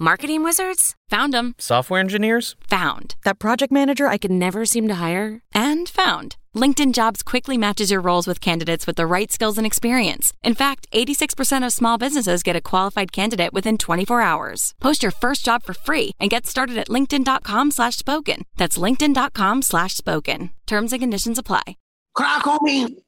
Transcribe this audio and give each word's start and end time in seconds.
Marketing 0.00 0.44
wizards? 0.44 0.94
Found 1.08 1.32
them. 1.32 1.54
Software 1.58 2.00
engineers? 2.00 2.54
Found. 2.68 3.14
That 3.24 3.38
project 3.38 3.72
manager 3.72 4.06
I 4.08 4.18
could 4.18 4.30
never 4.30 4.66
seem 4.66 4.88
to 4.88 4.96
hire? 4.96 5.40
And 5.54 5.88
found. 5.88 6.36
LinkedIn 6.54 6.92
Jobs 6.92 7.22
quickly 7.22 7.56
matches 7.56 7.90
your 7.90 8.02
roles 8.02 8.26
with 8.26 8.38
candidates 8.40 8.86
with 8.86 8.96
the 8.96 9.06
right 9.06 9.32
skills 9.32 9.56
and 9.56 9.66
experience. 9.66 10.34
In 10.42 10.54
fact, 10.54 10.86
86% 10.92 11.64
of 11.64 11.72
small 11.72 11.96
businesses 11.96 12.42
get 12.42 12.56
a 12.56 12.60
qualified 12.60 13.10
candidate 13.10 13.54
within 13.54 13.78
24 13.78 14.20
hours. 14.20 14.74
Post 14.82 15.02
your 15.02 15.12
first 15.12 15.44
job 15.46 15.62
for 15.62 15.72
free 15.72 16.10
and 16.20 16.28
get 16.28 16.46
started 16.46 16.76
at 16.76 16.88
linkedin.com 16.88 17.70
slash 17.70 17.96
spoken. 17.96 18.42
That's 18.56 18.76
linkedin.com 18.76 19.62
slash 19.62 19.94
spoken. 19.96 20.50
Terms 20.66 20.92
and 20.92 21.00
conditions 21.00 21.38
apply. 21.38 21.76
Crack 22.14 22.46
on 22.46 22.58
me. 22.62 22.98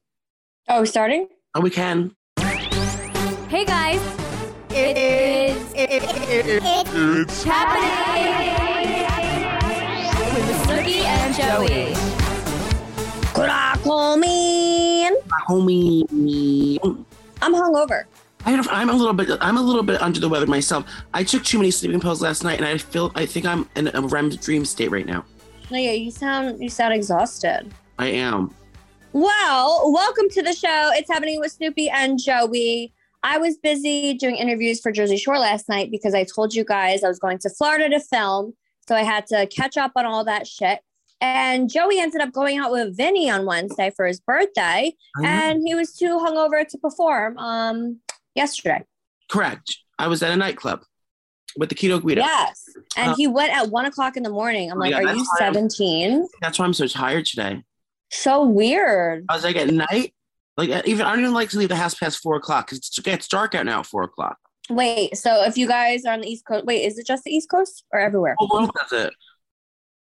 Oh, 0.68 0.84
starting? 0.84 1.28
Oh, 1.54 1.60
we 1.60 1.70
can. 1.70 2.14
Hey 3.48 3.64
guys, 3.64 4.00
it 4.70 4.98
is 4.98 5.56
it's 6.86 7.42
happening 7.42 7.90
with 10.34 10.56
Snooki 10.66 11.00
and 11.02 11.34
Joey. 11.34 11.94
Crack 13.34 13.84
on 13.86 14.20
me. 14.20 15.10
Homie. 15.48 17.06
I'm 17.42 17.54
hungover. 17.54 18.04
I 18.44 18.52
don't, 18.54 18.68
I'm 18.70 18.90
a 18.90 18.92
little 18.92 19.12
bit. 19.12 19.28
I'm 19.40 19.56
a 19.56 19.62
little 19.62 19.82
bit 19.82 20.00
under 20.00 20.20
the 20.20 20.28
weather 20.28 20.46
myself. 20.46 20.86
I 21.12 21.24
took 21.24 21.42
too 21.44 21.58
many 21.58 21.70
sleeping 21.70 22.00
pills 22.00 22.22
last 22.22 22.44
night, 22.44 22.58
and 22.58 22.66
I 22.66 22.78
feel. 22.78 23.10
I 23.14 23.26
think 23.26 23.46
I'm 23.46 23.68
in 23.74 23.88
a 23.88 24.00
REM 24.00 24.30
dream 24.30 24.64
state 24.64 24.90
right 24.90 25.06
now. 25.06 25.24
No, 25.70 25.78
yeah, 25.78 25.92
you 25.92 26.10
sound 26.10 26.62
you 26.62 26.68
sound 26.68 26.94
exhausted. 26.94 27.72
I 27.98 28.06
am. 28.08 28.54
Well, 29.12 29.92
welcome 29.92 30.28
to 30.30 30.42
the 30.42 30.52
show. 30.52 30.90
It's 30.94 31.10
happening 31.10 31.40
with 31.40 31.58
Snooki 31.58 31.90
and 31.90 32.22
Joey. 32.22 32.92
I 33.22 33.38
was 33.38 33.56
busy 33.58 34.14
doing 34.14 34.36
interviews 34.36 34.80
for 34.80 34.92
Jersey 34.92 35.16
Shore 35.16 35.38
last 35.38 35.68
night 35.68 35.90
because 35.90 36.14
I 36.14 36.24
told 36.24 36.54
you 36.54 36.64
guys 36.64 37.02
I 37.02 37.08
was 37.08 37.18
going 37.18 37.38
to 37.38 37.50
Florida 37.50 37.88
to 37.90 38.00
film. 38.00 38.54
So 38.86 38.94
I 38.94 39.02
had 39.02 39.26
to 39.28 39.46
catch 39.46 39.76
up 39.76 39.92
on 39.96 40.06
all 40.06 40.24
that 40.24 40.46
shit. 40.46 40.80
And 41.20 41.68
Joey 41.68 41.98
ended 41.98 42.20
up 42.20 42.32
going 42.32 42.58
out 42.58 42.70
with 42.70 42.96
Vinny 42.96 43.28
on 43.28 43.44
Wednesday 43.44 43.90
for 43.96 44.06
his 44.06 44.20
birthday, 44.20 44.92
know. 45.18 45.28
and 45.28 45.60
he 45.66 45.74
was 45.74 45.92
too 45.94 46.16
hungover 46.18 46.66
to 46.66 46.78
perform 46.78 47.36
um, 47.38 47.98
yesterday. 48.36 48.84
Correct. 49.28 49.78
I 49.98 50.06
was 50.06 50.22
at 50.22 50.30
a 50.30 50.36
nightclub 50.36 50.82
with 51.56 51.70
the 51.70 51.74
Keto 51.74 52.00
Guido. 52.00 52.20
Yes. 52.20 52.62
And 52.96 53.10
Uh, 53.10 53.14
he 53.16 53.26
went 53.26 53.50
at 53.52 53.68
one 53.68 53.84
o'clock 53.84 54.16
in 54.16 54.22
the 54.22 54.30
morning. 54.30 54.70
I'm 54.70 54.76
Oh, 54.78 54.80
like, 54.80 54.94
are 54.94 55.02
you 55.12 55.26
17? 55.38 56.28
That's 56.40 56.56
why 56.60 56.64
I'm 56.66 56.72
so 56.72 56.86
tired 56.86 57.26
today. 57.26 57.64
So 58.12 58.44
weird. 58.44 59.24
I 59.28 59.34
was 59.34 59.42
like 59.42 59.56
at 59.56 59.68
night. 59.68 60.14
Like 60.58 60.86
even 60.86 61.06
I 61.06 61.10
don't 61.10 61.20
even 61.20 61.34
like 61.34 61.50
to 61.50 61.58
leave 61.58 61.68
the 61.68 61.76
house 61.76 61.94
past 61.94 62.18
four 62.18 62.34
o'clock 62.34 62.66
because 62.66 62.90
it 62.98 63.04
gets 63.04 63.28
dark 63.28 63.54
out 63.54 63.64
now 63.64 63.80
at 63.80 63.86
four 63.86 64.02
o'clock. 64.02 64.36
Wait, 64.68 65.16
so 65.16 65.44
if 65.44 65.56
you 65.56 65.68
guys 65.68 66.04
are 66.04 66.12
on 66.12 66.20
the 66.20 66.28
East 66.28 66.44
Coast, 66.44 66.66
wait, 66.66 66.84
is 66.84 66.98
it 66.98 67.06
just 67.06 67.22
the 67.22 67.30
East 67.30 67.48
Coast 67.48 67.84
or 67.92 68.00
everywhere? 68.00 68.34
The 68.38 68.46
whole 68.46 68.58
world 68.58 68.72
does 68.78 69.06
it. 69.06 69.14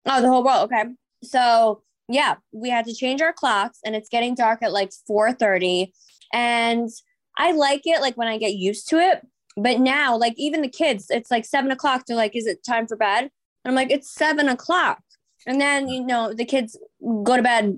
Oh, 0.06 0.22
the 0.22 0.28
whole 0.28 0.44
world. 0.44 0.70
Okay. 0.72 0.84
So 1.24 1.82
yeah, 2.08 2.36
we 2.52 2.70
had 2.70 2.84
to 2.86 2.94
change 2.94 3.20
our 3.20 3.32
clocks 3.32 3.80
and 3.84 3.96
it's 3.96 4.08
getting 4.08 4.36
dark 4.36 4.62
at 4.62 4.72
like 4.72 4.92
4:30. 5.10 5.92
And 6.32 6.88
I 7.36 7.50
like 7.50 7.82
it 7.84 8.00
like 8.00 8.16
when 8.16 8.28
I 8.28 8.38
get 8.38 8.54
used 8.54 8.88
to 8.90 8.98
it. 8.98 9.26
But 9.56 9.80
now, 9.80 10.16
like 10.16 10.34
even 10.36 10.62
the 10.62 10.68
kids, 10.68 11.06
it's 11.10 11.30
like 11.30 11.44
seven 11.44 11.72
o'clock. 11.72 12.04
They're 12.06 12.16
like, 12.16 12.36
is 12.36 12.46
it 12.46 12.64
time 12.64 12.86
for 12.86 12.96
bed? 12.96 13.22
And 13.22 13.30
I'm 13.64 13.74
like, 13.74 13.90
it's 13.90 14.14
seven 14.14 14.48
o'clock. 14.48 15.00
And 15.44 15.60
then, 15.60 15.88
you 15.88 16.06
know, 16.06 16.32
the 16.32 16.44
kids 16.44 16.78
go 17.24 17.36
to 17.36 17.42
bed 17.42 17.76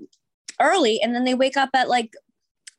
early 0.59 1.01
and 1.01 1.15
then 1.15 1.23
they 1.23 1.33
wake 1.33 1.57
up 1.57 1.69
at 1.73 1.89
like 1.89 2.13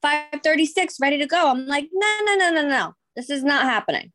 5:36 0.04 0.96
ready 1.00 1.18
to 1.18 1.26
go. 1.26 1.50
I'm 1.50 1.66
like, 1.66 1.88
no, 1.92 2.08
no, 2.24 2.34
no, 2.36 2.50
no, 2.50 2.68
no. 2.68 2.94
This 3.16 3.30
is 3.30 3.42
not 3.44 3.64
happening. 3.64 4.12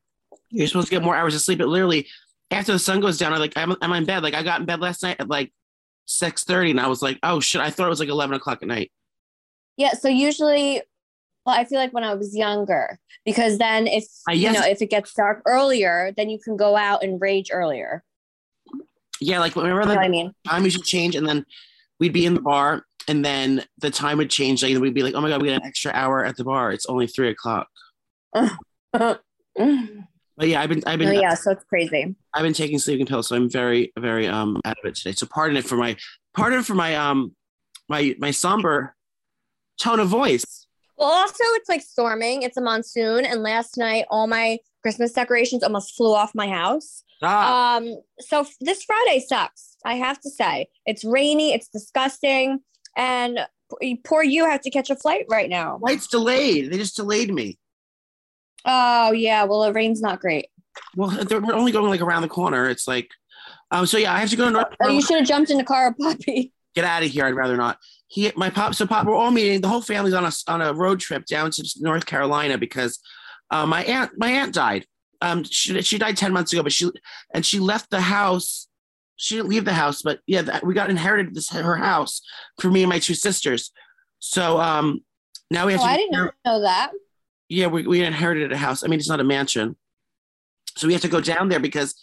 You're 0.50 0.68
supposed 0.68 0.88
to 0.88 0.92
get 0.96 1.04
more 1.04 1.16
hours 1.16 1.36
of 1.36 1.42
sleep. 1.42 1.60
But 1.60 1.68
literally, 1.68 2.08
after 2.52 2.72
the 2.72 2.80
sun 2.80 3.00
goes 3.02 3.18
down, 3.18 3.34
I 3.34 3.38
like 3.38 3.54
I'm, 3.56 3.76
I'm 3.82 3.94
in 3.94 4.06
bed. 4.06 4.24
Like 4.24 4.34
I 4.34 4.44
got 4.44 4.60
in 4.60 4.66
bed 4.66 4.80
last 4.80 5.04
night 5.04 5.18
at 5.20 5.28
like 5.30 5.52
six 6.06 6.44
thirty, 6.44 6.72
and 6.72 6.80
I 6.80 6.88
was 6.88 7.02
like, 7.02 7.20
oh 7.24 7.40
shit! 7.40 7.62
I 7.62 7.70
thought 7.70 7.88
it 7.88 7.90
was 7.90 8.00
like 8.00 8.10
eleven 8.10 8.36
o'clock 8.36 8.60
at 8.62 8.68
night. 8.68 8.92
Yeah, 9.78 9.94
so 9.94 10.08
usually 10.08 10.82
well, 11.46 11.56
I 11.60 11.66
feel 11.66 11.78
like 11.78 11.94
when 11.94 12.04
I 12.04 12.16
was 12.16 12.36
younger, 12.36 13.00
because 13.26 13.58
then 13.60 13.86
if 13.88 14.06
Uh, 14.30 14.34
you 14.34 14.52
know 14.52 14.62
if 14.64 14.82
it 14.82 14.90
gets 14.90 15.14
dark 15.14 15.42
earlier, 15.46 16.12
then 16.18 16.30
you 16.30 16.40
can 16.40 16.58
go 16.58 16.76
out 16.76 17.04
and 17.04 17.20
rage 17.22 17.50
earlier. 17.52 18.04
Yeah, 19.22 19.40
like 19.40 19.56
remember 19.56 19.82
You 19.82 19.88
know 19.88 19.92
the 19.94 19.98
what 19.98 20.06
I 20.06 20.10
mean? 20.10 20.34
time 20.48 20.64
used 20.66 20.78
to 20.78 20.84
change, 20.84 21.16
and 21.16 21.28
then 21.28 21.46
we'd 22.00 22.14
be 22.14 22.26
in 22.26 22.34
the 22.34 22.42
bar, 22.42 22.86
and 23.08 23.24
then 23.24 23.64
the 23.80 23.90
time 23.92 24.18
would 24.18 24.30
change. 24.30 24.64
Like 24.64 24.78
we'd 24.78 24.94
be 24.94 25.04
like, 25.04 25.14
oh 25.16 25.22
my 25.22 25.30
god, 25.30 25.42
we 25.42 25.50
got 25.50 25.62
an 25.62 25.68
extra 25.68 25.92
hour 25.94 26.24
at 26.26 26.38
the 26.38 26.44
bar. 26.44 26.72
It's 26.72 26.86
only 26.88 27.08
three 27.08 27.30
o'clock. 27.30 27.68
But 30.38 30.50
yeah, 30.50 30.62
I've 30.62 30.68
been 30.68 30.84
I've 30.86 31.00
been 31.00 31.08
oh, 31.08 31.22
yeah, 31.22 31.34
so 31.34 31.52
it's 31.52 31.64
crazy. 31.64 32.14
I've 32.34 32.44
been 32.44 32.52
taking 32.54 32.78
sleeping 32.78 33.06
pills, 33.06 33.30
so 33.30 33.38
I'm 33.38 33.50
very 33.50 33.94
very 33.98 34.28
um 34.28 34.60
out 34.66 34.76
of 34.84 34.86
it 34.86 34.96
today. 34.96 35.14
So 35.14 35.26
pardon 35.28 35.56
it 35.56 35.64
for 35.64 35.78
my 35.78 35.96
pardon 36.34 36.62
for 36.62 36.76
my 36.76 36.94
um 36.96 37.34
my 37.88 38.16
my 38.20 38.32
somber 38.32 38.96
tone 39.80 40.02
of 40.02 40.10
voice. 40.10 40.68
Well, 40.98 41.10
also 41.10 41.44
it's 41.54 41.70
like 41.70 41.82
storming. 41.82 42.42
It's 42.44 42.58
a 42.58 42.62
monsoon, 42.62 43.24
and 43.24 43.44
last 43.44 43.78
night 43.78 44.06
all 44.10 44.28
my 44.28 44.58
Christmas 44.82 45.14
decorations 45.14 45.64
almost 45.64 45.96
flew 45.96 46.14
off 46.14 46.36
my 46.36 46.50
house. 46.50 47.04
Ah, 47.22 47.78
Um, 47.78 47.96
so 48.20 48.42
f- 48.42 48.56
this 48.60 48.84
Friday 48.84 49.24
sucks. 49.26 49.78
I 49.86 49.94
have 49.96 50.20
to 50.20 50.30
say, 50.30 50.68
it's 50.86 51.06
rainy. 51.06 51.54
It's 51.54 51.70
disgusting, 51.70 52.60
and 52.96 53.40
poor 54.04 54.24
you 54.24 54.46
have 54.46 54.62
to 54.62 54.70
catch 54.70 54.90
a 54.90 54.96
flight 54.96 55.26
right 55.30 55.50
now. 55.50 55.78
flight's 55.80 56.08
delayed. 56.08 56.72
They 56.72 56.78
just 56.78 56.96
delayed 56.96 57.34
me. 57.34 57.58
Oh 58.66 59.12
yeah, 59.12 59.44
well 59.44 59.62
the 59.62 59.74
rain's 59.74 60.02
not 60.02 60.20
great. 60.20 60.48
Well, 60.96 61.18
we're 61.30 61.54
only 61.54 61.72
going 61.72 61.90
like 61.90 62.02
around 62.02 62.24
the 62.24 62.28
corner. 62.28 62.70
It's 62.70 62.88
like, 62.88 63.10
um, 63.72 63.86
so 63.86 63.98
yeah, 63.98 64.14
I 64.14 64.20
have 64.20 64.30
to 64.30 64.36
go 64.36 64.46
to 64.46 64.52
North 64.52 64.68
Oh, 64.82 64.90
you 64.90 65.02
should 65.02 65.18
have 65.18 65.28
jumped 65.28 65.52
in 65.52 65.58
the 65.58 65.64
car, 65.64 65.94
Poppy. 66.02 66.54
Get 66.74 66.84
out 66.84 67.04
of 67.04 67.10
here. 67.10 67.26
I'd 67.26 67.36
rather 67.36 67.56
not. 67.56 67.78
He, 68.08 68.32
my 68.36 68.50
pop, 68.50 68.76
so 68.76 68.86
pop, 68.86 69.08
we're 69.08 69.16
all 69.16 69.32
meeting. 69.32 69.62
The 69.62 69.68
whole 69.68 69.82
family's 69.82 70.14
on 70.14 70.26
a 70.26 70.32
on 70.48 70.62
a 70.62 70.74
road 70.74 71.00
trip 71.00 71.26
down 71.26 71.52
to 71.52 71.70
North 71.80 72.06
Carolina 72.06 72.58
because 72.58 73.00
uh, 73.52 73.66
my 73.66 73.84
aunt 73.84 74.12
my 74.18 74.30
aunt 74.30 74.54
died. 74.54 74.86
Um, 75.22 75.44
she 75.44 75.82
she 75.82 75.98
died 75.98 76.18
ten 76.18 76.34
months 76.34 76.52
ago, 76.52 76.64
but 76.64 76.74
she 76.74 76.92
and 77.34 77.46
she 77.46 77.60
left 77.60 77.90
the 77.90 78.02
house. 78.02 78.68
She 79.18 79.36
didn't 79.36 79.50
leave 79.50 79.66
the 79.66 79.74
house, 79.74 80.02
but 80.02 80.20
yeah, 80.28 80.42
that, 80.44 80.66
we 80.66 80.74
got 80.74 80.90
inherited 80.90 81.34
this 81.36 81.50
her 81.52 81.76
house 81.78 82.22
for 82.60 82.70
me 82.70 82.84
and 82.84 82.90
my 82.90 83.00
two 83.00 83.14
sisters. 83.14 83.72
So 84.20 84.60
um, 84.60 85.04
now 85.50 85.66
we 85.66 85.74
have 85.74 85.82
Oh, 85.82 85.86
to. 85.86 85.90
I 85.92 85.98
didn't 85.98 86.34
know 86.46 86.62
that. 86.62 86.92
yeah, 87.50 87.68
we, 87.68 87.88
we 87.88 88.02
inherited 88.04 88.52
a 88.52 88.58
house. 88.58 88.84
I 88.84 88.88
mean, 88.88 89.00
it's 89.00 89.10
not 89.10 89.20
a 89.20 89.24
mansion. 89.24 89.76
So 90.78 90.88
we 90.88 90.94
have 90.94 91.02
to 91.04 91.08
go 91.08 91.22
down 91.22 91.48
there 91.50 91.60
because 91.62 91.96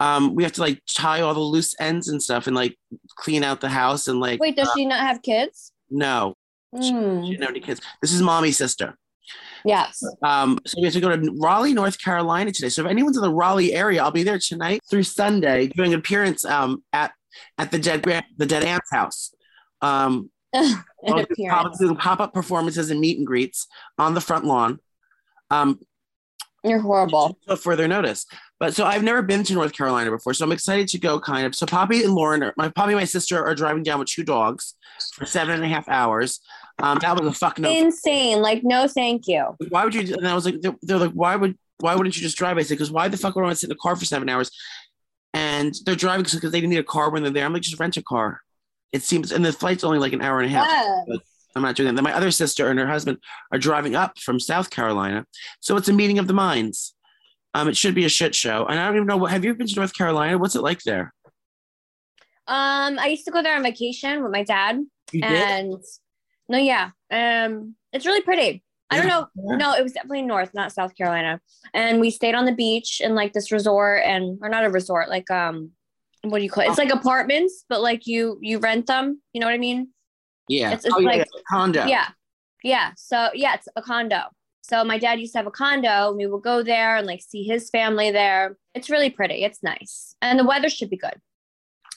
um, 0.00 0.34
we 0.34 0.42
have 0.44 0.52
to 0.52 0.60
like 0.60 0.80
tie 0.88 1.20
all 1.22 1.34
the 1.34 1.40
loose 1.40 1.74
ends 1.80 2.08
and 2.08 2.22
stuff 2.22 2.46
and 2.46 2.54
like 2.54 2.78
clean 3.16 3.42
out 3.42 3.60
the 3.60 3.68
house 3.68 4.06
and 4.08 4.20
like, 4.20 4.40
Wait, 4.40 4.56
does 4.56 4.70
she 4.76 4.84
not 4.84 5.00
have 5.00 5.22
kids? 5.22 5.72
no, 5.90 6.36
she 6.80 6.90
Hmm. 6.92 7.22
didn't 7.24 7.40
have 7.42 7.50
any 7.50 7.60
kids. 7.60 7.80
This 8.02 8.12
is 8.12 8.22
mommy's 8.22 8.56
sister. 8.56 8.96
Yes. 9.64 10.02
Um, 10.22 10.58
so 10.66 10.74
we 10.78 10.84
have 10.84 10.92
to 10.94 11.00
go 11.00 11.14
to 11.14 11.36
Raleigh, 11.38 11.72
North 11.72 11.98
Carolina 11.98 12.52
today. 12.52 12.68
So 12.68 12.84
if 12.84 12.90
anyone's 12.90 13.16
in 13.16 13.22
the 13.22 13.32
Raleigh 13.32 13.72
area, 13.72 14.02
I'll 14.02 14.10
be 14.10 14.22
there 14.22 14.38
tonight 14.38 14.80
through 14.90 15.04
Sunday 15.04 15.68
doing 15.68 15.92
an 15.94 15.98
appearance 15.98 16.44
um, 16.44 16.82
at 16.92 17.12
at 17.58 17.70
the 17.70 17.78
dead 17.78 18.02
the 18.36 18.46
dead 18.46 18.64
aunt's 18.64 18.90
house. 18.92 19.34
Um, 19.80 20.30
An 20.54 20.74
I'll 21.06 21.16
do 21.16 21.22
appearance. 21.30 21.62
pop- 21.62 21.78
doing 21.78 21.96
pop-up 21.96 22.32
performances 22.34 22.90
and 22.90 23.00
meet 23.00 23.18
and 23.18 23.26
greets 23.26 23.66
on 23.98 24.14
the 24.14 24.20
front 24.20 24.44
lawn. 24.44 24.78
Um, 25.50 25.80
You're 26.64 26.80
horrible. 26.80 27.36
until 27.42 27.56
further 27.56 27.86
notice. 27.86 28.26
But 28.58 28.74
so 28.74 28.86
I've 28.86 29.02
never 29.02 29.20
been 29.20 29.44
to 29.44 29.52
North 29.52 29.72
Carolina 29.72 30.10
before, 30.10 30.32
so 30.32 30.44
I'm 30.44 30.52
excited 30.52 30.88
to 30.88 30.98
go. 30.98 31.20
Kind 31.20 31.46
of. 31.46 31.54
So 31.54 31.66
Poppy 31.66 32.02
and 32.02 32.14
Lauren, 32.14 32.42
are, 32.42 32.54
my 32.56 32.68
Poppy 32.70 32.92
and 32.92 33.00
my 33.00 33.04
sister 33.04 33.44
are 33.44 33.54
driving 33.54 33.82
down 33.82 33.98
with 33.98 34.08
two 34.08 34.24
dogs 34.24 34.74
for 35.12 35.26
seven 35.26 35.54
and 35.56 35.64
a 35.64 35.68
half 35.68 35.88
hours. 35.88 36.40
Um, 36.78 36.98
that 37.00 37.20
was 37.20 37.28
a 37.28 37.32
fuck 37.32 37.58
no. 37.58 37.70
Insane. 37.70 38.40
Like, 38.40 38.64
no, 38.64 38.88
thank 38.88 39.28
you. 39.28 39.56
Why 39.68 39.84
would 39.84 39.94
you? 39.94 40.14
And 40.14 40.26
I 40.26 40.34
was 40.34 40.46
like, 40.46 40.60
they're, 40.60 40.76
they're 40.82 40.98
like, 40.98 41.12
why 41.12 41.36
would 41.36 41.56
why 41.80 41.94
wouldn't 41.94 42.16
you 42.16 42.22
just 42.22 42.38
drive? 42.38 42.56
I 42.56 42.62
said, 42.62 42.74
because 42.74 42.90
why 42.90 43.08
the 43.08 43.16
fuck 43.16 43.34
would 43.34 43.42
I 43.42 43.44
want 43.44 43.56
to 43.56 43.60
sit 43.60 43.68
in 43.68 43.72
a 43.72 43.78
car 43.78 43.96
for 43.96 44.04
seven 44.04 44.28
hours? 44.28 44.50
And 45.34 45.74
they're 45.84 45.96
driving 45.96 46.24
because 46.24 46.40
they 46.40 46.60
didn't 46.60 46.70
need 46.70 46.78
a 46.78 46.84
car 46.84 47.10
when 47.10 47.22
they're 47.22 47.32
there. 47.32 47.44
I'm 47.44 47.52
like, 47.52 47.62
just 47.62 47.78
rent 47.78 47.96
a 47.96 48.02
car. 48.02 48.40
It 48.92 49.02
seems, 49.02 49.32
and 49.32 49.44
the 49.44 49.52
flight's 49.52 49.82
only 49.82 49.98
like 49.98 50.12
an 50.12 50.22
hour 50.22 50.40
and 50.40 50.46
a 50.46 50.56
half. 50.56 50.68
Yes. 51.08 51.18
I'm 51.56 51.62
not 51.62 51.76
doing 51.76 51.86
that. 51.88 51.94
Then 51.94 52.04
my 52.04 52.12
other 52.14 52.30
sister 52.30 52.68
and 52.68 52.78
her 52.78 52.86
husband 52.86 53.18
are 53.52 53.58
driving 53.58 53.94
up 53.94 54.18
from 54.18 54.40
South 54.40 54.70
Carolina. 54.70 55.24
So 55.60 55.76
it's 55.76 55.88
a 55.88 55.92
meeting 55.92 56.18
of 56.18 56.26
the 56.26 56.34
minds. 56.34 56.94
Um, 57.54 57.68
it 57.68 57.76
should 57.76 57.94
be 57.94 58.04
a 58.04 58.08
shit 58.08 58.34
show. 58.34 58.66
And 58.66 58.78
I 58.80 58.86
don't 58.86 58.96
even 58.96 59.06
know 59.06 59.16
what 59.16 59.30
have 59.30 59.44
you 59.44 59.54
been 59.54 59.66
to 59.68 59.74
North 59.76 59.94
Carolina? 59.94 60.36
What's 60.38 60.56
it 60.56 60.62
like 60.62 60.82
there? 60.82 61.12
Um, 62.46 62.98
I 62.98 63.06
used 63.06 63.24
to 63.26 63.30
go 63.30 63.42
there 63.42 63.56
on 63.56 63.62
vacation 63.62 64.22
with 64.22 64.32
my 64.32 64.42
dad, 64.42 64.84
You 65.12 65.22
did? 65.22 65.30
and 65.30 65.82
no, 66.48 66.58
yeah, 66.58 66.90
um, 67.10 67.74
it's 67.92 68.04
really 68.04 68.20
pretty. 68.20 68.62
I 68.90 68.98
don't 68.98 69.06
know. 69.08 69.26
Yeah. 69.34 69.56
No, 69.56 69.72
it 69.72 69.82
was 69.82 69.92
definitely 69.92 70.22
North, 70.22 70.50
not 70.52 70.70
South 70.72 70.94
Carolina. 70.94 71.40
And 71.72 72.00
we 72.00 72.10
stayed 72.10 72.34
on 72.34 72.44
the 72.44 72.52
beach 72.52 73.00
in 73.00 73.14
like 73.14 73.32
this 73.32 73.50
resort, 73.50 74.02
and 74.04 74.38
or 74.42 74.48
not 74.50 74.64
a 74.64 74.70
resort, 74.70 75.08
like 75.08 75.30
um, 75.30 75.70
what 76.22 76.38
do 76.38 76.44
you 76.44 76.50
call 76.50 76.64
it? 76.64 76.68
It's 76.68 76.78
like 76.78 76.92
apartments, 76.92 77.64
but 77.68 77.80
like 77.80 78.06
you 78.06 78.38
you 78.42 78.58
rent 78.58 78.86
them. 78.86 79.22
You 79.32 79.40
know 79.40 79.46
what 79.46 79.54
I 79.54 79.58
mean? 79.58 79.88
Yeah. 80.48 80.68
It's- 80.68 80.84
it's 80.84 80.94
oh, 80.94 81.00
like- 81.00 81.18
yeah, 81.18 81.40
condo. 81.50 81.86
Yeah. 81.86 82.08
Yeah. 82.62 82.92
So 82.96 83.28
yeah, 83.34 83.54
it's 83.54 83.68
a 83.76 83.82
condo. 83.82 84.22
So 84.62 84.82
my 84.82 84.98
dad 84.98 85.20
used 85.20 85.32
to 85.32 85.38
have 85.38 85.46
a 85.46 85.50
condo. 85.50 86.08
and 86.08 86.16
We 86.16 86.26
would 86.26 86.42
go 86.42 86.62
there 86.62 86.96
and 86.96 87.06
like 87.06 87.20
see 87.20 87.42
his 87.44 87.68
family 87.68 88.10
there. 88.10 88.56
It's 88.74 88.88
really 88.88 89.10
pretty. 89.10 89.44
It's 89.44 89.62
nice. 89.62 90.16
And 90.22 90.38
the 90.38 90.44
weather 90.44 90.70
should 90.70 90.88
be 90.88 90.96
good. 90.96 91.20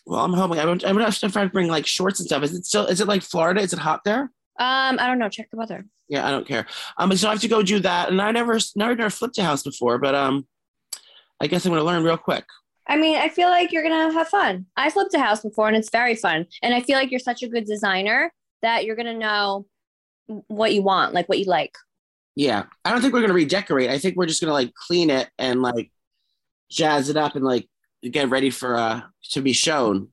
Well, 0.06 0.24
I'm 0.24 0.34
hoping. 0.34 0.60
I'm, 0.60 0.80
I'm 0.86 0.98
have 1.00 1.18
to 1.20 1.30
try 1.30 1.44
to 1.44 1.50
bring 1.50 1.68
like 1.68 1.86
shorts 1.86 2.20
and 2.20 2.28
stuff. 2.28 2.44
Is 2.44 2.54
it 2.54 2.66
still? 2.66 2.86
Is 2.86 3.02
it 3.02 3.08
like 3.08 3.22
Florida? 3.22 3.62
Is 3.62 3.74
it 3.74 3.80
hot 3.80 4.04
there? 4.04 4.24
Um, 4.60 4.98
I 5.00 5.08
don't 5.08 5.20
know. 5.20 5.30
Check 5.30 5.50
the 5.52 5.58
weather. 5.58 5.86
Yeah, 6.08 6.26
I 6.26 6.32
don't 6.32 6.48
care. 6.48 6.66
Um, 6.98 7.16
so 7.16 7.28
I 7.28 7.32
have 7.32 7.42
to 7.42 7.48
go 7.48 7.62
do 7.62 7.80
that, 7.80 8.10
and 8.10 8.22
I 8.22 8.32
never, 8.32 8.58
never, 8.78 8.96
never 8.96 9.10
flipped 9.10 9.38
a 9.38 9.44
house 9.44 9.64
before, 9.64 9.98
but 9.98 10.16
um, 10.16 10.48
I 11.42 11.48
guess 11.48 11.66
I'm 11.66 11.72
gonna 11.72 11.84
learn 11.84 12.04
real 12.04 12.18
quick. 12.18 12.46
I 12.88 12.96
mean, 12.96 13.18
I 13.18 13.28
feel 13.28 13.50
like 13.50 13.72
you're 13.72 13.84
gonna 13.84 14.14
have 14.14 14.30
fun. 14.30 14.66
I 14.78 14.90
flipped 14.90 15.14
a 15.14 15.20
house 15.20 15.42
before 15.42 15.68
and 15.68 15.76
it's 15.76 15.90
very 15.90 16.16
fun. 16.16 16.46
And 16.64 16.74
I 16.74 16.82
feel 16.82 16.98
like 16.98 17.12
you're 17.12 17.20
such 17.20 17.44
a 17.44 17.50
good 17.50 17.66
designer 17.66 18.32
that 18.62 18.86
you're 18.86 18.96
gonna 18.96 19.14
know 19.14 19.66
what 20.48 20.74
you 20.74 20.82
want, 20.82 21.14
like 21.14 21.28
what 21.30 21.40
you 21.40 21.46
like. 21.46 21.76
Yeah, 22.36 22.66
I 22.86 22.92
don't 22.92 23.02
think 23.02 23.14
we're 23.14 23.22
gonna 23.22 23.34
redecorate. 23.34 23.90
I 23.90 23.98
think 23.98 24.16
we're 24.16 24.26
just 24.28 24.42
gonna 24.42 24.54
like 24.54 24.74
clean 24.74 25.10
it 25.10 25.30
and 25.40 25.62
like 25.62 25.92
jazz 26.70 27.10
it 27.10 27.18
up 27.18 27.36
and 27.36 27.44
like 27.46 27.68
get 28.04 28.30
ready 28.30 28.50
for 28.50 28.76
uh 28.76 29.02
to 29.32 29.42
be 29.42 29.54
shown. 29.54 30.10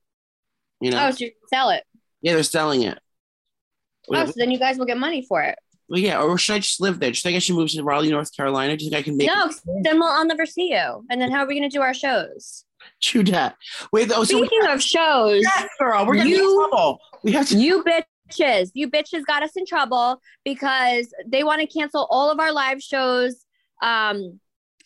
You 0.81 0.91
know? 0.91 1.07
Oh, 1.07 1.11
so 1.11 1.25
you 1.25 1.31
can 1.31 1.47
sell 1.47 1.69
it. 1.69 1.83
yeah, 2.21 2.33
they're 2.33 2.43
selling 2.43 2.83
it. 2.83 2.99
Oh, 4.11 4.25
so 4.25 4.33
then 4.35 4.51
you 4.51 4.59
guys 4.59 4.77
will 4.77 4.85
get 4.85 4.97
money 4.97 5.25
for 5.27 5.41
it. 5.41 5.57
Well, 5.87 5.99
yeah, 5.99 6.19
or 6.21 6.37
should 6.37 6.53
I 6.55 6.59
just 6.59 6.81
live 6.81 6.99
there? 6.99 7.11
Do 7.11 7.15
you 7.17 7.21
think 7.21 7.35
I 7.35 7.39
should 7.39 7.55
move 7.55 7.69
to 7.71 7.83
Raleigh, 7.83 8.09
North 8.09 8.35
Carolina? 8.35 8.75
Do 8.75 8.83
you 8.83 8.89
think 8.89 8.99
I 8.99 9.03
can 9.03 9.17
make 9.17 9.27
No, 9.27 9.51
then 9.83 9.99
we'll, 9.99 10.09
I'll 10.09 10.25
never 10.25 10.45
see 10.47 10.71
you. 10.71 11.05
And 11.11 11.21
then 11.21 11.31
how 11.31 11.43
are 11.43 11.47
we 11.47 11.55
gonna 11.55 11.69
do 11.69 11.81
our 11.81 11.93
shows? 11.93 12.65
true 13.01 13.23
that? 13.23 13.55
Wait, 13.91 14.11
oh, 14.13 14.23
so 14.23 14.37
Speaking 14.37 14.67
of 14.67 14.81
shows, 14.81 15.41
yes, 15.43 15.69
girl, 15.79 16.05
we're 16.05 16.15
in 16.15 16.27
You- 16.27 16.67
trouble. 16.69 16.99
We 17.23 17.31
have 17.33 17.47
to. 17.49 17.57
you 17.57 17.83
bitches, 18.29 18.71
you 18.73 18.89
bitches 18.89 19.25
got 19.25 19.43
us 19.43 19.55
in 19.55 19.65
trouble 19.65 20.21
because 20.43 21.13
they 21.25 21.43
want 21.43 21.61
to 21.61 21.67
cancel 21.67 22.07
all 22.09 22.31
of 22.31 22.39
our 22.39 22.51
live 22.51 22.81
shows 22.81 23.45
um, 23.81 24.39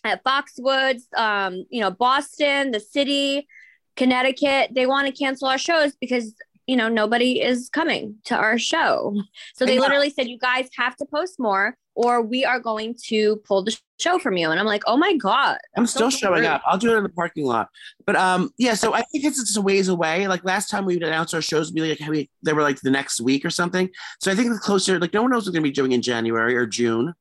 at 0.03 0.23
Foxwoods, 0.23 1.01
um, 1.17 1.65
you 1.69 1.81
know, 1.81 1.91
Boston, 1.91 2.71
the 2.71 2.79
city, 2.79 3.47
Connecticut. 3.95 4.71
They 4.73 4.85
want 4.85 5.07
to 5.07 5.13
cancel 5.13 5.47
our 5.47 5.57
shows 5.57 5.95
because 5.99 6.33
you 6.67 6.75
know 6.75 6.87
nobody 6.87 7.41
is 7.41 7.69
coming 7.69 8.15
to 8.25 8.35
our 8.35 8.57
show. 8.57 9.15
So 9.55 9.65
they 9.65 9.79
literally 9.79 10.09
said, 10.09 10.27
"You 10.27 10.37
guys 10.37 10.69
have 10.77 10.95
to 10.97 11.05
post 11.05 11.39
more, 11.39 11.75
or 12.03 12.21
we 12.21 12.45
are 12.45 12.59
going 12.59 12.95
to 13.07 13.35
pull 13.47 13.63
the 13.63 13.75
show 13.99 14.17
from 14.19 14.37
you." 14.37 14.49
And 14.51 14.59
I'm 14.59 14.65
like, 14.65 14.83
"Oh 14.87 14.97
my 14.97 15.15
god!" 15.17 15.57
I'm 15.75 15.85
still 15.85 16.09
so 16.11 16.17
showing 16.17 16.45
up. 16.45 16.61
I'll 16.65 16.77
do 16.77 16.93
it 16.93 16.97
in 16.97 17.03
the 17.03 17.09
parking 17.09 17.45
lot. 17.45 17.69
But 18.05 18.15
um, 18.15 18.51
yeah. 18.57 18.73
So 18.73 18.93
I 18.93 19.01
think 19.01 19.25
it's 19.25 19.39
just 19.39 19.57
a 19.57 19.61
ways 19.61 19.87
away. 19.89 20.27
Like 20.27 20.43
last 20.43 20.69
time 20.69 20.85
we 20.85 20.95
would 20.95 21.03
announce 21.03 21.33
our 21.33 21.41
shows, 21.41 21.71
be 21.71 21.81
like 21.81 21.99
we, 22.09 22.29
they 22.43 22.53
were 22.53 22.61
like 22.63 22.79
the 22.81 22.91
next 22.91 23.19
week 23.21 23.43
or 23.43 23.49
something. 23.49 23.89
So 24.21 24.31
I 24.31 24.35
think 24.35 24.49
the 24.49 24.59
closer. 24.59 24.99
Like 24.99 25.13
no 25.13 25.21
one 25.23 25.31
knows 25.31 25.45
what 25.45 25.51
we're 25.51 25.59
gonna 25.59 25.63
be 25.63 25.71
doing 25.71 25.91
in 25.91 26.01
January 26.01 26.55
or 26.55 26.65
June. 26.65 27.13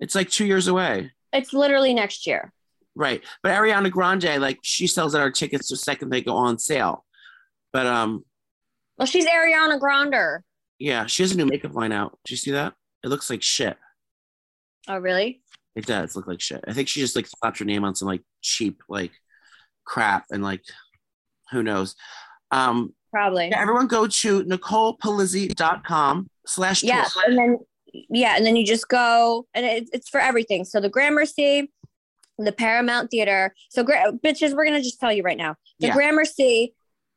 It's 0.00 0.14
like 0.14 0.30
two 0.30 0.46
years 0.46 0.66
away. 0.68 1.12
It's 1.32 1.52
literally 1.52 1.92
next 1.94 2.26
year. 2.26 2.52
Right. 2.94 3.22
But 3.42 3.52
Ariana 3.52 3.90
Grande, 3.90 4.40
like 4.40 4.58
she 4.62 4.86
sells 4.86 5.14
out 5.14 5.20
our 5.20 5.30
tickets 5.30 5.68
the 5.68 5.76
second 5.76 6.08
they 6.08 6.22
go 6.22 6.34
on 6.34 6.58
sale. 6.58 7.04
But 7.72 7.86
um, 7.86 8.24
Well, 8.96 9.06
she's 9.06 9.26
Ariana 9.26 9.78
Grande. 9.78 10.42
yeah, 10.78 11.04
she 11.04 11.22
has 11.22 11.32
a 11.32 11.36
new 11.36 11.44
makeup 11.44 11.74
line 11.74 11.92
out. 11.92 12.18
Do 12.24 12.32
you 12.32 12.38
see 12.38 12.52
that? 12.52 12.72
It 13.04 13.08
looks 13.08 13.28
like 13.28 13.42
shit. 13.42 13.76
Oh, 14.88 14.98
really? 14.98 15.42
It 15.74 15.86
does 15.86 16.16
look 16.16 16.26
like 16.26 16.40
shit. 16.40 16.64
I 16.66 16.72
think 16.72 16.88
she 16.88 17.00
just 17.00 17.16
like 17.16 17.26
slapped 17.26 17.58
her 17.58 17.64
name 17.64 17.84
on 17.84 17.94
some 17.94 18.08
like 18.08 18.22
cheap 18.40 18.82
like 18.88 19.12
crap 19.84 20.24
and 20.30 20.42
like 20.42 20.62
who 21.50 21.62
knows. 21.62 21.94
Um 22.50 22.94
Probably. 23.12 23.48
yeah, 23.48 23.60
everyone 23.60 23.86
go 23.86 24.06
to 24.06 24.44
NicolePolizzi.com 24.44 26.28
slash 26.46 26.82
Yeah, 26.82 27.06
and 27.26 27.36
then 27.38 27.58
yeah, 28.10 28.36
and 28.36 28.44
then 28.44 28.56
you 28.56 28.66
just 28.66 28.88
go, 28.88 29.46
and 29.54 29.64
it, 29.64 29.88
it's 29.92 30.08
for 30.08 30.20
everything. 30.20 30.64
So 30.66 30.80
the 30.80 30.88
Gramercy, 30.90 31.70
the 32.38 32.52
Paramount 32.52 33.10
Theater. 33.10 33.54
So 33.70 33.82
gra- 33.82 34.12
bitches, 34.12 34.54
we're 34.54 34.66
gonna 34.66 34.82
just 34.82 35.00
tell 35.00 35.12
you 35.12 35.22
right 35.22 35.38
now. 35.38 35.56
The 35.80 35.88
Yeah. 35.88 35.94
Gramercy. 35.94 36.74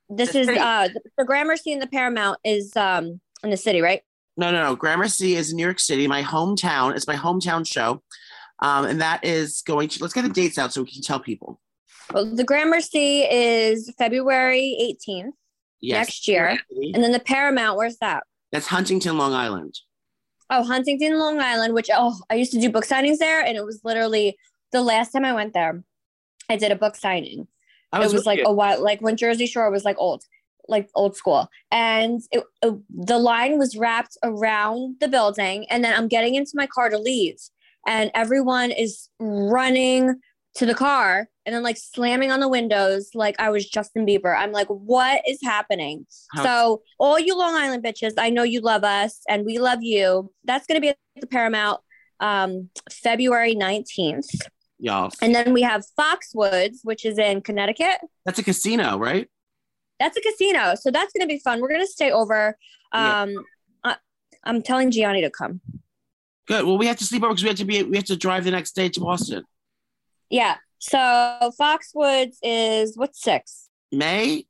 This 0.10 0.32
The 0.34 0.40
is 0.42 0.48
city. 0.48 0.60
uh 0.60 0.88
the, 0.88 1.02
the 1.18 1.26
Gramercy 1.26 1.74
and 1.74 1.82
the 1.82 1.88
Paramount 1.88 2.40
is 2.44 2.76
um 2.76 3.20
in 3.44 3.50
the 3.50 3.58
city, 3.58 3.82
right? 3.82 4.02
No, 4.40 4.52
no, 4.52 4.64
no. 4.64 4.76
Gramercy 4.76 5.36
is 5.36 5.52
in 5.52 5.58
New 5.58 5.64
York 5.64 5.82
City, 5.82 6.08
my 6.08 6.24
hometown. 6.24 6.96
It's 6.96 7.08
my 7.08 7.16
hometown 7.16 7.68
show. 7.68 8.02
Um, 8.60 8.86
and 8.86 9.02
that 9.02 9.24
is 9.26 9.62
going 9.68 9.90
to 9.90 10.02
let's 10.02 10.14
get 10.14 10.22
the 10.22 10.30
dates 10.30 10.58
out 10.58 10.72
so 10.72 10.82
we 10.82 10.92
can 10.92 11.02
tell 11.02 11.20
people. 11.20 11.60
Well, 12.14 12.26
the 12.34 12.46
Gramercy 12.46 13.24
is 13.24 13.94
February 13.98 14.98
18th 15.08 15.32
Yes. 15.82 15.98
next 15.98 16.28
year, 16.28 16.58
and 16.94 17.04
then 17.04 17.12
the 17.12 17.20
Paramount. 17.20 17.78
Where's 17.78 17.98
that? 17.98 18.24
That's 18.52 18.68
Huntington, 18.68 19.18
Long 19.18 19.34
Island. 19.34 19.76
Oh, 20.50 20.64
Huntington, 20.64 21.18
Long 21.18 21.40
Island. 21.40 21.74
Which 21.74 21.90
oh, 21.94 22.18
I 22.30 22.36
used 22.36 22.52
to 22.54 22.60
do 22.60 22.70
book 22.70 22.86
signings 22.86 23.18
there, 23.18 23.44
and 23.46 23.58
it 23.58 23.66
was 23.66 23.82
literally 23.84 24.38
the 24.72 24.82
last 24.82 25.12
time 25.12 25.24
I 25.26 25.34
went 25.34 25.54
there. 25.54 25.84
I 26.50 26.56
did 26.56 26.72
a 26.72 26.76
book 26.76 26.96
signing. 26.96 27.48
I 27.92 28.04
it 28.04 28.12
was 28.12 28.26
like 28.26 28.42
a 28.44 28.54
while 28.54 28.84
like 28.84 29.02
when 29.02 29.18
jersey 29.18 29.48
shore 29.48 29.72
was 29.72 29.86
like 29.86 29.98
old 29.98 30.24
like 30.70 30.90
old 30.96 31.16
school. 31.16 31.50
And 31.72 32.22
it, 32.32 32.44
it- 32.62 32.74
the 32.90 33.18
line 33.18 33.58
was 33.60 33.76
wrapped 33.76 34.18
around 34.24 34.96
the 35.00 35.08
building 35.08 35.66
and 35.70 35.84
then 35.84 35.94
i'm 35.98 36.08
getting 36.08 36.36
into 36.36 36.52
my 36.56 36.68
car 36.68 36.90
to 36.90 36.98
leave 36.98 37.38
and 37.88 38.12
everyone 38.14 38.70
is 38.72 39.10
running 39.20 40.16
to 40.56 40.66
the 40.66 40.74
car 40.76 41.28
and 41.46 41.56
then 41.56 41.64
like 41.64 41.78
slamming 41.78 42.32
on 42.32 42.40
the 42.40 42.48
windows 42.48 43.10
like 43.14 43.36
i 43.40 43.50
was 43.50 43.68
justin 43.70 44.06
bieber. 44.06 44.36
I'm 44.38 44.52
like 44.52 44.68
what 44.68 45.22
is 45.28 45.40
happening? 45.44 46.06
How- 46.34 46.44
so 46.44 46.82
all 47.00 47.20
you 47.20 47.38
long 47.38 47.56
island 47.56 47.84
bitches 47.84 48.14
i 48.18 48.30
know 48.30 48.44
you 48.44 48.60
love 48.62 48.84
us 48.84 49.22
and 49.30 49.46
we 49.46 49.58
love 49.60 49.80
you. 49.82 50.32
That's 50.44 50.66
going 50.68 50.76
to 50.78 50.82
be 50.82 50.90
at 50.90 50.98
the 51.20 51.28
paramount 51.28 51.80
um 52.20 52.70
february 52.92 53.56
19th 53.56 54.28
y'all. 54.80 55.12
and 55.22 55.34
then 55.34 55.54
we 55.54 55.62
have 55.62 55.84
foxwoods 55.98 56.78
which 56.84 57.06
is 57.06 57.18
in 57.18 57.42
connecticut. 57.42 57.98
That's 58.26 58.40
a 58.40 58.44
casino, 58.44 58.98
right? 58.98 59.28
That's 60.00 60.18
a 60.18 60.22
casino. 60.22 60.76
So 60.76 60.92
that's 60.92 61.14
going 61.14 61.28
to 61.28 61.34
be 61.34 61.40
fun. 61.40 61.62
We're 61.62 61.70
going 61.70 61.82
to 61.82 61.88
stay 61.88 62.12
over. 62.12 62.58
Yeah. 62.94 63.22
Um, 63.22 63.46
I, 63.84 63.96
I'm 64.44 64.62
telling 64.62 64.92
Gianni 64.92 65.22
to 65.22 65.30
come. 65.30 65.62
Good. 66.48 66.66
Well, 66.66 66.78
we 66.78 66.88
have 66.88 66.98
to 66.98 67.06
sleep 67.06 67.24
over 67.24 67.34
because 67.34 67.44
we 67.44 67.50
have 67.50 67.58
to 67.58 67.66
be 67.66 67.84
we 67.84 67.98
have 67.98 68.06
to 68.06 68.16
drive 68.16 68.44
the 68.44 68.52
next 68.52 68.72
day 68.72 68.90
to 68.90 69.00
Boston. 69.00 69.44
Yeah. 70.30 70.56
So 70.80 71.52
Foxwoods 71.60 72.38
is 72.42 72.98
what's 72.98 73.22
six? 73.22 73.70
May? 73.92 74.46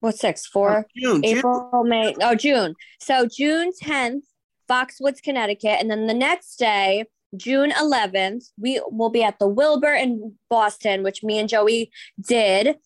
What's 0.00 0.20
six? 0.20 0.46
Four? 0.46 0.86
June. 0.96 1.22
June. 1.22 1.38
April, 1.38 1.84
May. 1.84 2.14
Oh, 2.20 2.34
June. 2.34 2.74
So 3.00 3.26
June 3.26 3.72
10th, 3.82 4.22
Foxwoods, 4.68 5.22
Connecticut. 5.22 5.78
And 5.80 5.90
then 5.90 6.06
the 6.06 6.14
next 6.14 6.56
day, 6.56 7.06
June 7.36 7.70
11th, 7.70 8.50
we 8.58 8.80
will 8.90 9.10
be 9.10 9.22
at 9.22 9.38
the 9.38 9.48
Wilbur 9.48 9.94
in 9.94 10.34
Boston, 10.48 11.02
which 11.02 11.22
me 11.22 11.38
and 11.38 11.48
Joey 11.48 11.90
did. 12.20 12.76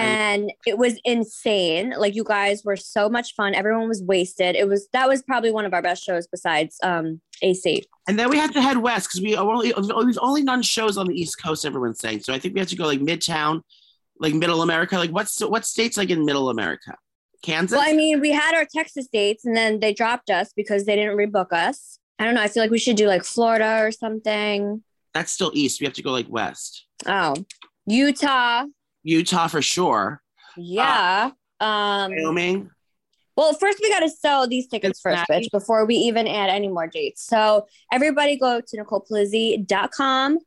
And 0.00 0.52
it 0.66 0.78
was 0.78 1.00
insane. 1.04 1.94
Like 1.96 2.14
you 2.14 2.24
guys 2.24 2.64
were 2.64 2.76
so 2.76 3.08
much 3.08 3.34
fun. 3.34 3.54
Everyone 3.54 3.88
was 3.88 4.02
wasted. 4.02 4.56
It 4.56 4.68
was 4.68 4.88
that 4.92 5.08
was 5.08 5.22
probably 5.22 5.50
one 5.50 5.64
of 5.64 5.74
our 5.74 5.82
best 5.82 6.02
shows 6.04 6.26
besides 6.26 6.78
um 6.82 7.20
AC. 7.42 7.84
And 8.08 8.18
then 8.18 8.30
we 8.30 8.38
have 8.38 8.52
to 8.52 8.62
head 8.62 8.78
west 8.78 9.08
because 9.08 9.20
we 9.20 9.36
only 9.36 9.72
we've 9.76 10.18
only 10.20 10.44
done 10.44 10.62
shows 10.62 10.96
on 10.98 11.06
the 11.06 11.14
East 11.14 11.42
Coast. 11.42 11.64
Everyone's 11.64 12.00
saying 12.00 12.20
so. 12.20 12.32
I 12.32 12.38
think 12.38 12.54
we 12.54 12.60
have 12.60 12.68
to 12.68 12.76
go 12.76 12.86
like 12.86 13.00
Midtown, 13.00 13.62
like 14.18 14.34
Middle 14.34 14.62
America. 14.62 14.96
Like 14.96 15.10
what's 15.10 15.40
what 15.40 15.64
states 15.64 15.96
like 15.96 16.10
in 16.10 16.24
Middle 16.24 16.50
America? 16.50 16.96
Kansas. 17.42 17.76
Well, 17.76 17.88
I 17.88 17.94
mean, 17.94 18.20
we 18.20 18.32
had 18.32 18.54
our 18.54 18.66
Texas 18.66 19.06
dates 19.10 19.44
and 19.44 19.56
then 19.56 19.80
they 19.80 19.94
dropped 19.94 20.30
us 20.30 20.52
because 20.54 20.84
they 20.84 20.96
didn't 20.96 21.16
rebook 21.16 21.52
us. 21.52 21.98
I 22.18 22.24
don't 22.24 22.34
know. 22.34 22.42
I 22.42 22.48
feel 22.48 22.62
like 22.62 22.70
we 22.70 22.78
should 22.78 22.96
do 22.96 23.06
like 23.06 23.24
Florida 23.24 23.78
or 23.80 23.90
something. 23.90 24.82
That's 25.14 25.32
still 25.32 25.50
east. 25.54 25.80
We 25.80 25.86
have 25.86 25.94
to 25.94 26.02
go 26.02 26.12
like 26.12 26.28
west. 26.28 26.86
Oh, 27.06 27.34
Utah. 27.86 28.64
Utah 29.02 29.48
for 29.48 29.62
sure. 29.62 30.22
Yeah. 30.56 31.30
um. 31.60 32.12
Wyoming. 32.12 32.70
Well, 33.36 33.54
first 33.54 33.78
we 33.82 33.88
got 33.88 34.00
to 34.00 34.10
sell 34.10 34.46
these 34.46 34.66
tickets 34.66 35.00
first, 35.00 35.22
bitch, 35.30 35.50
before 35.50 35.86
we 35.86 35.94
even 35.94 36.28
add 36.28 36.50
any 36.50 36.68
more 36.68 36.86
dates. 36.86 37.24
So 37.24 37.66
everybody 37.90 38.36
go 38.36 38.60
to 38.60 38.76
NicolePolizzi.com. 38.76 40.38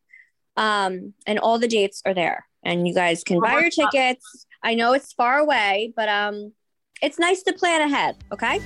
Um, 0.55 1.13
and 1.25 1.39
all 1.39 1.57
the 1.57 1.67
dates 1.67 2.03
are 2.05 2.13
there, 2.13 2.45
and 2.61 2.87
you 2.87 2.93
guys 2.93 3.23
can 3.23 3.39
buy 3.39 3.59
your 3.59 3.71
tickets. 3.71 4.45
I 4.61 4.75
know 4.75 4.93
it's 4.93 5.11
far 5.13 5.39
away, 5.39 5.91
but 5.95 6.07
um, 6.07 6.53
it's 7.01 7.17
nice 7.17 7.41
to 7.43 7.53
plan 7.53 7.81
ahead. 7.81 8.17
Okay. 8.31 8.59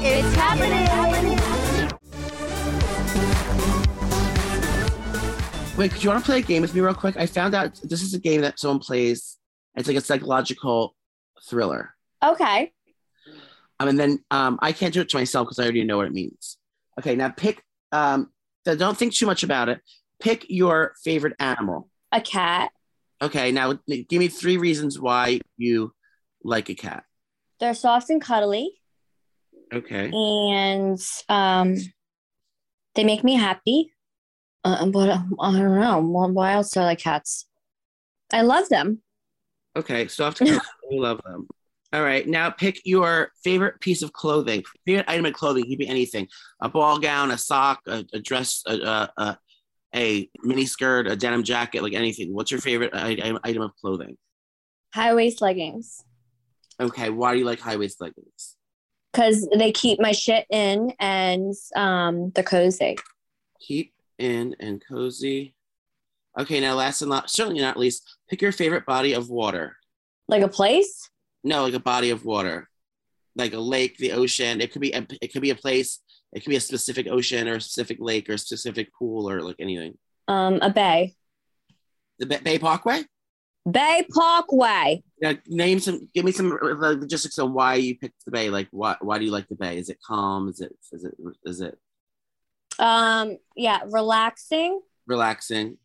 It's 0.00 0.34
happening. 0.34 1.41
Wait, 5.76 5.90
do 5.90 6.00
you 6.00 6.10
want 6.10 6.22
to 6.22 6.26
play 6.26 6.38
a 6.38 6.42
game 6.42 6.60
with 6.60 6.74
me 6.74 6.82
real 6.82 6.94
quick? 6.94 7.16
I 7.16 7.24
found 7.24 7.54
out 7.54 7.80
this 7.82 8.02
is 8.02 8.12
a 8.12 8.18
game 8.18 8.42
that 8.42 8.58
someone 8.58 8.78
plays. 8.78 9.38
It's 9.74 9.88
like 9.88 9.96
a 9.96 10.02
psychological 10.02 10.94
thriller. 11.48 11.94
Okay. 12.22 12.72
Um, 13.80 13.88
and 13.88 13.98
then 13.98 14.22
um, 14.30 14.58
I 14.60 14.72
can't 14.72 14.92
do 14.92 15.00
it 15.00 15.08
to 15.08 15.16
myself 15.16 15.46
because 15.46 15.58
I 15.58 15.62
already 15.62 15.82
know 15.84 15.96
what 15.96 16.06
it 16.06 16.12
means. 16.12 16.58
Okay, 17.00 17.16
now 17.16 17.30
pick. 17.30 17.64
Um, 17.90 18.30
so 18.66 18.76
don't 18.76 18.96
think 18.98 19.14
too 19.14 19.24
much 19.24 19.42
about 19.42 19.70
it. 19.70 19.80
Pick 20.20 20.44
your 20.48 20.94
favorite 21.02 21.34
animal. 21.40 21.88
A 22.12 22.20
cat. 22.20 22.70
Okay, 23.22 23.50
now 23.50 23.78
give 23.88 24.18
me 24.18 24.28
three 24.28 24.58
reasons 24.58 25.00
why 25.00 25.40
you 25.56 25.94
like 26.44 26.68
a 26.68 26.74
cat. 26.74 27.04
They're 27.60 27.74
soft 27.74 28.10
and 28.10 28.20
cuddly. 28.20 28.74
Okay. 29.72 30.10
and 30.12 31.00
um, 31.30 31.76
they 32.94 33.04
make 33.04 33.24
me 33.24 33.36
happy. 33.36 33.90
Uh, 34.64 34.86
but 34.86 35.08
um, 35.10 35.34
I 35.40 35.52
don't 35.52 35.80
know. 35.80 36.00
Why 36.00 36.52
else 36.52 36.70
do 36.70 36.80
I 36.80 36.84
like 36.84 36.98
cats? 36.98 37.46
I 38.32 38.42
love 38.42 38.68
them. 38.68 39.02
Okay. 39.76 40.06
Soft 40.08 40.38
coat. 40.38 40.60
we 40.90 40.98
love 40.98 41.20
them. 41.24 41.48
All 41.92 42.02
right. 42.02 42.26
Now 42.26 42.50
pick 42.50 42.80
your 42.84 43.32
favorite 43.44 43.80
piece 43.80 44.02
of 44.02 44.12
clothing. 44.12 44.62
Favorite 44.86 45.06
item 45.08 45.26
of 45.26 45.34
clothing. 45.34 45.64
Could 45.68 45.78
be 45.78 45.88
anything. 45.88 46.28
A 46.60 46.68
ball 46.68 46.98
gown, 46.98 47.30
a 47.30 47.38
sock, 47.38 47.80
a, 47.86 48.04
a 48.14 48.20
dress, 48.20 48.62
a, 48.66 48.74
a, 48.74 49.12
a, 49.18 49.36
a 49.94 50.30
mini 50.42 50.64
skirt, 50.64 51.06
a 51.06 51.16
denim 51.16 51.42
jacket, 51.42 51.82
like 51.82 51.92
anything. 51.92 52.32
What's 52.32 52.50
your 52.50 52.60
favorite 52.60 52.90
i- 52.94 53.38
item 53.44 53.62
of 53.62 53.72
clothing? 53.80 54.16
High 54.94 55.14
waist 55.14 55.40
leggings 55.42 56.04
Okay. 56.80 57.10
Why 57.10 57.32
do 57.32 57.38
you 57.40 57.44
like 57.44 57.60
high 57.60 57.76
waist 57.76 58.00
leggings? 58.00 58.56
because 59.12 59.46
they 59.58 59.70
keep 59.72 60.00
my 60.00 60.12
shit 60.12 60.46
in 60.48 60.90
and 60.98 61.52
um, 61.76 62.30
they're 62.30 62.42
cozy. 62.42 62.96
Keep 63.60 63.91
in 64.18 64.56
and 64.60 64.82
cozy. 64.86 65.54
Okay. 66.38 66.60
Now, 66.60 66.74
last 66.74 67.02
and 67.02 67.10
not 67.10 67.30
certainly 67.30 67.60
not 67.60 67.76
least, 67.76 68.16
pick 68.28 68.42
your 68.42 68.52
favorite 68.52 68.86
body 68.86 69.12
of 69.12 69.28
water. 69.28 69.76
Like 70.28 70.42
a 70.42 70.48
place? 70.48 71.10
No, 71.44 71.62
like 71.64 71.74
a 71.74 71.80
body 71.80 72.10
of 72.10 72.24
water, 72.24 72.68
like 73.36 73.52
a 73.52 73.58
lake, 73.58 73.98
the 73.98 74.12
ocean. 74.12 74.60
It 74.60 74.72
could 74.72 74.80
be 74.80 74.92
a, 74.92 75.06
it 75.20 75.32
could 75.32 75.42
be 75.42 75.50
a 75.50 75.56
place. 75.56 76.00
It 76.32 76.40
could 76.40 76.50
be 76.50 76.56
a 76.56 76.60
specific 76.60 77.08
ocean 77.08 77.48
or 77.48 77.56
a 77.56 77.60
specific 77.60 77.98
lake 78.00 78.30
or 78.30 78.34
a 78.34 78.38
specific 78.38 78.94
pool 78.94 79.28
or 79.28 79.42
like 79.42 79.56
anything. 79.58 79.98
Um, 80.28 80.60
a 80.62 80.70
bay. 80.70 81.14
The 82.18 82.26
Bay, 82.26 82.38
Bay 82.42 82.58
Parkway. 82.58 83.04
Bay 83.70 84.06
Parkway. 84.10 85.02
Now, 85.20 85.34
name 85.46 85.80
some. 85.80 86.08
Give 86.14 86.24
me 86.24 86.32
some 86.32 86.58
logistics 86.62 87.38
on 87.38 87.52
why 87.52 87.74
you 87.74 87.98
picked 87.98 88.24
the 88.24 88.30
Bay. 88.30 88.50
Like, 88.50 88.68
why 88.70 88.96
why 89.00 89.18
do 89.18 89.24
you 89.24 89.30
like 89.30 89.48
the 89.48 89.56
Bay? 89.56 89.78
Is 89.78 89.88
it 89.88 89.98
calm? 90.06 90.48
Is 90.48 90.60
it 90.60 90.72
is 90.92 91.04
it 91.04 91.14
is 91.44 91.60
it 91.60 91.78
Um, 92.82 93.38
yeah, 93.56 93.80
relaxing. 93.88 94.80
relaxing? 95.06 95.78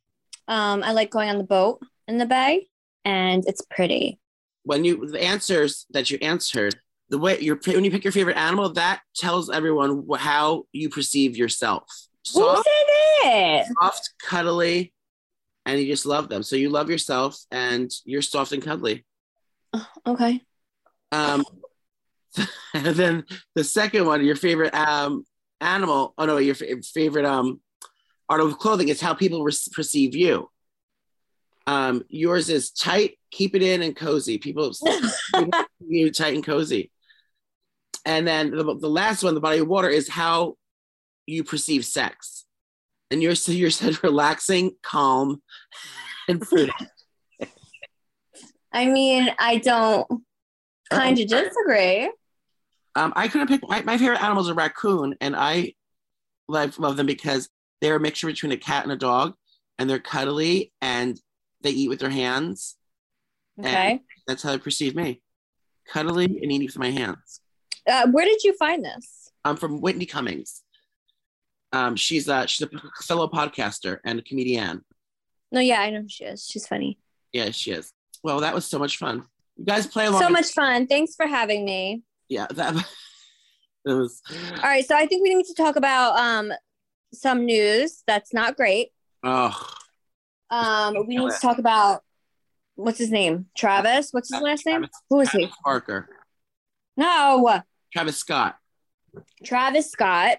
Um, 0.48 0.84
I 0.84 0.94
like 0.94 1.12
going 1.12 1.30
on 1.30 1.38
the 1.38 1.44
boat 1.44 1.80
in 2.08 2.18
the 2.18 2.26
bay, 2.26 2.70
and 3.06 3.44
it's 3.46 3.62
pretty. 3.62 4.20
When 4.64 4.84
you 4.84 5.08
the 5.08 5.24
answers 5.24 5.86
that 5.92 6.10
you 6.10 6.18
answered, 6.22 6.76
the 7.10 7.20
way 7.20 7.40
you're 7.40 7.60
when 7.68 7.86
you 7.86 7.92
pick 7.92 8.04
your 8.04 8.12
favorite 8.12 8.36
animal, 8.36 8.74
that 8.74 9.02
tells 9.16 9.50
everyone 9.50 10.08
how 10.18 10.66
you 10.72 10.90
perceive 10.90 11.38
yourself. 11.38 11.84
Soft, 12.26 12.68
soft, 13.80 14.10
cuddly, 14.22 14.92
and 15.66 15.80
you 15.80 15.86
just 15.86 16.06
love 16.06 16.30
them. 16.30 16.42
So 16.42 16.56
you 16.56 16.70
love 16.70 16.90
yourself, 16.90 17.38
and 17.52 17.92
you're 18.06 18.24
soft 18.24 18.54
and 18.54 18.64
cuddly. 18.64 19.06
Okay. 20.06 20.42
Um, 21.12 21.46
and 22.74 22.96
then 22.96 23.26
the 23.54 23.64
second 23.64 24.08
one, 24.08 24.26
your 24.26 24.36
favorite 24.36 24.74
um 24.74 25.24
animal. 25.62 26.14
Oh 26.18 26.26
no, 26.26 26.38
your 26.38 26.56
fa- 26.56 26.82
favorite 26.82 27.26
um 27.26 27.62
article 28.30 28.52
of 28.52 28.60
clothing 28.60 28.90
is 28.90 29.02
how 29.02 29.14
people 29.14 29.44
re- 29.44 29.54
perceive 29.74 30.16
you. 30.16 30.50
Um, 31.66 32.04
yours 32.08 32.50
is 32.50 32.72
tight, 32.72 33.20
keep 33.30 33.54
it 33.54 33.62
in, 33.62 33.82
and 33.82 33.96
cozy. 33.96 34.38
People 34.38 34.72
you 35.80 36.12
tight 36.12 36.36
and 36.36 36.46
cozy. 36.46 36.92
And 38.06 38.26
then 38.26 38.52
the, 38.52 38.64
the 38.64 38.90
last 38.90 39.22
one, 39.22 39.34
the 39.34 39.42
body 39.42 39.60
of 39.60 39.68
water, 39.68 39.90
is 39.90 40.08
how 40.08 40.56
you 41.26 41.44
perceive 41.44 41.86
sex. 41.86 42.46
And 43.12 43.22
yours, 43.22 43.42
so 43.42 43.52
yours 43.52 43.76
said 43.76 44.02
relaxing, 44.04 44.72
calm, 44.82 45.42
and 46.30 46.42
prudent. 46.42 46.72
I 48.72 48.86
mean, 48.86 49.30
I 49.38 49.58
don't 49.58 50.08
kind 50.90 51.20
of 51.20 51.28
disagree. 51.28 52.10
Um, 52.98 53.14
I 53.16 53.28
couldn't 53.28 53.48
pick 53.48 53.62
my, 53.68 53.84
my 53.84 53.98
favorite 53.98 54.24
animal 54.24 54.42
is 54.42 54.50
a 54.50 54.56
raccoon, 54.56 55.16
and 55.22 55.36
I 55.36 55.76
love, 56.48 56.80
love 56.80 56.98
them 56.98 57.06
because 57.06 57.48
they're 57.80 57.96
a 57.96 58.00
mixture 58.00 58.26
between 58.26 58.52
a 58.52 58.58
cat 58.58 58.84
and 58.84 58.92
a 58.92 58.96
dog, 58.96 59.36
and 59.78 59.88
they're 59.88 60.00
cuddly 60.00 60.72
and 60.82 61.22
they 61.62 61.70
eat 61.70 61.90
with 61.90 62.00
their 62.00 62.10
hands. 62.10 62.76
Okay. 63.60 64.02
That's 64.28 64.42
how 64.42 64.52
they 64.52 64.58
perceive 64.58 64.96
me. 64.96 65.22
Cuddly 65.88 66.26
and 66.26 66.52
eating 66.52 66.66
with 66.66 66.80
my 66.80 66.90
hands. 66.90 67.40
Uh, 67.88 68.08
where 68.10 68.26
did 68.26 68.44
you 68.44 68.56
find 68.58 68.84
this? 68.84 69.32
I'm 69.46 69.58
from 69.58 69.80
Whitney 69.80 70.08
Cummings. 70.08 70.64
Um, 71.74 71.96
she's 71.96 72.28
a 72.28 72.48
she's 72.48 72.68
a 72.68 73.04
fellow 73.04 73.28
podcaster 73.28 74.00
and 74.04 74.20
a 74.20 74.22
comedian. 74.24 74.84
No, 75.52 75.60
yeah, 75.60 75.82
I 75.82 75.92
know 75.92 76.04
she 76.08 76.26
is. 76.26 76.46
She's 76.46 76.68
funny. 76.68 76.98
Yeah, 77.32 77.52
she 77.52 77.72
is. 77.72 77.94
Well, 78.24 78.40
that 78.40 78.56
was 78.56 78.66
so 78.66 78.80
much 78.80 78.98
fun. 78.98 79.24
You 79.56 79.66
guys 79.66 79.86
play 79.86 80.08
along. 80.08 80.22
So 80.22 80.30
much 80.30 80.52
fun. 80.52 80.88
Thanks 80.88 81.16
for 81.16 81.28
having 81.28 81.64
me. 81.64 82.04
Yeah, 82.30 82.48
that 82.52 82.76
it 83.86 83.94
was. 83.94 84.22
All 84.56 84.62
right, 84.64 84.86
so 84.86 84.96
I 84.96 85.06
think 85.06 85.24
we 85.24 85.34
need 85.36 85.46
to 85.46 85.54
talk 85.54 85.76
about 85.76 86.18
um 86.20 86.52
some 87.14 87.46
news 87.46 88.04
that's 88.06 88.34
not 88.34 88.58
great. 88.58 88.90
Oh, 89.24 89.56
Um, 90.50 91.08
we 91.08 91.18
need 91.18 91.32
to 91.32 91.40
talk 91.42 91.58
about 91.58 92.04
what's 92.76 92.98
his 93.00 93.12
name? 93.12 93.48
Travis. 93.58 94.10
What's 94.12 94.32
his 94.34 94.42
last 94.42 94.66
name? 94.66 94.86
Who 95.10 95.22
is 95.22 95.32
he? 95.32 95.50
Parker. 95.64 96.10
No, 96.96 97.62
Travis 97.94 98.18
Scott. 98.18 98.58
Travis 99.44 99.92
Scott 99.92 100.38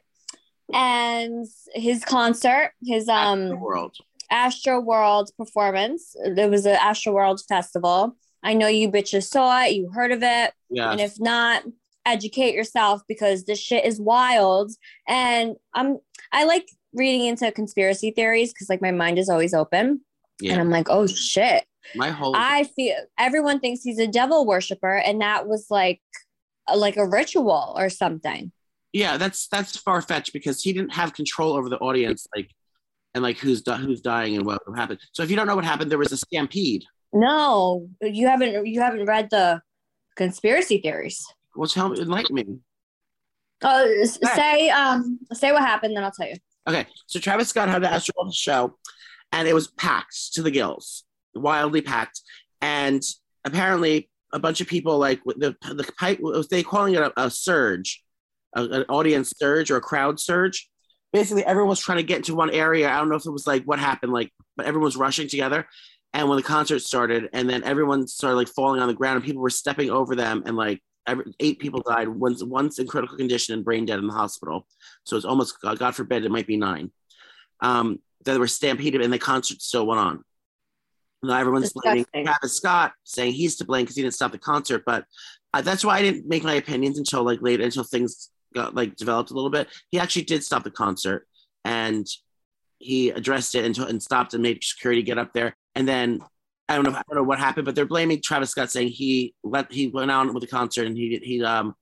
and 0.72 1.46
his 1.74 2.04
concert, 2.04 2.72
his 2.84 3.08
um 3.08 3.58
World. 3.60 3.96
Astro 4.30 4.80
World 4.80 5.30
performance. 5.38 6.14
There 6.34 6.50
was 6.50 6.66
an 6.66 6.76
Astro 6.76 7.12
World 7.14 7.40
festival. 7.48 8.16
I 8.42 8.54
know 8.54 8.66
you 8.68 8.90
bitches 8.90 9.24
saw 9.24 9.62
it, 9.64 9.72
you 9.72 9.90
heard 9.90 10.12
of 10.12 10.22
it. 10.22 10.52
Yeah. 10.70 10.90
And 10.92 11.00
if 11.00 11.18
not, 11.18 11.64
educate 12.10 12.54
yourself 12.54 13.02
because 13.08 13.44
this 13.44 13.58
shit 13.58 13.84
is 13.84 14.00
wild. 14.00 14.72
And 15.06 15.56
I'm 15.74 15.98
I 16.32 16.44
like 16.44 16.68
reading 16.92 17.26
into 17.26 17.52
conspiracy 17.52 18.10
theories 18.10 18.52
because 18.52 18.68
like 18.68 18.82
my 18.82 18.92
mind 18.92 19.18
is 19.18 19.28
always 19.28 19.54
open. 19.54 20.00
Yeah. 20.40 20.52
And. 20.52 20.60
I'm 20.60 20.70
like, 20.70 20.88
oh 20.90 21.06
shit. 21.06 21.64
My 21.94 22.10
whole. 22.10 22.34
I 22.36 22.64
feel 22.64 22.96
everyone 23.18 23.60
thinks 23.60 23.82
he's 23.82 23.98
a 23.98 24.06
devil 24.06 24.44
worshiper, 24.46 24.96
and 24.96 25.20
that 25.20 25.46
was 25.46 25.66
like 25.70 26.00
like 26.74 26.96
a 26.98 27.06
ritual 27.08 27.74
or 27.76 27.88
something. 27.88 28.52
yeah, 28.92 29.16
that's 29.16 29.48
that's 29.48 29.76
far 29.76 30.02
fetched 30.02 30.32
because 30.32 30.62
he 30.62 30.72
didn't 30.72 30.92
have 30.92 31.14
control 31.14 31.54
over 31.54 31.68
the 31.68 31.78
audience, 31.78 32.26
like, 32.36 32.50
and 33.14 33.22
like 33.22 33.38
who's 33.38 33.62
di- 33.62 33.78
who's 33.78 34.00
dying 34.02 34.36
and 34.36 34.44
what 34.44 34.60
happened. 34.76 35.00
So 35.12 35.22
if 35.22 35.30
you 35.30 35.36
don't 35.36 35.46
know 35.46 35.56
what 35.56 35.64
happened, 35.64 35.90
there 35.90 35.98
was 35.98 36.12
a 36.12 36.16
stampede. 36.18 36.84
No, 37.12 37.88
you 38.02 38.26
haven't 38.26 38.66
you 38.66 38.80
haven't 38.80 39.06
read 39.06 39.30
the 39.30 39.62
conspiracy 40.16 40.78
theories. 40.78 41.24
Well, 41.56 41.68
tell 41.68 41.88
me, 41.88 42.00
enlighten 42.00 42.34
me. 42.34 42.44
Uh, 43.62 43.86
say 44.04 44.70
um 44.70 45.18
say 45.32 45.52
what 45.52 45.62
happened, 45.62 45.96
then 45.96 46.04
I'll 46.04 46.12
tell 46.12 46.28
you. 46.28 46.36
Okay, 46.68 46.86
so 47.06 47.18
Travis 47.18 47.48
Scott 47.48 47.68
had 47.68 47.82
an 47.82 47.92
Astro 47.92 48.30
show, 48.32 48.76
and 49.32 49.48
it 49.48 49.54
was 49.54 49.68
packed 49.68 50.34
to 50.34 50.42
the 50.42 50.50
gills, 50.50 51.04
wildly 51.34 51.80
packed, 51.82 52.20
and 52.60 53.02
apparently 53.44 54.08
a 54.32 54.38
bunch 54.38 54.60
of 54.60 54.66
people 54.68 54.98
like 54.98 55.20
the 55.24 55.56
the 55.62 55.90
pipe 55.98 56.20
was 56.20 56.48
they 56.48 56.62
calling 56.62 56.94
it 56.94 57.02
a, 57.02 57.12
a 57.16 57.30
surge, 57.30 58.02
a- 58.54 58.62
an 58.62 58.84
audience 58.88 59.32
surge 59.36 59.70
or 59.70 59.76
a 59.76 59.80
crowd 59.80 60.20
surge. 60.20 60.68
Basically, 61.12 61.44
everyone 61.44 61.70
was 61.70 61.80
trying 61.80 61.96
to 61.98 62.04
get 62.04 62.18
into 62.18 62.34
one 62.34 62.50
area. 62.50 62.88
I 62.90 62.98
don't 62.98 63.08
know 63.08 63.16
if 63.16 63.24
it 63.26 63.30
was 63.30 63.46
like 63.46 63.64
what 63.64 63.78
happened, 63.78 64.12
like, 64.12 64.30
but 64.56 64.66
everyone 64.66 64.84
was 64.84 64.96
rushing 64.96 65.26
together. 65.26 65.66
And 66.12 66.28
when 66.28 66.36
the 66.36 66.42
concert 66.42 66.80
started, 66.80 67.28
and 67.32 67.48
then 67.50 67.64
everyone 67.64 68.06
started 68.06 68.36
like 68.36 68.48
falling 68.48 68.80
on 68.80 68.88
the 68.88 68.94
ground, 68.94 69.16
and 69.16 69.24
people 69.24 69.42
were 69.42 69.50
stepping 69.50 69.90
over 69.90 70.14
them, 70.14 70.42
and 70.46 70.54
like 70.56 70.80
eight 71.40 71.58
people 71.58 71.80
died. 71.80 72.08
Once 72.08 72.42
once 72.42 72.78
in 72.78 72.86
critical 72.86 73.16
condition 73.16 73.54
and 73.54 73.64
brain 73.64 73.86
dead 73.86 73.98
in 73.98 74.06
the 74.06 74.12
hospital. 74.12 74.66
So 75.04 75.16
it's 75.16 75.24
almost 75.24 75.60
God 75.60 75.78
God 75.78 75.94
forbid 75.94 76.24
it 76.24 76.30
might 76.30 76.46
be 76.46 76.56
nine. 76.56 76.90
Um, 77.60 78.00
that 78.24 78.38
were 78.38 78.46
stampeded, 78.46 79.00
and 79.00 79.12
the 79.12 79.18
concert 79.18 79.62
still 79.62 79.86
went 79.86 80.00
on. 80.00 80.24
Now 81.22 81.38
everyone's 81.38 81.72
blaming 81.72 82.06
Travis 82.12 82.56
Scott, 82.56 82.92
saying 83.04 83.32
he's 83.32 83.56
to 83.56 83.64
blame 83.64 83.84
because 83.84 83.96
he 83.96 84.02
didn't 84.02 84.14
stop 84.14 84.32
the 84.32 84.38
concert. 84.38 84.84
But 84.86 85.04
uh, 85.52 85.62
that's 85.62 85.84
why 85.84 85.98
I 85.98 86.02
didn't 86.02 86.28
make 86.28 86.44
my 86.44 86.54
opinions 86.54 86.98
until 86.98 87.24
like 87.24 87.42
later, 87.42 87.64
until 87.64 87.84
things 87.84 88.30
got 88.54 88.74
like 88.74 88.96
developed 88.96 89.30
a 89.30 89.34
little 89.34 89.50
bit. 89.50 89.68
He 89.90 89.98
actually 89.98 90.22
did 90.22 90.44
stop 90.44 90.64
the 90.64 90.70
concert, 90.70 91.26
and 91.64 92.06
he 92.78 93.10
addressed 93.10 93.54
it 93.54 93.64
and, 93.64 93.76
and 93.88 94.02
stopped 94.02 94.34
and 94.34 94.42
made 94.42 94.62
security 94.62 95.02
get 95.02 95.18
up 95.18 95.32
there. 95.32 95.56
And 95.74 95.88
then 95.88 96.20
I 96.68 96.74
don't 96.74 96.84
know, 96.84 96.90
I 96.90 97.02
don't 97.08 97.16
know 97.16 97.22
what 97.22 97.38
happened, 97.38 97.64
but 97.64 97.74
they're 97.74 97.86
blaming 97.86 98.20
Travis 98.22 98.50
Scott, 98.50 98.70
saying 98.70 98.88
he 98.88 99.34
let 99.42 99.72
he 99.72 99.88
went 99.88 100.10
on 100.10 100.34
with 100.34 100.42
the 100.42 100.46
concert 100.46 100.86
and 100.86 100.96
he 100.96 101.18
he 101.22 101.42
um 101.42 101.74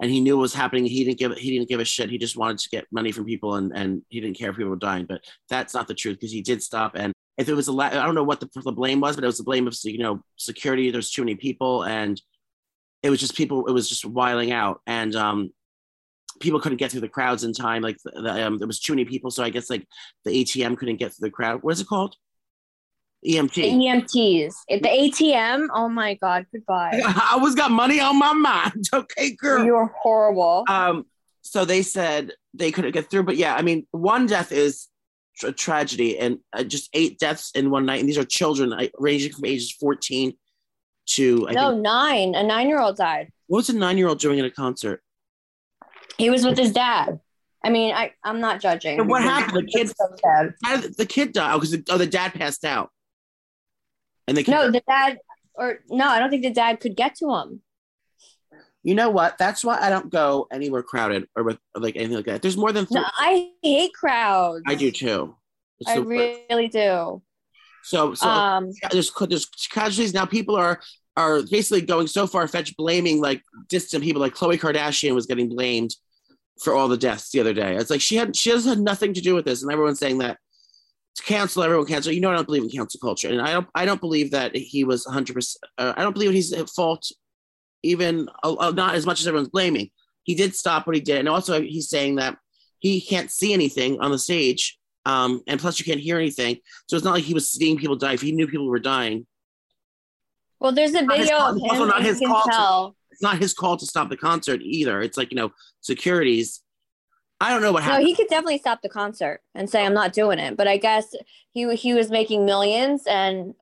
and 0.00 0.10
he 0.10 0.20
knew 0.20 0.36
what 0.36 0.42
was 0.42 0.54
happening. 0.54 0.86
He 0.86 1.04
didn't 1.04 1.18
give 1.18 1.36
he 1.36 1.50
didn't 1.50 1.68
give 1.68 1.80
a 1.80 1.84
shit. 1.84 2.10
He 2.10 2.18
just 2.18 2.36
wanted 2.36 2.58
to 2.58 2.68
get 2.70 2.86
money 2.92 3.12
from 3.12 3.24
people 3.24 3.56
and 3.56 3.72
and 3.74 4.02
he 4.08 4.20
didn't 4.20 4.38
care 4.38 4.50
if 4.50 4.56
people 4.56 4.70
were 4.70 4.76
dying. 4.76 5.06
But 5.06 5.22
that's 5.48 5.74
not 5.74 5.88
the 5.88 5.94
truth 5.94 6.16
because 6.16 6.32
he 6.32 6.42
did 6.42 6.62
stop. 6.62 6.92
And 6.94 7.12
if 7.38 7.48
it 7.48 7.54
was 7.54 7.68
a 7.68 7.72
la- 7.72 7.86
I 7.86 8.04
don't 8.06 8.14
know 8.14 8.24
what 8.24 8.40
the, 8.40 8.48
the 8.64 8.72
blame 8.72 9.00
was, 9.00 9.16
but 9.16 9.24
it 9.24 9.26
was 9.26 9.38
the 9.38 9.44
blame 9.44 9.66
of 9.66 9.76
you 9.82 9.98
know 9.98 10.22
security. 10.36 10.90
There's 10.90 11.10
too 11.10 11.22
many 11.22 11.34
people 11.34 11.84
and 11.84 12.20
it 13.02 13.10
was 13.10 13.20
just 13.20 13.36
people. 13.36 13.66
It 13.66 13.72
was 13.72 13.88
just 13.88 14.04
wiling 14.04 14.52
out 14.52 14.80
and 14.86 15.14
um 15.16 15.50
people 16.40 16.60
couldn't 16.60 16.78
get 16.78 16.90
through 16.90 17.00
the 17.02 17.08
crowds 17.08 17.44
in 17.44 17.52
time. 17.52 17.82
Like 17.82 17.98
the, 18.04 18.22
the, 18.22 18.46
um, 18.46 18.58
there 18.58 18.66
was 18.66 18.80
too 18.80 18.92
many 18.92 19.04
people, 19.04 19.30
so 19.30 19.44
I 19.44 19.50
guess 19.50 19.68
like 19.68 19.86
the 20.24 20.30
ATM 20.30 20.76
couldn't 20.78 20.96
get 20.96 21.12
through 21.12 21.28
the 21.28 21.32
crowd. 21.32 21.62
What 21.62 21.72
is 21.72 21.80
it 21.80 21.86
called? 21.86 22.16
EMT. 23.26 23.52
EMTs. 23.54 24.54
At 24.70 24.82
The 24.82 24.88
ATM. 24.88 25.68
Oh 25.74 25.88
my 25.88 26.14
God. 26.14 26.46
Goodbye. 26.52 27.00
I 27.04 27.30
always 27.34 27.54
got 27.54 27.70
money 27.70 28.00
on 28.00 28.18
my 28.18 28.32
mind. 28.32 28.88
Okay, 28.94 29.36
girl. 29.36 29.64
You're 29.64 29.86
horrible. 29.86 30.64
Um, 30.68 31.06
so 31.42 31.64
they 31.64 31.82
said 31.82 32.32
they 32.54 32.72
couldn't 32.72 32.92
get 32.92 33.10
through, 33.10 33.24
but 33.24 33.36
yeah, 33.36 33.54
I 33.54 33.62
mean, 33.62 33.86
one 33.90 34.26
death 34.26 34.52
is 34.52 34.88
a 35.42 35.52
tragedy, 35.52 36.18
and 36.18 36.38
uh, 36.52 36.62
just 36.62 36.90
eight 36.92 37.18
deaths 37.18 37.50
in 37.54 37.70
one 37.70 37.86
night, 37.86 38.00
and 38.00 38.08
these 38.08 38.18
are 38.18 38.24
children 38.24 38.72
uh, 38.72 38.86
ranging 38.98 39.32
from 39.32 39.46
ages 39.46 39.72
14 39.72 40.34
to 41.10 41.46
I 41.48 41.52
no, 41.52 41.70
think, 41.70 41.82
nine. 41.82 42.34
A 42.34 42.42
nine 42.42 42.68
year 42.68 42.80
old 42.80 42.96
died. 42.96 43.30
what 43.46 43.58
was 43.58 43.68
a 43.70 43.76
nine-year-old 43.76 44.18
doing 44.20 44.38
at 44.38 44.44
a 44.44 44.50
concert? 44.50 45.02
He 46.18 46.30
was 46.30 46.44
with 46.44 46.58
his 46.58 46.72
dad. 46.72 47.20
I 47.64 47.70
mean, 47.70 47.94
I, 47.94 48.12
I'm 48.24 48.40
not 48.40 48.60
judging. 48.60 49.00
And 49.00 49.08
what 49.08 49.22
happened? 49.22 49.56
The 49.56 49.72
kid- 49.72 49.88
so 49.88 50.16
sad. 50.22 50.94
The 50.96 51.06
kid 51.06 51.32
died? 51.32 51.52
Oh, 51.54 51.58
because 51.58 51.72
the, 51.72 51.84
oh, 51.90 51.98
the 51.98 52.06
dad 52.06 52.32
passed 52.32 52.64
out, 52.64 52.90
and 54.28 54.36
the 54.36 54.42
kid, 54.42 54.52
No, 54.52 54.70
the 54.70 54.82
dad, 54.88 55.18
or 55.54 55.80
no, 55.88 56.06
I 56.08 56.18
don't 56.18 56.30
think 56.30 56.42
the 56.42 56.50
dad 56.52 56.80
could 56.80 56.96
get 56.96 57.14
to 57.16 57.34
him. 57.34 57.62
you 58.82 58.94
know 58.94 59.10
what? 59.10 59.36
That's 59.38 59.64
why 59.64 59.78
I 59.80 59.90
don't 59.90 60.10
go 60.10 60.46
anywhere 60.52 60.82
crowded 60.82 61.28
or 61.36 61.42
with 61.42 61.58
like 61.74 61.96
anything 61.96 62.16
like 62.16 62.26
that. 62.26 62.42
There's 62.42 62.56
more 62.56 62.72
than 62.72 62.86
three. 62.86 63.00
No, 63.00 63.06
I 63.18 63.50
hate 63.62 63.92
crowds. 63.94 64.62
I 64.66 64.74
do 64.74 64.90
too. 64.90 65.36
It's 65.80 65.90
I 65.90 65.98
worst. 65.98 66.40
really 66.50 66.68
do. 66.68 67.22
So, 67.82 68.14
so 68.14 68.28
Um, 68.28 68.70
there's 68.92 69.10
there's 69.28 69.46
casualties 69.70 70.12
now. 70.14 70.26
People 70.26 70.54
are 70.56 70.80
are 71.16 71.42
basically 71.50 71.80
going 71.82 72.06
so 72.06 72.26
far 72.26 72.46
fetched, 72.46 72.76
blaming 72.76 73.20
like 73.20 73.42
distant 73.68 74.02
people. 74.04 74.20
Like 74.20 74.34
Khloe 74.34 74.58
Kardashian 74.58 75.14
was 75.14 75.26
getting 75.26 75.48
blamed 75.48 75.94
for 76.62 76.74
all 76.74 76.88
the 76.88 76.96
deaths 76.98 77.30
the 77.32 77.40
other 77.40 77.54
day. 77.54 77.76
It's 77.76 77.90
like 77.90 78.00
she 78.02 78.16
had 78.16 78.36
she 78.36 78.50
has 78.50 78.64
had 78.66 78.78
nothing 78.78 79.14
to 79.14 79.20
do 79.20 79.34
with 79.34 79.44
this, 79.46 79.62
and 79.62 79.72
everyone's 79.72 79.98
saying 79.98 80.18
that 80.18 80.36
to 81.16 81.22
cancel 81.22 81.62
everyone 81.62 81.86
cancel. 81.86 82.12
You 82.12 82.20
know, 82.20 82.30
I 82.30 82.34
don't 82.36 82.46
believe 82.46 82.62
in 82.62 82.70
cancel 82.70 83.00
culture, 83.00 83.28
and 83.28 83.40
I 83.40 83.52
don't 83.52 83.66
I 83.74 83.84
don't 83.84 84.00
believe 84.00 84.30
that 84.32 84.54
he 84.56 84.84
was 84.84 85.04
100. 85.06 85.34
percent 85.34 85.64
uh, 85.78 85.92
I 85.96 86.02
don't 86.02 86.12
believe 86.12 86.32
he's 86.32 86.52
at 86.52 86.68
fault, 86.70 87.10
even 87.82 88.28
uh, 88.44 88.54
uh, 88.54 88.70
not 88.70 88.94
as 88.94 89.06
much 89.06 89.20
as 89.20 89.26
everyone's 89.26 89.48
blaming. 89.50 89.90
He 90.22 90.34
did 90.34 90.54
stop 90.54 90.86
what 90.86 90.94
he 90.96 91.02
did, 91.02 91.18
and 91.18 91.28
also 91.28 91.60
he's 91.60 91.88
saying 91.88 92.16
that 92.16 92.36
he 92.78 93.00
can't 93.00 93.30
see 93.30 93.52
anything 93.52 94.00
on 94.00 94.10
the 94.10 94.18
stage. 94.18 94.78
Um, 95.06 95.42
and 95.48 95.58
plus, 95.58 95.78
you 95.78 95.84
can't 95.84 96.00
hear 96.00 96.18
anything. 96.18 96.58
So 96.86 96.94
it's 96.96 97.04
not 97.04 97.14
like 97.14 97.24
he 97.24 97.34
was 97.34 97.50
seeing 97.50 97.78
people 97.78 97.96
die. 97.96 98.12
If 98.12 98.20
he 98.20 98.32
knew 98.32 98.46
people 98.46 98.68
were 98.68 98.78
dying, 98.78 99.26
well, 100.60 100.72
there's 100.72 100.92
a 100.94 101.02
Not 101.02 101.16
his 101.18 101.28
video 101.28 101.44
of 101.46 101.56
him. 101.56 101.62
also 101.70 101.84
not 101.86 101.96
and 101.96 102.04
you 102.04 102.10
his 102.12 102.20
can 102.20 102.28
fault 102.28 102.44
to- 102.52 102.94
it's 103.10 103.22
not 103.22 103.38
his 103.38 103.52
call 103.54 103.76
to 103.76 103.86
stop 103.86 104.08
the 104.08 104.16
concert 104.16 104.60
either. 104.62 105.00
It's 105.02 105.16
like 105.16 105.30
you 105.32 105.36
know, 105.36 105.50
securities. 105.80 106.60
I 107.40 107.50
don't 107.50 107.62
know 107.62 107.72
what 107.72 107.82
happened. 107.82 108.04
No, 108.04 108.06
he 108.06 108.14
could 108.14 108.28
definitely 108.28 108.58
stop 108.58 108.82
the 108.82 108.88
concert 108.88 109.40
and 109.54 109.68
say, 109.68 109.84
"I'm 109.84 109.94
not 109.94 110.12
doing 110.12 110.38
it." 110.38 110.56
But 110.56 110.68
I 110.68 110.76
guess 110.76 111.14
he 111.52 111.74
he 111.74 111.94
was 111.94 112.10
making 112.10 112.44
millions, 112.44 113.04
and 113.06 113.54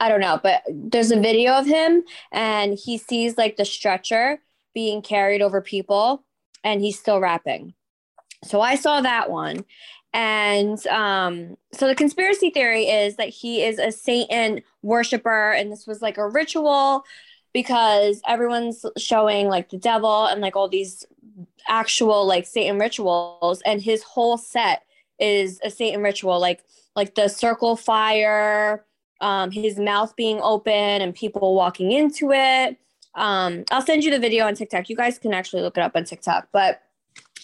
I 0.00 0.08
don't 0.08 0.20
know. 0.20 0.38
But 0.42 0.62
there's 0.68 1.10
a 1.10 1.20
video 1.20 1.54
of 1.54 1.66
him, 1.66 2.04
and 2.30 2.78
he 2.78 2.98
sees 2.98 3.38
like 3.38 3.56
the 3.56 3.64
stretcher 3.64 4.40
being 4.74 5.02
carried 5.02 5.42
over 5.42 5.60
people, 5.62 6.24
and 6.62 6.80
he's 6.80 6.98
still 6.98 7.20
rapping. 7.20 7.74
So 8.44 8.60
I 8.60 8.74
saw 8.74 9.00
that 9.00 9.30
one, 9.30 9.64
and 10.12 10.84
um, 10.88 11.56
so 11.72 11.86
the 11.88 11.94
conspiracy 11.94 12.50
theory 12.50 12.84
is 12.84 13.16
that 13.16 13.28
he 13.30 13.62
is 13.62 13.78
a 13.78 13.92
Satan 13.92 14.62
worshiper, 14.82 15.52
and 15.52 15.72
this 15.72 15.86
was 15.86 16.02
like 16.02 16.18
a 16.18 16.28
ritual 16.28 17.04
because 17.54 18.20
everyone's 18.26 18.84
showing 18.96 19.48
like 19.48 19.70
the 19.70 19.78
devil 19.78 20.26
and 20.26 20.40
like 20.40 20.56
all 20.56 20.68
these 20.68 21.04
actual 21.68 22.26
like 22.26 22.46
Satan 22.46 22.78
rituals, 22.78 23.62
and 23.64 23.80
his 23.82 24.02
whole 24.02 24.36
set 24.38 24.82
is 25.18 25.60
a 25.64 25.70
Satan 25.70 26.02
ritual, 26.02 26.40
like 26.40 26.64
like 26.96 27.14
the 27.14 27.28
circle 27.28 27.76
fire, 27.76 28.84
um, 29.20 29.50
his 29.50 29.78
mouth 29.78 30.14
being 30.16 30.40
open, 30.42 30.72
and 30.74 31.14
people 31.14 31.54
walking 31.54 31.92
into 31.92 32.32
it. 32.32 32.76
Um, 33.14 33.64
I'll 33.70 33.82
send 33.82 34.04
you 34.04 34.10
the 34.10 34.18
video 34.18 34.46
on 34.46 34.54
TikTok. 34.54 34.88
You 34.88 34.96
guys 34.96 35.18
can 35.18 35.34
actually 35.34 35.62
look 35.62 35.76
it 35.76 35.82
up 35.82 35.92
on 35.94 36.04
TikTok, 36.04 36.48
but 36.52 36.80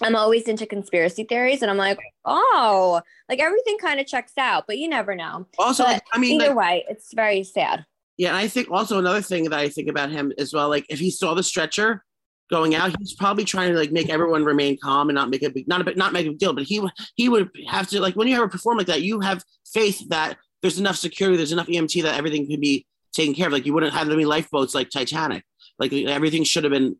I'm 0.00 0.16
always 0.16 0.44
into 0.44 0.64
conspiracy 0.66 1.24
theories, 1.24 1.60
and 1.62 1.70
I'm 1.70 1.76
like, 1.76 1.98
oh, 2.24 3.00
like 3.28 3.40
everything 3.40 3.78
kind 3.78 4.00
of 4.00 4.06
checks 4.06 4.32
out, 4.38 4.64
but 4.66 4.78
you 4.78 4.88
never 4.88 5.14
know. 5.14 5.46
also, 5.58 5.84
but 5.84 6.02
I 6.12 6.18
mean, 6.18 6.40
Either 6.40 6.54
like, 6.54 6.56
way, 6.56 6.84
it's 6.88 7.12
very 7.12 7.42
sad. 7.44 7.84
yeah, 8.16 8.28
and 8.28 8.36
I 8.36 8.48
think 8.48 8.70
also 8.70 8.98
another 8.98 9.20
thing 9.20 9.44
that 9.44 9.58
I 9.58 9.68
think 9.68 9.88
about 9.88 10.10
him 10.10 10.32
as 10.38 10.54
well. 10.54 10.68
Like, 10.68 10.86
if 10.88 10.98
he 10.98 11.10
saw 11.10 11.34
the 11.34 11.42
stretcher 11.42 12.04
going 12.50 12.74
out, 12.74 12.94
he's 12.98 13.14
probably 13.14 13.44
trying 13.44 13.72
to 13.72 13.78
like 13.78 13.92
make 13.92 14.08
everyone 14.08 14.44
remain 14.44 14.78
calm 14.82 15.08
and 15.08 15.14
not 15.14 15.30
make 15.30 15.42
a 15.42 15.50
big, 15.50 15.68
not 15.68 15.86
a 15.86 15.94
not 15.94 16.12
make 16.12 16.26
a 16.26 16.30
big 16.30 16.38
deal. 16.38 16.52
But 16.52 16.64
he 16.64 16.80
would 16.80 16.92
he 17.14 17.28
would 17.28 17.50
have 17.68 17.88
to 17.88 18.00
like 18.00 18.14
when 18.16 18.28
you 18.28 18.36
ever 18.36 18.48
perform 18.48 18.78
like 18.78 18.86
that, 18.86 19.02
you 19.02 19.20
have 19.20 19.42
faith 19.72 20.08
that 20.08 20.38
there's 20.62 20.78
enough 20.78 20.96
security, 20.96 21.36
there's 21.36 21.52
enough 21.52 21.66
EMT 21.66 22.02
that 22.02 22.16
everything 22.16 22.46
can 22.46 22.60
be 22.60 22.86
taken 23.12 23.34
care 23.34 23.46
of. 23.46 23.52
Like 23.52 23.66
you 23.66 23.74
wouldn't 23.74 23.92
have 23.92 24.10
any 24.10 24.24
lifeboats 24.24 24.74
like 24.74 24.90
Titanic. 24.90 25.44
Like 25.78 25.92
everything 25.92 26.44
should 26.44 26.64
have 26.64 26.72
been 26.72 26.96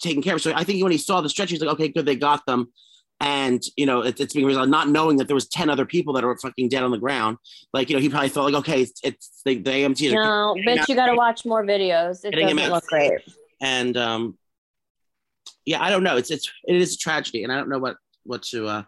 taken 0.00 0.22
care 0.22 0.34
of. 0.34 0.42
So 0.42 0.52
I 0.54 0.64
think 0.64 0.82
when 0.82 0.92
he 0.92 0.98
saw 0.98 1.20
the 1.20 1.28
stretcher, 1.28 1.50
he's 1.50 1.62
like, 1.62 1.74
okay, 1.74 1.88
good, 1.88 2.06
they 2.06 2.16
got 2.16 2.44
them. 2.46 2.72
And 3.20 3.62
you 3.76 3.86
know, 3.86 4.00
it, 4.00 4.18
it's 4.18 4.34
being 4.34 4.46
resolved, 4.46 4.70
not 4.70 4.88
knowing 4.88 5.16
that 5.18 5.28
there 5.28 5.34
was 5.34 5.46
ten 5.46 5.70
other 5.70 5.86
people 5.86 6.12
that 6.14 6.24
were 6.24 6.36
fucking 6.36 6.68
dead 6.68 6.82
on 6.82 6.90
the 6.90 6.98
ground. 6.98 7.38
Like 7.72 7.88
you 7.88 7.94
know, 7.94 8.02
he 8.02 8.08
probably 8.08 8.30
thought 8.30 8.46
like, 8.46 8.54
okay, 8.54 8.82
it's, 8.82 9.00
it's 9.04 9.42
the, 9.44 9.58
the 9.58 9.70
EMT. 9.70 10.12
are 10.12 10.24
No, 10.24 10.56
but 10.64 10.88
you 10.88 10.96
got 10.96 11.06
to 11.06 11.14
watch 11.14 11.44
more 11.44 11.64
videos. 11.64 12.24
It 12.24 12.32
doesn't 12.32 12.72
look 12.72 12.84
great. 12.86 13.20
and 13.60 13.96
um, 13.96 14.36
yeah, 15.64 15.82
I 15.82 15.90
don't 15.90 16.02
know. 16.02 16.16
It's 16.16 16.30
it's 16.30 16.50
it 16.64 16.76
is 16.76 16.94
a 16.94 16.98
tragedy, 16.98 17.44
and 17.44 17.52
I 17.52 17.56
don't 17.56 17.68
know 17.68 17.78
what 17.78 17.96
what 18.24 18.42
to 18.44 18.66
uh, 18.66 18.82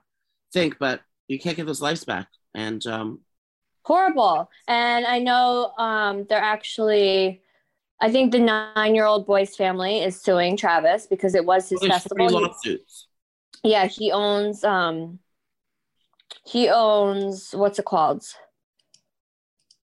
think, 0.53 0.79
but 0.79 1.01
you 1.29 1.39
can't 1.39 1.57
get 1.57 1.67
those 1.67 1.83
lives 1.83 2.05
back. 2.05 2.29
And 2.55 2.87
um, 2.87 3.21
horrible 3.85 4.51
and 4.67 5.07
i 5.07 5.19
know 5.19 5.73
um 5.77 6.25
they're 6.29 6.39
actually 6.39 7.43
i 8.01 8.11
think 8.11 8.33
the 8.33 8.39
nine 8.39 8.95
year 8.95 9.05
old 9.05 9.27
boy's 9.27 9.55
family 9.55 9.99
is 9.99 10.21
suing 10.21 10.57
travis 10.57 11.07
because 11.07 11.35
it 11.35 11.45
was 11.45 11.69
his 11.69 11.81
three 11.81 11.91
festival 11.91 12.31
lawsuits. 12.31 13.09
yeah 13.63 13.87
he 13.87 14.11
owns 14.11 14.65
um 14.65 15.19
he 16.47 16.69
owns 16.69 17.53
what's 17.53 17.79
it 17.79 17.85
called 17.85 18.25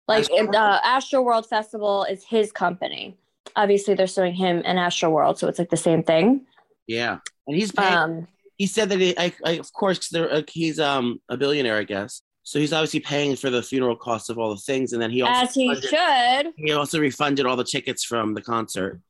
like 0.07 0.23
Astro 0.23 0.37
it, 0.37 0.55
uh, 0.55 0.79
astro 0.83 1.21
world 1.21 1.47
festival 1.47 2.03
is 2.03 2.23
his 2.23 2.51
company 2.51 3.17
obviously 3.55 3.95
they're 3.95 4.05
suing 4.05 4.35
him 4.35 4.61
and 4.63 4.77
astro 4.77 5.09
world 5.09 5.39
so 5.39 5.47
it's 5.47 5.57
like 5.57 5.71
the 5.71 5.77
same 5.77 6.03
thing 6.03 6.45
Yeah, 6.87 7.19
and 7.47 7.55
he's 7.55 7.71
paying. 7.71 7.93
um 7.93 8.27
he 8.57 8.65
said 8.65 8.89
that 8.89 8.99
he, 8.99 9.15
I, 9.19 9.31
I, 9.45 9.51
of 9.59 9.71
course, 9.71 10.11
uh, 10.15 10.41
he's 10.49 10.79
um 10.79 11.21
a 11.29 11.37
billionaire, 11.37 11.77
I 11.77 11.83
guess. 11.83 12.21
So 12.43 12.59
he's 12.59 12.71
obviously 12.73 13.01
paying 13.01 13.35
for 13.35 13.49
the 13.49 13.61
funeral 13.61 13.95
costs 13.97 14.29
of 14.29 14.39
all 14.39 14.49
the 14.51 14.61
things, 14.61 14.93
and 14.93 15.01
then 15.01 15.11
he 15.11 15.21
also 15.21 15.41
as 15.41 15.53
he 15.53 15.69
refunded- 15.69 15.89
should 15.89 16.53
he 16.55 16.71
also 16.71 16.99
refunded 16.99 17.45
all 17.45 17.55
the 17.57 17.63
tickets 17.63 18.03
from 18.05 18.33
the 18.33 18.41
concert, 18.41 19.01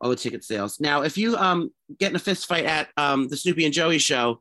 all 0.00 0.08
the 0.10 0.16
ticket 0.16 0.44
sales. 0.44 0.78
Now, 0.80 1.02
if 1.02 1.18
you 1.18 1.36
um 1.36 1.70
get 1.98 2.10
in 2.10 2.16
a 2.16 2.20
fist 2.20 2.46
fight 2.46 2.64
at 2.64 2.88
um 2.96 3.28
the 3.28 3.36
Snooki 3.36 3.64
and 3.64 3.74
Joey 3.74 3.98
show, 3.98 4.40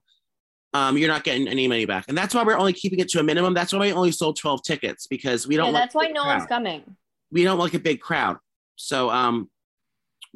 um 0.74 0.98
you're 0.98 1.08
not 1.10 1.24
getting 1.24 1.48
any 1.48 1.68
money 1.68 1.86
back, 1.86 2.06
and 2.08 2.18
that's 2.18 2.36
why 2.36 2.44
we're 2.44 2.58
only 2.58 2.74
keeping 2.74 3.00
it 3.00 3.10
to 3.10 3.20
a 3.20 3.24
minimum. 3.24 3.54
That's 3.56 3.74
why 3.74 3.80
we 3.80 3.92
only 3.92 4.12
sold 4.12 4.38
12 4.38 4.62
tickets 4.64 5.08
because 5.08 5.48
we 5.48 5.58
don't. 5.58 5.74
like 5.74 5.84
that's 5.84 5.96
why 5.96 6.08
no 6.08 6.24
one's 6.26 6.46
coming 6.46 6.84
We 7.32 7.44
don't 7.44 7.58
like 7.60 7.74
a 7.74 7.80
big 7.80 8.00
crowd, 8.02 8.38
so 8.76 9.10
um 9.10 9.50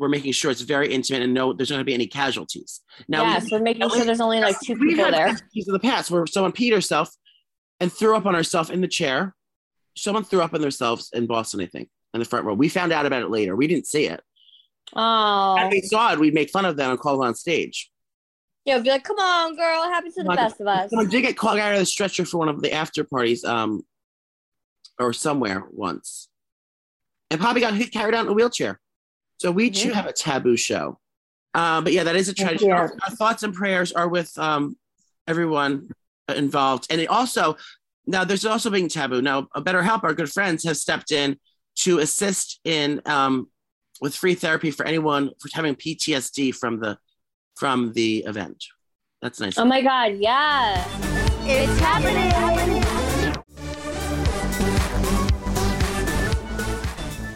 we're 0.01 0.09
making 0.09 0.31
sure 0.33 0.49
it's 0.49 0.61
very 0.61 0.91
intimate 0.91 1.21
and 1.21 1.31
no, 1.31 1.53
there's 1.53 1.69
not 1.69 1.75
going 1.75 1.85
to 1.85 1.89
be 1.89 1.93
any 1.93 2.07
casualties. 2.07 2.81
Now, 3.07 3.21
yes 3.23 3.43
we- 3.45 3.51
we're 3.57 3.63
making 3.63 3.87
sure 3.87 4.03
there's 4.03 4.19
only 4.19 4.39
like 4.39 4.59
two 4.59 4.75
people 4.75 5.05
had 5.05 5.13
there 5.13 5.27
casualties 5.27 5.67
in 5.67 5.73
the 5.73 5.79
past 5.79 6.09
where 6.09 6.25
someone 6.25 6.51
peed 6.51 6.73
herself 6.73 7.09
and 7.79 7.93
threw 7.93 8.15
up 8.17 8.25
on 8.25 8.33
herself 8.33 8.71
in 8.71 8.81
the 8.81 8.87
chair. 8.87 9.35
Someone 9.95 10.23
threw 10.23 10.41
up 10.41 10.55
on 10.55 10.61
themselves 10.61 11.11
in 11.13 11.27
Boston, 11.27 11.61
I 11.61 11.67
think, 11.67 11.89
in 12.15 12.19
the 12.19 12.25
front 12.25 12.45
row. 12.45 12.55
We 12.55 12.67
found 12.67 12.91
out 12.91 13.05
about 13.05 13.21
it 13.21 13.29
later. 13.29 13.55
We 13.55 13.67
didn't 13.67 13.85
see 13.85 14.07
it. 14.07 14.21
oh 14.95 15.67
we 15.69 15.81
saw 15.81 16.13
it, 16.13 16.19
we'd 16.19 16.33
make 16.33 16.49
fun 16.49 16.65
of 16.65 16.75
them 16.77 16.89
and 16.89 16.99
call 16.99 17.17
them 17.19 17.27
on 17.27 17.35
stage. 17.35 17.91
Yeah, 18.65 18.79
be 18.79 18.89
like, 18.89 19.03
come 19.03 19.19
on, 19.19 19.55
girl, 19.55 19.83
it 19.83 19.89
happens 19.93 20.15
to 20.15 20.23
the 20.23 20.29
Like, 20.29 20.37
best 20.39 20.59
of 20.61 20.67
us. 20.67 20.89
Someone 20.89 21.09
did 21.09 21.21
get 21.21 21.37
called 21.37 21.59
out 21.59 21.73
of 21.73 21.79
the 21.79 21.85
stretcher 21.85 22.25
for 22.25 22.37
one 22.39 22.49
of 22.49 22.61
the 22.61 22.71
after 22.73 23.03
parties, 23.03 23.43
um, 23.43 23.83
or 24.99 25.13
somewhere 25.13 25.63
once, 25.71 26.27
and 27.29 27.39
probably 27.39 27.61
got 27.61 27.73
hit, 27.75 27.91
carried 27.91 28.13
out 28.15 28.25
in 28.25 28.31
a 28.31 28.33
wheelchair. 28.33 28.79
So 29.41 29.49
we 29.51 29.71
too 29.71 29.89
Mhm. 29.89 29.93
have 29.93 30.05
a 30.05 30.13
taboo 30.13 30.55
show. 30.55 30.99
Uh, 31.55 31.81
but 31.81 31.93
yeah, 31.93 32.03
that 32.03 32.15
is 32.15 32.29
a 32.29 32.33
tragedy. 32.33 32.67
Yeah. 32.67 32.75
Our, 32.75 32.93
our 33.03 33.15
thoughts 33.15 33.41
and 33.41 33.51
prayers 33.55 33.91
are 33.91 34.07
with 34.07 34.37
um, 34.37 34.77
everyone 35.27 35.89
involved, 36.29 36.85
and 36.91 37.01
it 37.01 37.07
also 37.07 37.57
now 38.05 38.23
there's 38.23 38.45
also 38.45 38.69
being 38.69 38.87
taboo. 38.87 39.19
Now, 39.19 39.47
a 39.55 39.61
Better 39.61 39.81
Help, 39.81 40.03
our 40.03 40.13
good 40.13 40.31
friends, 40.31 40.63
have 40.65 40.77
stepped 40.77 41.11
in 41.11 41.39
to 41.77 41.97
assist 41.97 42.59
in 42.65 43.01
um, 43.07 43.49
with 43.99 44.15
free 44.15 44.35
therapy 44.35 44.69
for 44.69 44.85
anyone 44.85 45.31
for 45.39 45.49
having 45.53 45.73
PTSD 45.73 46.53
from 46.53 46.79
the 46.79 46.99
from 47.57 47.93
the 47.93 48.19
event. 48.27 48.63
That's 49.23 49.39
nice. 49.39 49.57
Oh 49.57 49.65
my 49.65 49.81
God, 49.81 50.17
Yeah, 50.19 50.85
It's 51.45 51.79
happening. 51.79 52.29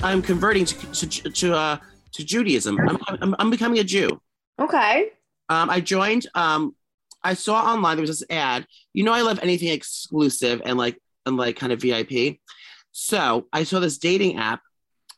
I'm 0.04 0.22
converting 0.22 0.66
to 0.66 0.76
to 1.08 1.30
to, 1.32 1.54
uh, 1.56 1.78
to 2.16 2.26
Judaism. 2.26 2.80
I'm, 2.80 2.98
I'm 3.22 3.36
I'm 3.40 3.50
becoming 3.50 3.80
a 3.80 3.84
Jew. 3.84 4.22
Okay. 4.60 5.10
Um, 5.50 5.70
I 5.70 5.80
joined. 5.82 6.28
Um, 6.34 6.76
I 7.24 7.34
saw 7.34 7.62
online 7.62 7.98
there 7.98 8.02
was 8.04 8.20
this 8.20 8.30
ad. 8.30 8.66
You 8.94 9.04
know, 9.04 9.14
I 9.14 9.22
love 9.22 9.40
anything 9.42 9.70
exclusive 9.70 10.62
and 10.66 10.78
like 10.78 10.98
and 11.26 11.38
like 11.38 11.56
kind 11.58 11.72
of 11.74 11.82
VIP. 11.82 12.38
So 12.92 13.48
I 13.52 13.64
saw 13.64 13.80
this 13.80 13.98
dating 13.98 14.38
app. 14.38 14.62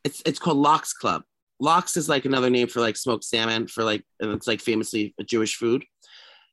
It's 0.04 0.22
it's 0.26 0.40
called 0.40 0.58
Lox 0.58 0.94
Club. 0.94 1.24
Lox 1.60 1.98
is 1.98 2.08
like 2.08 2.26
another 2.26 2.50
name 2.50 2.68
for 2.68 2.82
like 2.82 2.98
smoked 2.98 3.24
salmon 3.24 3.68
for 3.68 3.84
like 3.84 4.04
and 4.20 4.32
it's 4.32 4.48
like 4.48 4.62
famously 4.62 5.14
a 5.20 5.24
Jewish 5.24 5.56
food. 5.56 5.84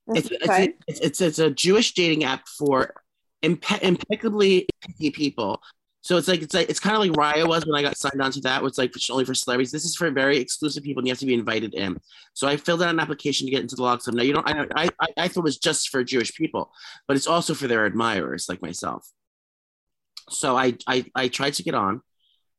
It's 0.09 0.31
it's, 0.31 0.45
Okay. 0.45 0.75
it's, 0.87 1.01
it's, 1.01 1.21
it's 1.21 1.39
a 1.39 1.51
Jewish 1.51 1.95
dating 1.95 2.25
app 2.25 2.47
for 2.59 2.95
impe- 3.43 3.83
impeccably 3.83 4.67
picky 4.83 5.11
people. 5.11 5.61
So 6.05 6.19
it's 6.19 6.29
like 6.29 6.43
it's 6.43 6.53
like 6.53 6.69
it's 6.69 6.79
kind 6.79 6.95
of 6.95 7.01
like 7.01 7.13
Raya 7.13 7.49
was 7.49 7.65
when 7.65 7.77
I 7.77 7.81
got 7.81 7.97
signed 7.97 8.21
on 8.21 8.31
to 8.33 8.41
that. 8.43 8.63
It's 8.63 8.77
like 8.77 8.93
only 9.11 9.25
for 9.25 9.33
celebrities. 9.33 9.73
This 9.73 9.87
is 9.87 9.97
for 9.97 10.11
very 10.11 10.37
exclusive 10.37 10.83
people, 10.83 11.01
and 11.01 11.09
you 11.09 11.13
have 11.13 11.19
to 11.21 11.27
be 11.27 11.33
invited 11.33 11.73
in. 11.73 11.99
So 12.35 12.47
I 12.47 12.59
filled 12.59 12.83
out 12.83 12.91
an 12.91 13.01
application 13.01 13.47
to 13.47 13.51
get 13.51 13.63
into 13.63 13.75
the 13.75 13.83
Lox 13.83 14.05
Club. 14.05 14.17
Now 14.17 14.23
you 14.23 14.35
don't. 14.35 14.47
I 14.47 14.67
I 14.77 14.89
I, 15.01 15.09
I 15.17 15.29
thought 15.29 15.41
it 15.41 15.45
was 15.45 15.57
just 15.57 15.89
for 15.89 16.05
Jewish 16.05 16.35
people, 16.35 16.71
but 17.09 17.17
it's 17.17 17.27
also 17.27 17.55
for 17.55 17.69
their 17.69 17.87
admirers 17.87 18.51
like 18.51 18.61
myself. 18.61 19.11
So 20.29 20.59
I 20.59 20.77
I, 20.87 21.07
I 21.15 21.29
tried 21.29 21.55
to 21.55 21.63
get 21.63 21.75
on, 21.75 22.03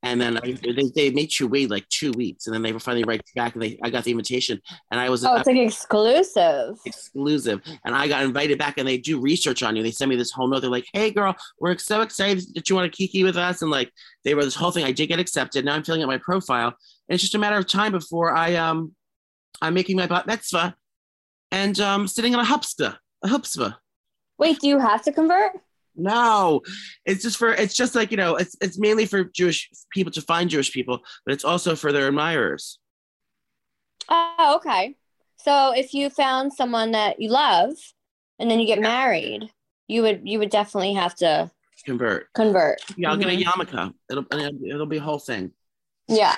and 0.06 0.22
then 0.22 0.38
I, 0.38 0.52
they, 0.54 0.89
they 0.96 1.10
made 1.10 1.38
you 1.39 1.48
wait 1.48 1.70
like 1.70 1.88
two 1.89 2.12
weeks, 2.13 2.46
and 2.48 2.54
then 2.54 2.62
they 2.62 2.72
were 2.72 2.80
finally 2.80 3.04
right 3.04 3.20
back, 3.36 3.54
and 3.56 3.62
they 3.63 3.78
I 3.84 3.89
got 3.89 4.04
the 4.04 4.12
invitation, 4.12 4.62
and 4.91 5.00
I 5.00 5.10
was 5.10 5.26
Oh, 5.26 5.36
it's 5.36 5.48
like 5.48 5.58
exclusive. 5.58 6.78
exclusive, 6.86 7.62
and 7.84 7.96
I 7.96 8.08
got 8.08 8.24
invited 8.24 8.58
back, 8.60 8.78
and 8.78 8.88
they 8.88 8.98
do 8.98 9.20
research 9.20 9.63
on 9.63 9.76
you. 9.76 9.84
They 9.84 9.91
send 9.91 10.10
me 10.10 10.15
this 10.15 10.32
whole 10.32 10.48
note. 10.48 10.60
They're 10.62 10.70
like, 10.70 10.88
"Hey, 10.94 11.10
girl, 11.12 11.36
we're 11.60 11.78
so 11.78 12.02
excited 12.02 12.44
that 12.56 12.70
you 12.70 12.76
want 12.76 12.91
to 12.91 12.96
kiki 12.96 13.24
with 13.24 13.36
us," 13.36 13.62
and 13.62 13.72
like 13.72 13.91
they 14.24 14.36
were 14.36 14.46
this 14.46 14.56
whole 14.56 14.72
thing. 14.72 14.86
I 14.86 14.91
did 14.91 15.08
get 15.08 15.20
accepted. 15.20 15.65
Now 15.65 15.74
I'm 15.76 15.84
filling 15.84 16.04
out 16.04 16.08
my 16.08 16.20
profile, 16.20 16.68
and 16.68 17.15
it's 17.15 17.22
just 17.24 17.36
a 17.36 17.39
matter 17.39 17.58
of 17.58 17.68
time 17.68 17.91
before 17.91 18.36
I 18.36 18.56
um 18.56 18.94
I'm 19.62 19.74
making 19.74 19.98
my 19.98 20.06
bat 20.08 20.28
mitzvah, 20.28 20.76
and 21.52 21.80
um 21.80 22.08
sitting 22.08 22.36
on 22.36 22.41
a 22.46 22.48
hupsta, 22.48 22.98
a 23.24 23.28
hupsva. 23.28 23.76
Wait, 24.38 24.60
do 24.60 24.68
you 24.68 24.80
have 24.80 25.02
to 25.04 25.12
convert? 25.12 25.54
No, 25.97 26.62
it's 27.05 27.23
just 27.23 27.38
for 27.38 27.51
it's 27.53 27.75
just 27.75 27.95
like 27.95 28.12
you 28.12 28.17
know 28.17 28.36
it's 28.36 28.55
it's 28.62 28.77
mainly 28.77 29.05
for 29.05 29.23
Jewish 29.23 29.69
people 29.91 30.12
to 30.13 30.21
find 30.21 30.49
Jewish 30.49 30.71
people, 30.71 30.99
but 31.25 31.34
it's 31.34 31.45
also 31.45 31.75
for 31.75 31.91
their 31.91 32.08
admirers. 32.08 32.79
Oh, 34.10 34.53
okay. 34.58 34.95
So 35.38 35.71
if 35.75 35.93
you 35.93 36.10
found 36.10 36.53
someone 36.53 36.91
that 36.91 37.21
you 37.21 37.29
love 37.29 37.73
and 38.39 38.49
then 38.51 38.60
you 38.60 38.67
get 38.67 38.79
married, 38.79 39.49
you 39.88 40.01
would 40.01 40.21
you 40.23 40.39
would 40.39 40.49
definitely 40.49 40.93
have 40.93 41.15
to 41.15 41.49
Convert. 41.86 42.34
convert. 42.34 42.81
Yeah, 42.97 43.12
I'll 43.12 43.17
Mhm. 43.17 43.21
get 43.21 43.29
a 43.29 43.43
yarmulke. 43.43 43.93
It'll 44.10 44.25
it'll 44.31 44.65
it'll 44.65 44.86
be 44.86 44.97
a 44.97 45.01
whole 45.01 45.19
thing. 45.19 45.51
Yeah. 46.08 46.36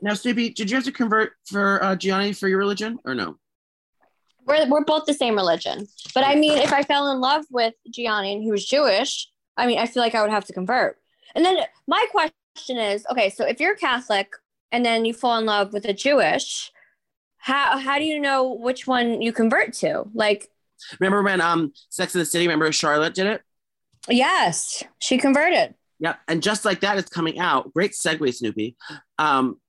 Now, 0.00 0.12
Snooki, 0.12 0.52
did 0.54 0.68
you 0.68 0.76
have 0.76 0.84
to 0.84 0.92
convert 0.92 1.34
for 1.46 1.82
uh, 1.84 1.94
Gianni 1.96 2.32
for 2.32 2.48
your 2.48 2.58
religion 2.58 2.98
or 3.04 3.14
no? 3.14 3.38
We're 4.46 4.68
we're 4.68 4.84
both 4.84 5.04
the 5.06 5.14
same 5.14 5.34
religion. 5.34 5.86
But 6.14 6.24
I 6.24 6.34
mean, 6.34 6.58
if 6.58 6.72
I 6.72 6.82
fell 6.82 7.10
in 7.10 7.20
love 7.20 7.44
with 7.50 7.74
Gianni 7.90 8.34
and 8.34 8.42
he 8.42 8.50
was 8.50 8.64
Jewish, 8.64 9.28
I 9.56 9.66
mean, 9.66 9.78
I 9.78 9.86
feel 9.86 10.02
like 10.02 10.14
I 10.14 10.22
would 10.22 10.30
have 10.30 10.44
to 10.46 10.52
convert. 10.52 10.98
And 11.34 11.44
then 11.44 11.58
my 11.86 12.04
question 12.10 12.78
is, 12.78 13.06
okay, 13.10 13.30
so 13.30 13.44
if 13.46 13.60
you're 13.60 13.76
Catholic 13.76 14.32
and 14.70 14.84
then 14.84 15.04
you 15.04 15.14
fall 15.14 15.38
in 15.38 15.46
love 15.46 15.72
with 15.72 15.84
a 15.84 15.92
Jewish, 15.92 16.70
how 17.38 17.78
how 17.78 17.98
do 17.98 18.04
you 18.04 18.20
know 18.20 18.52
which 18.52 18.86
one 18.86 19.22
you 19.22 19.32
convert 19.32 19.72
to? 19.74 20.04
Like, 20.14 20.48
Remember 20.98 21.22
when 21.22 21.40
um 21.40 21.72
Sex 21.90 22.14
in 22.14 22.18
the 22.18 22.24
City? 22.24 22.46
Remember 22.46 22.70
Charlotte 22.72 23.14
did 23.14 23.26
it? 23.26 23.42
yes, 24.08 24.82
she 24.98 25.18
converted. 25.18 25.74
Yep. 26.00 26.18
And 26.26 26.42
just 26.42 26.64
like 26.64 26.80
that, 26.80 26.98
it's 26.98 27.08
coming 27.08 27.38
out. 27.38 27.72
Great 27.72 27.92
segue, 27.92 28.18
Snooki. 28.18 28.74
Um, 29.18 29.60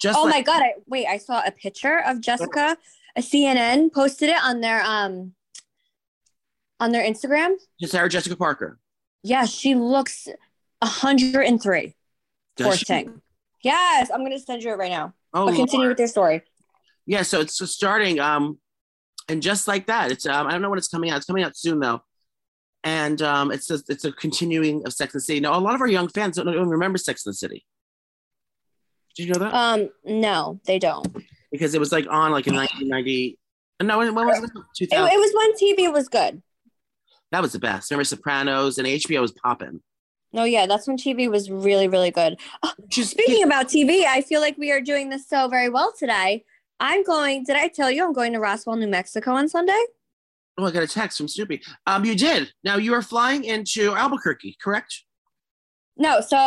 just 0.00 0.18
oh 0.18 0.24
like, 0.24 0.34
my 0.34 0.42
god! 0.42 0.62
I 0.62 0.72
wait. 0.86 1.06
I 1.06 1.18
saw 1.18 1.42
a 1.46 1.52
picture 1.52 2.02
of 2.04 2.20
Jessica. 2.20 2.76
A 3.16 3.20
CNN 3.20 3.92
posted 3.92 4.28
it 4.30 4.42
on 4.42 4.60
their 4.60 4.82
um 4.84 5.34
on 6.78 6.92
their 6.92 7.02
Instagram. 7.04 7.54
just 7.80 7.92
Sarah 7.92 8.08
Jessica 8.08 8.36
Parker. 8.36 8.78
Yeah, 9.22 9.44
she 9.44 9.74
looks 9.74 10.28
hundred 10.82 11.44
and 11.44 11.62
three. 11.62 11.94
Does 12.56 12.66
Poor 12.66 12.76
she? 12.76 12.84
thing. 12.84 13.20
Yes, 13.62 14.10
I'm 14.12 14.22
gonna 14.22 14.38
send 14.38 14.62
you 14.62 14.70
it 14.70 14.76
right 14.78 14.90
now. 14.90 15.12
Oh, 15.34 15.46
but 15.46 15.56
continue 15.56 15.86
Lord. 15.86 15.90
with 15.90 15.98
your 15.98 16.08
story. 16.08 16.42
yeah. 17.06 17.22
So 17.22 17.40
it's 17.40 17.58
starting. 17.70 18.18
Um, 18.20 18.58
and 19.28 19.42
just 19.42 19.68
like 19.68 19.86
that, 19.86 20.10
it's 20.10 20.26
um, 20.26 20.46
I 20.46 20.52
don't 20.52 20.62
know 20.62 20.70
when 20.70 20.78
it's 20.78 20.88
coming 20.88 21.10
out. 21.10 21.18
It's 21.18 21.26
coming 21.26 21.44
out 21.44 21.56
soon 21.56 21.80
though. 21.80 22.02
And 22.82 23.20
um, 23.20 23.52
it's 23.52 23.70
a, 23.70 23.78
it's 23.88 24.06
a 24.06 24.12
continuing 24.12 24.86
of 24.86 24.94
Sex 24.94 25.12
and 25.12 25.20
the 25.20 25.24
City. 25.24 25.40
Now, 25.40 25.56
a 25.56 25.60
lot 25.60 25.74
of 25.74 25.82
our 25.82 25.86
young 25.86 26.08
fans 26.08 26.36
don't 26.36 26.48
even 26.48 26.66
remember 26.70 26.96
Sex 26.96 27.26
and 27.26 27.32
the 27.34 27.36
City. 27.36 27.66
Did 29.14 29.26
you 29.26 29.32
know 29.34 29.40
that? 29.40 29.52
Um, 29.54 29.90
no, 30.06 30.60
they 30.64 30.78
don't. 30.78 31.06
It, 31.50 31.58
because 31.58 31.74
it 31.74 31.80
was 31.80 31.92
like 31.92 32.06
on 32.10 32.32
like 32.32 32.46
in 32.46 32.54
1990. 32.56 33.38
No, 33.82 33.98
when 33.98 34.14
when 34.14 34.26
was 34.26 34.38
it? 34.38 34.50
it 34.54 34.86
2000. 34.88 35.18
was 35.18 35.32
when 35.34 35.52
TV 35.56 35.92
was 35.92 36.08
good. 36.08 36.42
that 37.32 37.40
was 37.42 37.52
the 37.52 37.58
best. 37.58 37.90
Remember 37.90 38.04
Sopranos 38.04 38.78
and 38.78 38.86
HBO 38.86 39.20
was 39.22 39.32
popping. 39.32 39.80
No, 40.32 40.44
yeah, 40.44 40.66
that's 40.66 40.86
when 40.86 40.96
TV 40.96 41.28
was 41.30 41.50
really, 41.50 41.88
really 41.88 42.10
good. 42.10 42.38
Oh, 42.62 42.72
Just 42.88 43.10
speaking 43.10 43.42
about 43.42 43.66
TV, 43.68 44.04
I 44.04 44.20
feel 44.22 44.40
like 44.40 44.56
we 44.58 44.70
are 44.70 44.80
doing 44.80 45.08
this 45.08 45.26
so 45.28 45.48
very 45.48 45.68
well 45.68 45.92
today. 45.98 46.44
I'm 46.78 47.02
going. 47.04 47.44
Did 47.44 47.56
I 47.56 47.68
tell 47.68 47.90
you 47.90 48.04
I'm 48.04 48.12
going 48.12 48.32
to 48.34 48.38
Roswell, 48.40 48.76
New 48.76 48.86
Mexico 48.88 49.32
on 49.32 49.48
Sunday? 49.48 49.82
Oh, 50.58 50.66
I 50.66 50.70
got 50.70 50.82
a 50.82 50.86
text 50.86 51.16
from 51.18 51.26
Snooki. 51.26 51.62
Um, 51.86 52.04
you 52.04 52.14
did. 52.14 52.52
Now 52.64 52.76
you 52.76 52.92
are 52.94 53.02
flying 53.02 53.44
into 53.44 53.94
Albuquerque, 53.94 54.56
correct? 54.62 55.04
No, 56.00 56.22
so 56.22 56.38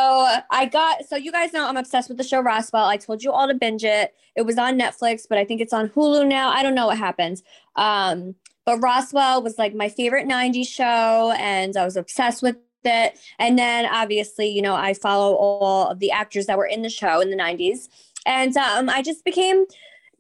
I 0.50 0.66
got 0.66 1.06
so 1.06 1.16
you 1.16 1.32
guys 1.32 1.54
know 1.54 1.68
I'm 1.68 1.78
obsessed 1.78 2.10
with 2.10 2.18
the 2.18 2.24
show 2.24 2.42
Roswell. 2.42 2.86
I 2.86 2.98
told 2.98 3.22
you 3.22 3.32
all 3.32 3.48
to 3.48 3.54
binge 3.54 3.84
it. 3.84 4.16
It 4.36 4.48
was 4.48 4.58
on 4.58 4.80
Netflix, 4.80 5.28
but 5.30 5.38
I 5.38 5.46
think 5.46 5.62
it's 5.62 5.74
on 5.74 5.90
Hulu 5.90 6.28
now. 6.28 6.50
I 6.50 6.64
don't 6.64 6.74
know 6.74 6.88
what 6.88 6.98
happens. 6.98 7.44
Um, 7.76 8.34
but 8.66 8.80
Roswell 8.80 9.44
was 9.44 9.60
like 9.60 9.76
my 9.76 9.90
favorite 9.90 10.28
90s 10.28 10.68
show, 10.68 11.36
and 11.38 11.78
I 11.78 11.86
was 11.86 11.96
obsessed 11.96 12.42
with 12.42 12.58
it. 12.84 13.20
And 13.38 13.60
then 13.60 13.86
obviously, 13.86 14.48
you 14.48 14.64
know, 14.64 14.74
I 14.74 14.96
follow 14.96 15.36
all 15.36 15.88
of 15.88 16.00
the 16.00 16.10
actors 16.10 16.48
that 16.48 16.58
were 16.58 16.66
in 16.66 16.82
the 16.82 16.90
show 16.90 17.22
in 17.22 17.30
the 17.30 17.38
90s. 17.38 17.90
And 18.26 18.58
um, 18.58 18.90
I 18.90 19.04
just 19.04 19.24
became 19.24 19.66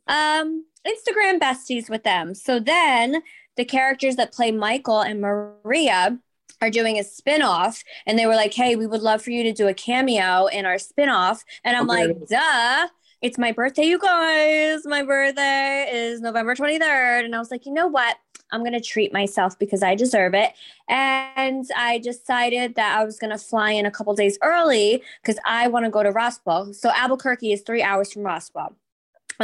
um 0.07 0.63
Instagram 0.87 1.39
besties 1.39 1.89
with 1.89 2.03
them. 2.03 2.35
So 2.35 2.59
then 2.59 3.23
the 3.55 3.65
characters 3.65 4.15
that 4.17 4.31
play 4.31 4.51
Michael 4.51 5.01
and 5.01 5.21
Maria 5.21 6.19
are 6.61 6.69
doing 6.69 6.97
a 6.99 7.03
spin-off 7.03 7.83
and 8.05 8.17
they 8.17 8.25
were 8.25 8.35
like, 8.35 8.53
"Hey, 8.53 8.75
we 8.75 8.87
would 8.87 9.01
love 9.01 9.21
for 9.21 9.31
you 9.31 9.43
to 9.43 9.51
do 9.53 9.67
a 9.67 9.73
cameo 9.73 10.45
in 10.47 10.65
our 10.65 10.77
spin-off." 10.79 11.43
And 11.63 11.75
I'm 11.77 11.87
Okay. 11.89 12.07
like, 12.07 12.27
"Duh, 12.27 12.87
it's 13.21 13.37
my 13.37 13.51
birthday, 13.51 13.83
you 13.85 13.99
guys. 13.99 14.85
My 14.85 15.03
birthday 15.03 15.89
is 15.91 16.21
November 16.21 16.55
23rd." 16.55 17.25
And 17.25 17.35
I 17.35 17.39
was 17.39 17.51
like, 17.51 17.65
"You 17.65 17.73
know 17.73 17.87
what? 17.87 18.17
I'm 18.51 18.61
going 18.61 18.73
to 18.73 18.81
treat 18.81 19.11
myself 19.13 19.57
because 19.57 19.81
I 19.83 19.95
deserve 19.95 20.33
it." 20.35 20.53
And 20.87 21.65
I 21.75 21.97
decided 21.99 22.75
that 22.75 22.97
I 22.97 23.03
was 23.03 23.17
going 23.19 23.31
to 23.31 23.37
fly 23.37 23.71
in 23.71 23.85
a 23.85 23.91
couple 23.91 24.13
days 24.15 24.37
early 24.41 25.03
cuz 25.23 25.37
I 25.45 25.67
want 25.67 25.85
to 25.85 25.91
go 25.91 26.03
to 26.03 26.11
Roswell. 26.11 26.73
So 26.73 26.89
Albuquerque 26.91 27.51
is 27.53 27.61
3 27.63 27.81
hours 27.83 28.11
from 28.13 28.23
Roswell. 28.23 28.75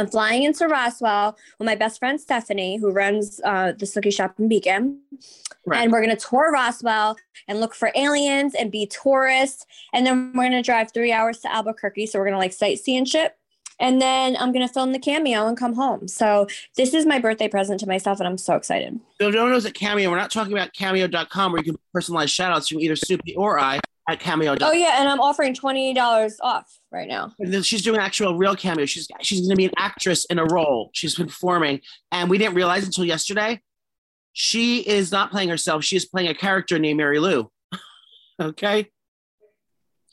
I'm 0.00 0.08
flying 0.08 0.44
into 0.44 0.66
Roswell 0.66 1.36
with 1.58 1.66
my 1.66 1.74
best 1.74 1.98
friend 1.98 2.20
Stephanie, 2.20 2.78
who 2.78 2.90
runs 2.90 3.40
uh, 3.44 3.72
the 3.72 3.86
Snooki 3.86 4.12
Shop 4.12 4.34
in 4.38 4.48
Beacon. 4.48 5.00
Right. 5.66 5.82
And 5.82 5.92
we're 5.92 6.02
going 6.02 6.16
to 6.16 6.26
tour 6.28 6.50
Roswell 6.52 7.16
and 7.46 7.60
look 7.60 7.74
for 7.74 7.92
aliens 7.94 8.54
and 8.54 8.72
be 8.72 8.86
tourists. 8.86 9.66
And 9.92 10.06
then 10.06 10.32
we're 10.34 10.48
going 10.48 10.52
to 10.52 10.62
drive 10.62 10.92
three 10.92 11.12
hours 11.12 11.40
to 11.40 11.52
Albuquerque. 11.52 12.06
So 12.06 12.18
we're 12.18 12.24
going 12.24 12.34
to 12.34 12.38
like 12.38 12.52
sightsee 12.52 12.96
and 12.96 13.06
shit. 13.06 13.36
And 13.78 14.00
then 14.00 14.36
I'm 14.38 14.52
going 14.52 14.66
to 14.66 14.72
film 14.72 14.92
the 14.92 14.98
cameo 14.98 15.46
and 15.46 15.56
come 15.56 15.74
home. 15.74 16.06
So 16.06 16.46
this 16.76 16.92
is 16.92 17.06
my 17.06 17.18
birthday 17.18 17.48
present 17.48 17.80
to 17.80 17.86
myself. 17.86 18.20
And 18.20 18.28
I'm 18.28 18.38
so 18.38 18.54
excited. 18.54 18.98
So 19.20 19.28
if 19.28 19.34
no 19.34 19.44
one 19.44 19.52
knows 19.52 19.64
at 19.64 19.74
Cameo, 19.74 20.10
we're 20.10 20.16
not 20.16 20.30
talking 20.30 20.52
about 20.52 20.72
Cameo.com 20.74 21.52
where 21.52 21.62
you 21.62 21.72
can 21.72 21.78
personalize 21.94 22.28
shout 22.28 22.52
outs 22.52 22.68
from 22.68 22.80
either 22.80 22.94
Snooki 22.94 23.34
or 23.36 23.58
I 23.58 23.80
at 24.10 24.20
Cameo.com. 24.20 24.68
Oh, 24.68 24.72
yeah. 24.72 25.00
And 25.00 25.08
I'm 25.08 25.20
offering 25.20 25.54
$20 25.54 26.32
off 26.42 26.78
right 26.92 27.08
now. 27.08 27.32
And 27.38 27.52
then 27.52 27.62
she's 27.62 27.82
doing 27.82 28.00
actual 28.00 28.36
real 28.36 28.54
cameo. 28.56 28.84
She's 28.86 29.08
she's 29.22 29.40
going 29.40 29.50
to 29.50 29.56
be 29.56 29.64
an 29.66 29.72
actress 29.76 30.24
in 30.26 30.38
a 30.38 30.44
role. 30.44 30.90
She's 30.92 31.14
performing, 31.14 31.80
and 32.12 32.28
we 32.30 32.38
didn't 32.38 32.54
realize 32.54 32.84
until 32.84 33.04
yesterday. 33.04 33.60
She 34.32 34.80
is 34.80 35.10
not 35.10 35.30
playing 35.30 35.48
herself. 35.48 35.82
She 35.84 35.96
is 35.96 36.04
playing 36.04 36.28
a 36.28 36.34
character 36.34 36.78
named 36.78 36.98
Mary 36.98 37.18
Lou. 37.18 37.50
okay, 38.40 38.88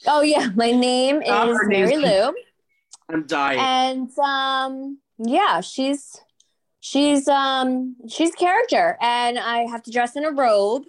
Oh, 0.07 0.21
yeah. 0.21 0.49
My 0.55 0.71
name 0.71 1.21
is 1.21 1.29
Oh, 1.29 1.57
Mary 1.67 1.97
Lou. 1.97 2.33
I'm 3.09 3.25
dying. 3.25 3.59
and 3.59 4.19
um 4.19 4.99
yeah 5.17 5.61
she's 5.61 6.19
she's 6.81 7.27
um 7.29 7.95
she's 8.09 8.33
a 8.33 8.37
character 8.37 8.97
and 9.01 9.39
i 9.39 9.59
have 9.59 9.81
to 9.83 9.91
dress 9.91 10.15
in 10.17 10.25
a 10.25 10.31
robe 10.31 10.83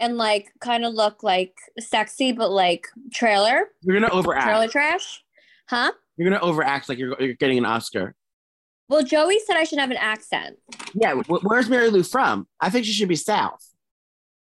and 0.00 0.16
like 0.16 0.52
kind 0.60 0.84
of 0.84 0.92
look 0.94 1.22
like 1.22 1.56
sexy 1.78 2.32
but 2.32 2.50
like 2.50 2.86
trailer 3.12 3.68
You're 3.82 4.00
to 4.00 4.10
overact. 4.10 4.44
trailer 4.44 4.68
trash 4.68 5.22
huh 5.68 5.92
You're 6.16 6.30
to 6.30 6.40
overact 6.40 6.88
like 6.88 6.98
you're, 6.98 7.14
you're 7.20 7.34
getting 7.34 7.58
an 7.58 7.64
Oscar. 7.66 8.14
well 8.88 9.02
joey 9.02 9.38
said 9.46 9.56
i 9.56 9.64
should 9.64 9.78
have 9.78 9.90
an 9.90 9.96
accent 9.98 10.58
Yeah, 10.94 11.14
wh- 11.14 11.44
where's 11.44 11.68
Mary 11.68 11.90
Lou 11.90 12.02
from? 12.02 12.46
I 12.60 12.70
think 12.70 12.84
she 12.86 12.92
should 12.92 13.08
be 13.08 13.16
South. 13.16 13.64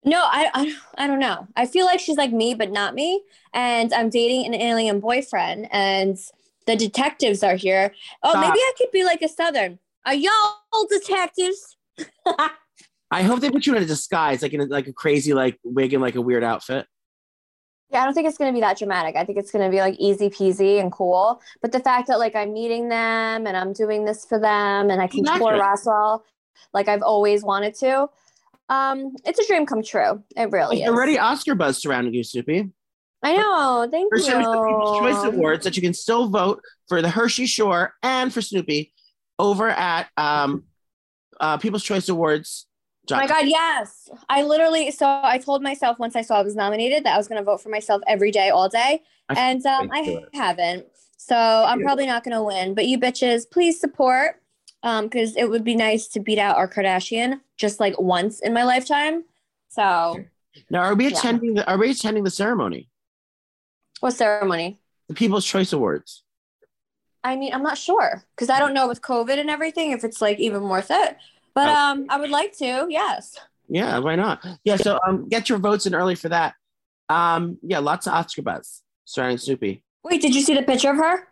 no 0.04 0.20
I, 0.24 0.50
I 0.54 0.76
i 1.04 1.08
don't 1.08 1.20
know 1.20 1.48
i 1.56 1.66
feel 1.66 1.86
like 1.86 2.00
she's 2.00 2.18
like 2.18 2.32
me 2.32 2.54
but 2.54 2.72
not 2.72 2.96
me 2.96 3.22
and 3.54 3.94
i'm 3.94 4.10
dating 4.10 4.46
an 4.46 4.54
alien 4.56 5.00
boyfriend 5.00 5.68
and 5.72 6.18
the 6.66 6.76
detectives 6.76 7.44
are 7.44 7.56
here 7.56 7.94
oh 8.24 8.30
Stop. 8.32 8.42
maybe 8.42 8.60
i 8.60 8.72
could 8.78 8.92
be 8.92 9.04
like 9.04 9.22
a 9.22 9.28
southern 9.30 9.80
are 10.06 10.14
y'all 10.16 10.88
detectives 10.90 11.76
I 13.16 13.24
hope 13.24 13.40
they 13.40 13.50
put 13.50 13.66
you 13.66 13.76
in 13.76 13.82
a 13.82 13.86
disguise, 13.86 14.42
like 14.42 14.54
in 14.54 14.62
a, 14.62 14.66
like 14.66 14.88
a 14.88 14.94
crazy 14.94 15.34
like 15.34 15.58
wig 15.64 15.94
and 15.94 16.02
like 16.02 16.16
a 16.16 16.22
weird 16.22 16.44
outfit. 16.44 16.86
Yeah, 17.90 18.02
I 18.02 18.06
don't 18.06 18.14
think 18.14 18.28
it's 18.28 18.38
gonna 18.38 18.52
be 18.52 18.60
that 18.60 18.78
dramatic. 18.78 19.16
I 19.16 19.24
think 19.24 19.38
it's 19.38 19.52
gonna 19.52 19.70
be 19.70 19.80
like 19.80 19.96
easy 20.00 20.30
peasy 20.30 20.82
and 20.82 20.92
cool. 20.92 21.42
But 21.62 21.72
the 21.72 21.80
fact 21.80 22.08
that 22.10 22.20
like 22.20 22.36
I'm 22.36 22.52
meeting 22.52 22.90
them 22.90 23.48
and 23.48 23.56
I'm 23.56 23.72
doing 23.72 24.04
this 24.04 24.26
for 24.26 24.38
them 24.38 24.90
and 24.90 25.02
I 25.02 25.08
can 25.08 25.24
tour 25.24 25.36
Imagine. 25.36 25.60
Roswell 25.60 26.26
like 26.74 26.90
I've 26.90 27.02
always 27.02 27.44
wanted 27.44 27.74
to, 27.76 28.10
um, 28.70 29.16
it's 29.24 29.40
a 29.40 29.48
dream 29.48 29.66
come 29.66 29.82
true. 29.82 30.22
It 30.36 30.52
really 30.52 30.78
There's 30.78 30.90
is. 30.90 30.94
already 30.96 31.18
Oscar 31.18 31.56
buzz 31.56 31.78
surrounding 31.78 32.14
you, 32.14 32.22
Snooki. 32.22 32.72
I 33.24 33.38
know. 33.38 33.88
Thank 33.90 34.12
There's 34.12 34.28
you. 34.28 34.34
People's 34.34 35.00
Choice 35.00 35.24
Awards 35.24 35.64
that 35.64 35.76
you 35.76 35.82
can 35.82 35.94
still 35.94 36.28
vote 36.28 36.62
for 36.88 37.02
the 37.02 37.10
Jersey 37.10 37.46
Shore 37.46 37.94
and 38.04 38.34
for 38.34 38.42
Snooki 38.42 38.92
over 39.40 39.70
at 39.70 40.10
um, 40.18 40.66
uh, 41.40 41.58
People's 41.58 41.84
Choice 41.84 42.10
Awards. 42.10 42.68
Oh 43.12 43.18
my 43.18 43.28
God, 43.28 43.46
yes. 43.48 44.10
I 44.30 44.44
literally, 44.44 44.92
so 44.92 45.06
I 45.24 45.38
told 45.38 45.62
myself 45.62 46.00
once 46.00 46.16
I 46.16 46.22
saw 46.22 46.40
I 46.40 46.42
was 46.42 46.56
nominated 46.56 47.04
that 47.04 47.14
I 47.14 47.18
was 47.18 47.28
going 47.28 47.40
to 47.40 47.44
vote 47.46 47.62
for 47.62 47.70
myself 47.70 48.02
every 48.08 48.32
day, 48.32 48.50
all 48.50 48.70
day. 48.70 49.04
I 49.30 49.34
And 49.36 49.66
um, 49.66 49.90
I 49.92 50.24
haven't. 50.34 50.86
So 51.18 51.36
I'm 51.36 51.80
Yeah. 51.80 51.86
probably 51.86 52.06
not 52.06 52.24
going 52.24 52.36
to 52.36 52.44
win. 52.44 52.74
But 52.74 52.86
you 52.88 52.98
bitches, 53.00 53.50
please 53.50 53.80
support 53.80 54.42
because 54.82 55.36
it 55.36 55.50
would 55.50 55.64
be 55.64 55.76
nice 55.76 56.08
to 56.10 56.20
beat 56.20 56.38
out 56.38 56.58
our 56.58 56.68
Kardashian 56.68 57.42
just 57.58 57.80
like 57.80 58.00
once 58.00 58.40
in 58.40 58.54
my 58.54 58.64
lifetime. 58.64 59.26
So 59.70 60.26
Now, 60.70 60.84
are 60.84 60.96
we 60.96 61.08
Yeah. 61.08 61.18
attending? 61.18 61.56
The, 61.56 61.68
are 61.70 61.78
we 61.78 61.92
attending 61.92 62.24
the 62.24 62.32
ceremony, 62.32 62.90
what 64.00 64.12
ceremony? 64.14 64.80
the 65.08 65.16
People's 65.16 65.46
Choice 65.46 65.74
Awards? 65.74 66.24
I 67.24 67.36
mean, 67.36 67.54
I'm 67.54 67.64
not 67.64 67.78
sure 67.78 68.24
because 68.36 68.50
I 68.52 68.60
don't 68.60 68.74
know 68.74 68.88
with 68.88 69.02
COVID 69.02 69.40
and 69.40 69.50
everything 69.50 69.92
if 69.92 70.04
it's 70.04 70.22
like 70.22 70.40
even 70.40 70.70
worth 70.70 70.92
it. 70.92 71.18
But 71.56 71.70
Oh. 71.70 71.74
um, 71.74 72.06
I 72.10 72.20
would 72.20 72.30
like 72.30 72.56
to, 72.58 72.86
yes. 72.90 73.38
Yeah, 73.70 73.98
why 74.00 74.16
not? 74.16 74.46
Yeah, 74.64 74.76
so 74.76 75.00
um, 75.08 75.28
get 75.30 75.50
your 75.50 75.58
votes 75.58 75.86
in 75.88 75.96
early 75.96 76.14
for 76.16 76.30
that. 76.30 76.54
Um, 77.10 77.58
yeah, 77.64 77.80
lots 77.80 78.06
of 78.08 78.14
Oscar 78.14 78.42
buzz 78.44 78.84
starring 79.06 79.38
Snooki. 79.38 79.82
Wait, 80.04 80.22
did 80.22 80.36
you 80.36 80.42
see 80.42 80.54
the 80.54 80.62
picture 80.64 80.92
of 80.92 80.98
her? 80.98 81.28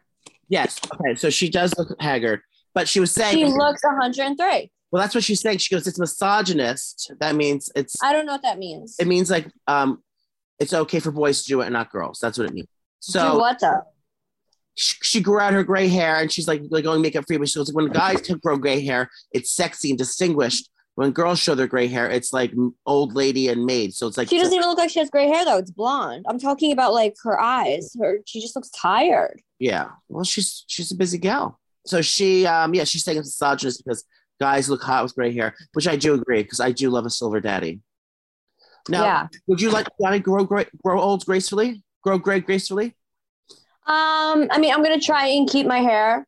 Yes. 0.50 0.80
Okay, 0.96 1.16
so 1.16 1.30
she 1.30 1.50
does 1.50 1.74
look 1.78 1.96
haggard, 2.02 2.42
but 2.74 2.88
she 2.88 3.00
was 3.00 3.12
saying, 3.12 3.36
She 3.38 3.46
looks 3.46 3.84
103. 3.84 4.72
well, 4.92 5.02
that's 5.02 5.14
what 5.14 5.24
she's 5.24 5.42
saying. 5.42 5.58
She 5.60 5.74
goes, 5.76 5.86
it's 5.88 6.00
misogynist. 6.00 7.12
That 7.20 7.36
means 7.36 7.70
it's 7.76 7.96
I 8.02 8.14
don't 8.14 8.26
know 8.26 8.32
what 8.34 8.44
that 8.44 8.58
means. 8.60 8.96
it 9.00 9.08
means 9.08 9.30
like 9.30 9.48
um, 9.68 10.02
it's 10.60 10.74
okay 10.74 11.00
for 11.00 11.12
boys 11.12 11.44
to 11.44 11.48
do 11.50 11.62
it 11.62 11.66
and 11.66 11.74
not 11.74 11.92
girls. 11.92 12.20
That's 12.20 12.38
what 12.38 12.48
it 12.48 12.54
means. 12.54 12.68
Do 12.68 13.12
So 13.12 13.38
what 13.38 13.60
though? 13.60 13.82
She, 14.76 14.98
she 15.02 15.22
grew 15.22 15.40
out 15.40 15.54
her 15.54 15.64
gray 15.64 15.88
hair 15.88 16.18
and 16.18 16.32
she's 16.32 16.48
like, 16.48 16.62
like 16.70 16.84
going 16.84 17.02
makeup 17.02 17.26
free. 17.28 17.38
But 17.38 17.50
she 17.50 17.60
goes, 17.60 17.72
when 17.74 17.88
guys 17.88 18.22
can 18.22 18.38
grow 18.40 18.58
gray 18.58 18.84
hair, 18.84 19.10
it's 19.32 19.52
sexy 19.52 19.90
and 19.90 19.98
distinguished. 19.98 20.70
When 20.96 21.12
girls 21.12 21.40
show 21.40 21.56
their 21.56 21.68
gray 21.68 21.88
hair, 21.88 22.10
it's 22.10 22.34
like 22.34 22.54
old 22.86 23.16
lady 23.16 23.48
and 23.48 23.66
maid. 23.66 23.96
So 23.96 24.06
it's 24.06 24.16
like 24.16 24.30
She 24.30 24.38
doesn't 24.38 24.54
even 24.54 24.68
look 24.68 24.78
like 24.78 24.92
she 24.92 25.00
has 25.00 25.10
gray 25.10 25.28
hair 25.28 25.44
though. 25.44 25.58
It's 25.58 25.72
blonde. 25.72 26.26
I'm 26.30 26.40
talking 26.40 26.72
about 26.72 26.94
like 26.94 27.16
her 27.24 27.40
eyes. 27.40 27.96
Her 28.00 28.20
she 28.26 28.40
just 28.40 28.56
looks 28.56 28.70
tired. 28.70 29.42
Yeah. 29.58 29.90
Well, 30.08 30.24
she's 30.24 30.66
she's 30.68 30.92
a 30.92 30.96
busy 30.96 31.18
gal. 31.18 31.60
So 31.88 32.02
she 32.02 32.46
um 32.46 32.76
yeah, 32.76 32.84
she's 32.84 33.04
saying 33.04 33.18
it's 33.18 33.28
misogynist 33.28 33.84
because 33.84 34.04
guys 34.40 34.70
look 34.70 34.84
hot 34.84 35.04
with 35.04 35.16
gray 35.16 35.34
hair, 35.34 35.56
which 35.74 35.88
I 35.88 35.96
do 35.96 36.14
agree 36.14 36.44
because 36.44 36.60
I 36.60 36.72
do 36.72 36.92
love 36.92 37.08
a 37.08 37.10
silver 37.10 37.40
daddy. 37.40 37.80
Now, 38.88 39.04
yeah. 39.04 39.28
would 39.48 39.62
you 39.62 39.72
like 39.72 39.88
to 40.00 40.20
grow 40.20 40.46
grow 40.46 41.02
old 41.02 41.26
gracefully? 41.26 41.82
Grow 42.04 42.20
gray 42.20 42.40
gracefully? 42.40 42.96
Um, 43.86 44.48
I 44.52 44.58
mean, 44.60 44.74
I'm 44.74 44.82
gonna 44.84 45.00
try 45.00 45.28
and 45.28 45.50
keep 45.50 45.68
my 45.68 45.80
hair 45.80 46.26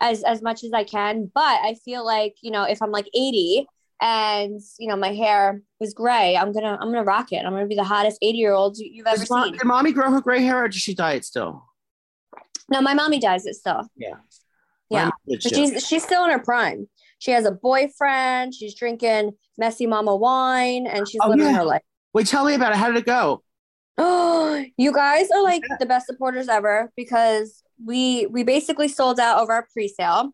as 0.00 0.22
as 0.24 0.42
much 0.42 0.64
as 0.64 0.72
I 0.72 0.84
can, 0.84 1.30
but 1.34 1.40
I 1.62 1.76
feel 1.84 2.04
like 2.04 2.34
you 2.42 2.50
know, 2.50 2.64
if 2.64 2.82
I'm 2.82 2.90
like 2.90 3.06
80 3.14 3.66
and 4.02 4.60
you 4.78 4.88
know 4.88 4.96
my 4.96 5.14
hair 5.14 5.60
was 5.78 5.94
gray, 5.94 6.36
I'm 6.36 6.52
gonna 6.52 6.78
I'm 6.80 6.88
gonna 6.88 7.04
rock 7.04 7.32
it. 7.32 7.44
I'm 7.44 7.52
gonna 7.52 7.66
be 7.66 7.74
the 7.76 7.84
hottest 7.84 8.18
80 8.22 8.38
year 8.38 8.52
old 8.52 8.76
you've 8.78 9.06
ever 9.06 9.18
Does 9.18 9.28
seen. 9.28 9.52
did 9.52 9.64
mommy 9.64 9.92
grow 9.92 10.10
her 10.10 10.20
gray 10.20 10.42
hair 10.42 10.64
or 10.64 10.68
does 10.68 10.80
she 10.80 10.94
dye 10.94 11.12
it 11.14 11.24
still? 11.24 11.64
No, 12.70 12.80
my 12.80 12.94
mommy 12.94 13.18
does 13.20 13.46
it 13.46 13.54
still. 13.54 13.88
Yeah. 13.96 14.14
Yeah. 14.90 15.10
But 15.28 15.42
she's 15.42 15.86
she's 15.86 16.02
still 16.02 16.24
in 16.24 16.30
her 16.30 16.38
prime. 16.38 16.88
She 17.20 17.30
has 17.32 17.44
a 17.44 17.52
boyfriend. 17.52 18.54
She's 18.54 18.74
drinking 18.74 19.32
messy 19.58 19.86
mama 19.86 20.16
wine, 20.16 20.86
and 20.86 21.06
she's 21.08 21.20
Oh, 21.22 21.28
living 21.28 21.44
yeah. 21.46 21.56
her 21.58 21.64
life. 21.64 21.82
Wait, 22.14 22.26
tell 22.26 22.44
me 22.44 22.54
about 22.54 22.72
it. 22.72 22.78
How 22.78 22.88
did 22.88 22.96
it 22.96 23.06
go? 23.06 23.42
You 24.76 24.92
guys 24.92 25.30
are 25.30 25.42
like 25.42 25.62
the 25.78 25.86
best 25.86 26.06
supporters 26.06 26.48
ever 26.48 26.92
because 26.96 27.62
we 27.84 28.26
we 28.26 28.42
basically 28.42 28.88
sold 28.88 29.20
out 29.20 29.42
of 29.42 29.48
our 29.48 29.66
pre-sale. 29.72 30.30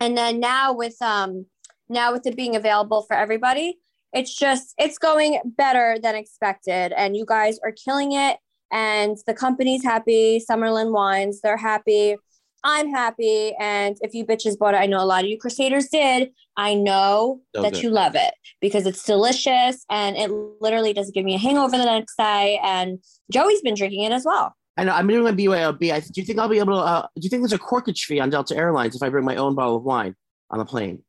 And 0.00 0.16
then 0.16 0.40
now 0.40 0.72
with 0.72 1.00
um 1.02 1.46
now 1.88 2.12
with 2.12 2.26
it 2.26 2.36
being 2.36 2.56
available 2.56 3.02
for 3.02 3.14
everybody, 3.14 3.78
it's 4.12 4.34
just 4.34 4.74
it's 4.78 4.98
going 4.98 5.40
better 5.56 5.98
than 6.02 6.14
expected 6.14 6.92
and 6.92 7.16
you 7.16 7.24
guys 7.26 7.58
are 7.64 7.72
killing 7.72 8.12
it 8.12 8.38
and 8.70 9.16
the 9.26 9.34
company's 9.34 9.82
happy, 9.82 10.42
Summerland 10.48 10.92
Wines, 10.92 11.40
they're 11.40 11.56
happy. 11.56 12.16
I'm 12.64 12.90
happy 12.90 13.54
and 13.58 13.96
if 14.00 14.14
you 14.14 14.24
bitches 14.24 14.58
bought 14.58 14.74
it, 14.74 14.78
I 14.78 14.86
know 14.86 15.02
a 15.02 15.06
lot 15.06 15.24
of 15.24 15.30
you 15.30 15.38
crusaders 15.38 15.88
did. 15.88 16.30
I 16.58 16.74
know 16.74 17.40
So 17.54 17.62
that 17.62 17.72
good. 17.74 17.82
you 17.84 17.90
love 17.90 18.14
it 18.16 18.34
because 18.60 18.84
it's 18.84 19.02
delicious 19.04 19.84
and 19.88 20.16
it 20.16 20.28
literally 20.60 20.92
doesn't 20.92 21.14
give 21.14 21.24
me 21.24 21.34
a 21.36 21.38
hangover 21.38 21.78
the 21.78 21.84
next 21.84 22.16
day. 22.18 22.60
And 22.62 22.98
Joey's 23.32 23.62
been 23.62 23.74
drinking 23.76 24.02
it 24.02 24.12
as 24.12 24.24
well. 24.26 24.54
I 24.76 24.84
know 24.84 24.92
I'm 24.92 25.06
doing 25.06 25.22
my 25.24 25.32
BYOB. 25.32 25.92
I, 25.92 26.00
do 26.00 26.20
you 26.20 26.24
think 26.24 26.38
I'll 26.38 26.48
be 26.48 26.58
able 26.58 26.74
to? 26.74 26.80
Uh, 26.80 27.02
do 27.02 27.22
you 27.22 27.30
think 27.30 27.42
there's 27.42 27.52
a 27.52 27.58
corkage 27.58 28.00
fee 28.04 28.20
on 28.20 28.28
Delta 28.30 28.56
Airlines 28.56 28.94
if 28.96 29.02
I 29.02 29.08
bring 29.08 29.24
my 29.24 29.36
own 29.36 29.54
bottle 29.54 29.76
of 29.76 29.82
wine 29.84 30.14
on 30.50 30.58
the 30.58 30.64
plane? 30.64 31.02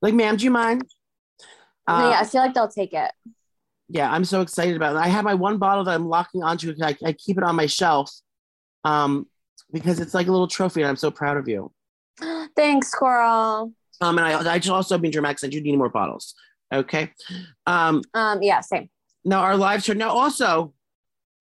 Like, 0.00 0.14
ma'am, 0.14 0.36
do 0.36 0.44
you 0.44 0.50
mind? 0.50 0.84
Uh, 1.86 2.10
yeah, 2.12 2.20
I 2.20 2.24
feel 2.24 2.40
like 2.40 2.54
they'll 2.54 2.68
take 2.68 2.92
it. 2.94 3.10
yeah, 3.88 4.10
I'm 4.10 4.24
so 4.24 4.40
excited 4.40 4.74
about 4.76 4.96
it. 4.96 4.98
I 4.98 5.08
have 5.08 5.24
my 5.24 5.34
one 5.34 5.58
bottle 5.58 5.84
that 5.84 5.94
I'm 5.94 6.08
locking 6.08 6.42
onto. 6.42 6.74
I, 6.82 6.96
I 7.04 7.12
keep 7.12 7.36
it 7.36 7.44
on 7.44 7.54
my 7.56 7.66
shelf 7.66 8.10
um, 8.84 9.26
because 9.72 10.00
it's 10.00 10.14
like 10.14 10.26
a 10.28 10.32
little 10.32 10.48
trophy, 10.48 10.82
and 10.82 10.88
I'm 10.88 10.96
so 10.96 11.10
proud 11.10 11.36
of 11.36 11.46
you. 11.48 11.72
Thanks, 12.56 12.90
Coral. 12.94 13.72
Um, 14.00 14.18
and 14.18 14.26
I, 14.26 14.54
I 14.54 14.58
just 14.58 14.70
also 14.70 14.98
dramatic. 14.98 15.38
'cause 15.38 15.44
I 15.44 15.50
do 15.50 15.60
need 15.60 15.76
more 15.76 15.88
bottles. 15.88 16.34
Okay. 16.72 17.12
Um, 17.66 18.02
Um, 18.14 18.42
yeah, 18.42 18.60
same. 18.60 18.88
now 19.24 19.40
our 19.40 19.56
live 19.56 19.82
show. 19.84 19.92
Now 19.92 20.10
also, 20.10 20.74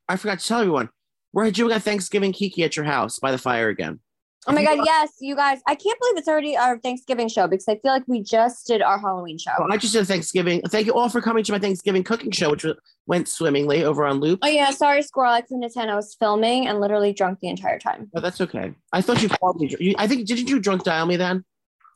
I 0.07 0.15
forgot 0.17 0.39
to 0.39 0.47
tell 0.47 0.59
everyone 0.59 0.89
we're 1.33 1.49
doing 1.51 1.73
a 1.75 1.79
Thanksgiving 1.79 2.31
Kiki 2.33 2.63
at 2.63 2.75
your 2.75 2.85
house 2.85 3.19
by 3.19 3.31
the 3.31 3.37
fire 3.37 3.69
again. 3.69 3.99
Oh 4.45 4.51
my 4.51 4.61
god, 4.65 4.79
yes, 4.85 5.11
you 5.21 5.37
guys. 5.37 5.59
I 5.65 5.73
can't 5.73 5.97
believe 6.01 6.17
it's 6.17 6.27
already 6.27 6.57
our 6.57 6.77
Thanksgiving 6.77 7.29
show 7.29 7.47
because 7.47 7.65
I 7.69 7.75
feel 7.75 7.93
like 7.93 8.03
we 8.09 8.21
just 8.21 8.67
did 8.67 8.81
our 8.81 8.99
Halloween 8.99 9.37
show. 9.37 9.51
Well, 9.57 9.71
I 9.71 9.77
just 9.77 9.93
did 9.93 10.01
a 10.01 10.05
Thanksgiving. 10.05 10.61
Thank 10.67 10.85
you 10.85 10.93
all 10.93 11.07
for 11.07 11.21
coming 11.21 11.45
to 11.45 11.51
my 11.53 11.59
Thanksgiving 11.59 12.03
cooking 12.03 12.29
show, 12.31 12.51
which 12.51 12.65
went 13.07 13.29
swimmingly 13.29 13.85
over 13.85 14.05
on 14.05 14.19
Loop. 14.19 14.39
Oh 14.43 14.47
yeah, 14.49 14.71
sorry, 14.71 15.01
Squirrel. 15.01 15.31
I 15.31 15.39
couldn't 15.41 15.63
attend. 15.63 15.89
I 15.89 15.95
was 15.95 16.13
filming 16.19 16.67
and 16.67 16.81
literally 16.81 17.13
drunk 17.13 17.39
the 17.39 17.47
entire 17.47 17.79
time. 17.79 18.09
But 18.13 18.21
that's 18.21 18.41
okay. 18.41 18.73
I 18.91 19.01
thought 19.01 19.23
you 19.23 19.29
called 19.29 19.61
me. 19.61 19.73
You, 19.79 19.95
I 19.97 20.07
think 20.07 20.27
didn't 20.27 20.49
you 20.49 20.59
drunk 20.59 20.83
dial 20.83 21.05
me 21.05 21.15
then? 21.15 21.45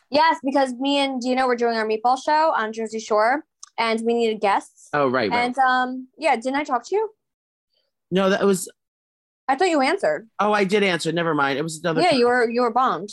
Yes, 0.10 0.38
because 0.44 0.74
me 0.74 1.00
and 1.00 1.22
Dina 1.22 1.46
were 1.48 1.56
doing 1.56 1.78
our 1.78 1.86
meatball 1.88 2.18
show 2.24 2.54
on 2.56 2.72
Jersey 2.72 3.00
Shore 3.00 3.44
and 3.78 4.02
we 4.06 4.14
needed 4.14 4.42
guests. 4.42 4.90
Oh 4.94 5.08
right, 5.08 5.30
right. 5.30 5.38
And 5.38 5.58
um, 5.60 6.08
yeah, 6.18 6.36
didn't 6.36 6.56
I 6.56 6.64
talk 6.64 6.86
to 6.88 6.96
you? 6.96 7.10
no, 8.12 8.30
that 8.30 8.44
was. 8.44 8.70
I 9.48 9.56
thought 9.56 9.70
you 9.70 9.82
answered. 9.82 10.28
Oh, 10.40 10.52
I 10.52 10.66
did 10.66 10.84
answer. 10.84 11.12
Never 11.12 11.34
mind. 11.34 11.58
It 11.58 11.62
was 11.62 11.80
another. 11.80 12.02
Yeah, 12.02 12.12
you 12.12 12.28
were 12.28 12.50
you 12.50 12.62
were 12.62 12.72
bombed. 12.72 13.10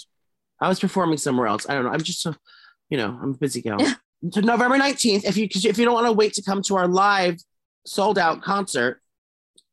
I 0.60 0.68
was 0.68 0.80
performing 0.80 1.18
somewhere 1.18 1.46
else. 1.46 1.68
I 1.68 1.74
don't 1.74 1.84
know. 1.84 1.90
I'm 1.90 2.02
just 2.02 2.22
so, 2.22 2.34
you 2.88 2.96
know, 2.96 3.18
I'm 3.20 3.30
a 3.30 3.36
busy 3.36 3.60
gal. 3.60 3.78
so 4.30 4.40
November 4.40 4.78
19th, 4.78 5.24
if 5.24 5.36
you 5.36 5.48
if 5.50 5.78
you 5.78 5.84
don't 5.84 5.94
want 5.94 6.06
to 6.06 6.12
wait 6.12 6.34
to 6.34 6.42
come 6.42 6.62
to 6.62 6.76
our 6.76 6.88
live 6.88 7.38
sold 7.86 8.18
out 8.18 8.42
concert 8.42 9.00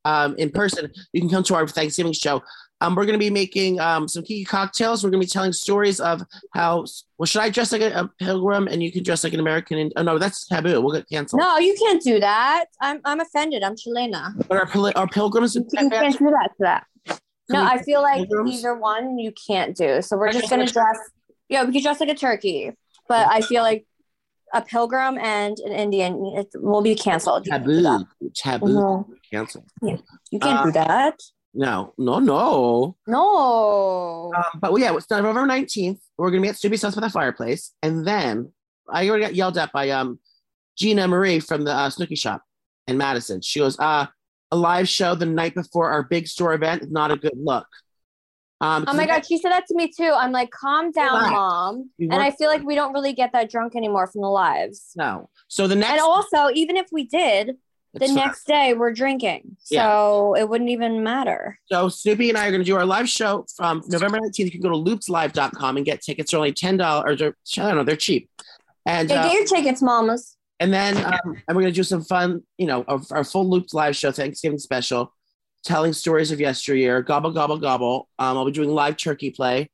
um, 0.04 0.36
in 0.36 0.50
person, 0.50 0.90
you 1.12 1.20
can 1.20 1.30
come 1.30 1.42
to 1.44 1.54
our 1.54 1.66
Thanksgiving 1.66 2.12
show. 2.12 2.42
Um, 2.82 2.96
we're 2.96 3.06
going 3.06 3.18
to 3.18 3.24
be 3.24 3.30
making 3.30 3.78
um, 3.78 4.08
some 4.08 4.24
kiki 4.24 4.44
cocktails. 4.44 5.04
We're 5.04 5.10
going 5.10 5.20
to 5.20 5.26
be 5.26 5.30
telling 5.30 5.52
stories 5.52 6.00
of 6.00 6.22
how. 6.52 6.84
Well, 7.16 7.26
should 7.26 7.42
I 7.42 7.48
dress 7.50 7.70
like 7.70 7.80
a, 7.82 7.92
a 8.00 8.08
pilgrim 8.18 8.66
and 8.66 8.82
you 8.82 8.90
can 8.90 9.04
dress 9.04 9.22
like 9.22 9.32
an 9.34 9.38
American? 9.40 9.78
And, 9.78 9.92
oh 9.96 10.02
no, 10.02 10.18
that's 10.18 10.46
taboo. 10.48 10.80
We'll 10.80 10.94
get 10.94 11.08
canceled. 11.08 11.40
No, 11.40 11.58
you 11.58 11.76
can't 11.78 12.02
do 12.02 12.18
that. 12.18 12.64
I'm 12.80 13.00
I'm 13.04 13.20
offended. 13.20 13.62
I'm 13.62 13.76
Chilena. 13.76 14.34
But 14.48 14.58
our, 14.58 14.66
pil- 14.66 14.92
our 14.96 15.06
pilgrims. 15.06 15.54
You 15.54 15.64
can't 15.72 15.90
do 16.18 16.30
that 16.30 16.50
to 16.56 16.60
that. 16.60 16.86
No, 17.48 17.62
I 17.64 17.80
feel 17.82 18.02
like 18.02 18.28
pilgrims? 18.28 18.58
either 18.58 18.74
one 18.74 19.18
you 19.18 19.32
can't 19.46 19.76
do. 19.76 20.02
So 20.02 20.16
we're 20.16 20.28
I 20.28 20.32
just 20.32 20.42
just 20.44 20.50
gonna 20.50 20.62
wanna- 20.62 20.72
dress. 20.72 20.98
Yeah, 21.48 21.64
we 21.64 21.72
could 21.72 21.82
dress 21.82 22.00
like 22.00 22.08
a 22.08 22.14
turkey, 22.14 22.72
but 23.08 23.28
I 23.28 23.42
feel 23.42 23.62
like 23.62 23.86
a 24.54 24.60
pilgrim 24.62 25.18
and 25.18 25.56
an 25.60 25.72
Indian 25.72 26.14
it 26.36 26.48
will 26.54 26.82
be 26.82 26.94
canceled. 26.94 27.46
You 27.46 27.52
can't 27.52 27.66
do 27.66 27.80
that. 27.82 28.06
Taboo. 28.34 28.66
Taboo. 28.66 28.74
Mhm. 28.74 29.04
Cancel. 29.30 29.64
You 29.82 30.38
can't 30.40 30.60
Uh, 30.60 30.64
do 30.64 30.72
that. 30.72 31.20
No, 31.54 31.92
no, 31.98 32.18
no. 32.18 32.96
No. 33.06 34.32
Um, 34.34 34.60
but 34.60 34.74
yeah, 34.78 34.96
it's 34.96 35.10
November 35.10 35.42
19th. 35.42 36.00
We're 36.16 36.30
going 36.30 36.42
to 36.42 36.46
be 36.46 36.48
at 36.48 36.56
Stupid 36.56 36.80
House 36.80 36.94
by 36.94 37.02
the 37.02 37.10
fireplace. 37.10 37.72
And 37.82 38.06
then 38.06 38.52
I 38.88 39.08
already 39.08 39.24
got 39.24 39.34
yelled 39.34 39.58
at 39.58 39.70
by 39.72 39.90
um, 39.90 40.18
Gina 40.76 41.06
Marie 41.06 41.40
from 41.40 41.64
the 41.64 41.72
uh, 41.72 41.90
Snooki 41.90 42.18
shop 42.18 42.42
in 42.86 42.96
Madison. 42.96 43.40
She 43.42 43.60
goes, 43.60 43.78
uh, 43.78 44.06
a 44.50 44.56
live 44.56 44.88
show 44.88 45.14
the 45.14 45.26
night 45.26 45.54
before 45.54 45.90
our 45.90 46.02
big 46.02 46.26
store 46.26 46.54
event 46.54 46.82
is 46.82 46.90
not 46.90 47.10
a 47.10 47.16
good 47.16 47.36
look. 47.36 47.66
Um, 48.60 48.84
Oh 48.86 48.94
my 48.94 49.06
god, 49.06 49.26
she 49.26 49.38
said 49.38 49.50
that 49.50 49.66
to 49.66 49.74
me 49.74 49.88
too. 49.88 50.12
I'm 50.14 50.30
like, 50.30 50.50
calm 50.50 50.92
down, 50.92 51.14
Relax. 51.14 51.32
mom. 51.32 51.90
And 51.98 52.14
I 52.14 52.30
feel 52.30 52.48
like 52.48 52.62
we 52.62 52.74
don't 52.74 52.92
really 52.92 53.12
get 53.12 53.32
that 53.32 53.50
drunk 53.50 53.74
anymore 53.74 54.06
from 54.06 54.20
the 54.22 54.28
lives. 54.28 54.92
No. 54.94 55.30
So 55.48 55.66
the 55.66 55.74
next, 55.74 55.92
And 55.92 56.00
also, 56.00 56.48
even 56.54 56.76
if 56.76 56.86
we 56.92 57.04
did, 57.04 57.56
the 57.94 58.06
fine. 58.06 58.14
next 58.14 58.46
day 58.46 58.74
we're 58.74 58.92
drinking. 58.92 59.56
Yeah. 59.70 59.82
So 59.82 60.34
it 60.36 60.48
wouldn't 60.48 60.70
even 60.70 61.02
matter. 61.02 61.58
So 61.66 61.86
Snooki 61.88 62.28
and 62.30 62.38
I 62.38 62.46
are 62.46 62.50
going 62.50 62.62
to 62.62 62.64
do 62.64 62.76
our 62.76 62.86
live 62.86 63.08
show 63.08 63.44
from 63.56 63.82
November 63.88 64.18
19th. 64.18 64.38
You 64.38 64.50
can 64.50 64.60
go 64.60 64.70
to 64.70 64.76
loopslive.com 64.76 65.76
and 65.76 65.84
get 65.86 66.00
tickets. 66.02 66.30
They're 66.30 66.38
only 66.38 66.52
$10. 66.52 66.80
Or 66.80 67.10
I 67.10 67.14
don't 67.68 67.76
know, 67.76 67.84
they're 67.84 67.96
cheap. 67.96 68.28
And 68.86 69.10
Hey, 69.10 69.16
uh, 69.16 69.22
get 69.24 69.32
your 69.34 69.44
tickets, 69.46 69.82
mamas. 69.82 70.36
and 70.58 70.72
then 70.72 70.96
um, 70.96 71.36
and 71.46 71.56
we're 71.56 71.62
going 71.62 71.72
to 71.72 71.78
do 71.78 71.82
some 71.84 72.02
fun, 72.02 72.42
you 72.58 72.66
know, 72.66 72.84
our, 72.88 73.00
our 73.10 73.24
full 73.24 73.48
Loops 73.48 73.74
live 73.74 73.94
show, 73.94 74.10
Thanksgiving 74.10 74.58
special, 74.58 75.12
telling 75.64 75.92
stories 75.92 76.32
of 76.32 76.40
yesteryear, 76.40 77.02
gobble, 77.02 77.30
gobble, 77.30 77.58
gobble. 77.58 78.08
Um, 78.18 78.36
I'll 78.38 78.44
be 78.44 78.52
doing 78.52 78.70
live 78.70 78.96
turkey 78.96 79.30
play. 79.30 79.70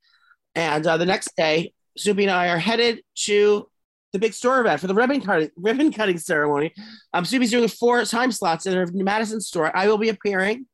And 0.54 0.86
uh, 0.86 0.96
the 0.96 1.06
next 1.06 1.36
day, 1.36 1.72
Snooki 1.98 2.22
and 2.22 2.30
I 2.30 2.48
are 2.48 2.58
headed 2.58 3.00
to 3.26 3.68
the 4.12 4.18
big 4.18 4.32
store 4.32 4.60
event 4.60 4.80
for 4.80 4.86
the 4.86 4.94
ribbon 4.94 5.20
cutting, 5.20 5.50
ribbon 5.56 5.92
cutting 5.92 6.18
ceremony. 6.18 6.72
Um, 7.12 7.24
Snooki's 7.24 7.50
doing 7.50 7.68
four 7.68 8.04
time 8.04 8.32
slots 8.32 8.66
in 8.66 8.74
the 8.96 9.04
Madison 9.04 9.40
store. 9.40 9.74
I 9.76 9.88
will 9.88 9.98
be 9.98 10.08
appearing. 10.08 10.66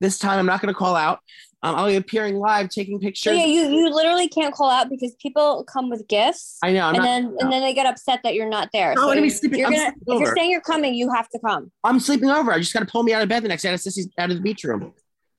This 0.00 0.18
time, 0.18 0.38
I'm 0.38 0.44
not 0.46 0.60
going 0.60 0.72
to 0.72 0.78
call 0.78 0.94
out. 0.94 1.20
Um, 1.62 1.74
I'll 1.74 1.86
be 1.86 1.96
appearing 1.96 2.36
live, 2.36 2.68
taking 2.68 3.00
pictures. 3.00 3.34
yeah, 3.36 3.46
you 3.46 3.62
you 3.70 3.88
literally 3.92 4.28
can't 4.28 4.54
call 4.54 4.70
out 4.70 4.90
because 4.90 5.16
people 5.20 5.64
come 5.64 5.88
with 5.88 6.06
gifts. 6.06 6.58
I 6.62 6.72
know. 6.74 6.82
I'm 6.86 6.94
and 6.96 6.98
not. 6.98 7.04
then 7.04 7.36
and 7.40 7.52
then 7.52 7.62
they 7.62 7.72
get 7.72 7.86
upset 7.86 8.20
that 8.24 8.34
you're 8.34 8.48
not 8.48 8.68
there. 8.74 8.94
No, 8.94 9.00
so 9.00 9.02
I'm 9.04 9.08
gonna 9.12 9.20
be 9.22 9.28
if 9.28 9.36
sleeping- 9.36 9.58
You're 9.60 9.68
I'm 9.68 9.72
gonna, 9.74 9.92
sleeping 10.04 10.14
if 10.14 10.20
you're 10.20 10.36
saying 10.36 10.50
you're 10.50 10.60
coming, 10.60 10.94
you 10.94 11.10
have 11.14 11.30
to 11.30 11.38
come. 11.38 11.72
I'm 11.82 11.98
sleeping 11.98 12.28
over. 12.28 12.52
I 12.52 12.58
just 12.58 12.74
got 12.74 12.80
to 12.80 12.86
pull 12.86 13.04
me 13.04 13.14
out 13.14 13.22
of 13.22 13.30
bed 13.30 13.42
the 13.42 13.48
next 13.48 13.62
day. 13.62 13.70
Aunt 13.70 13.80
Sissy's 13.80 14.06
out 14.18 14.30
of 14.30 14.36
the 14.36 14.42
beach 14.42 14.62
room. 14.64 14.82
Okay, 14.82 14.92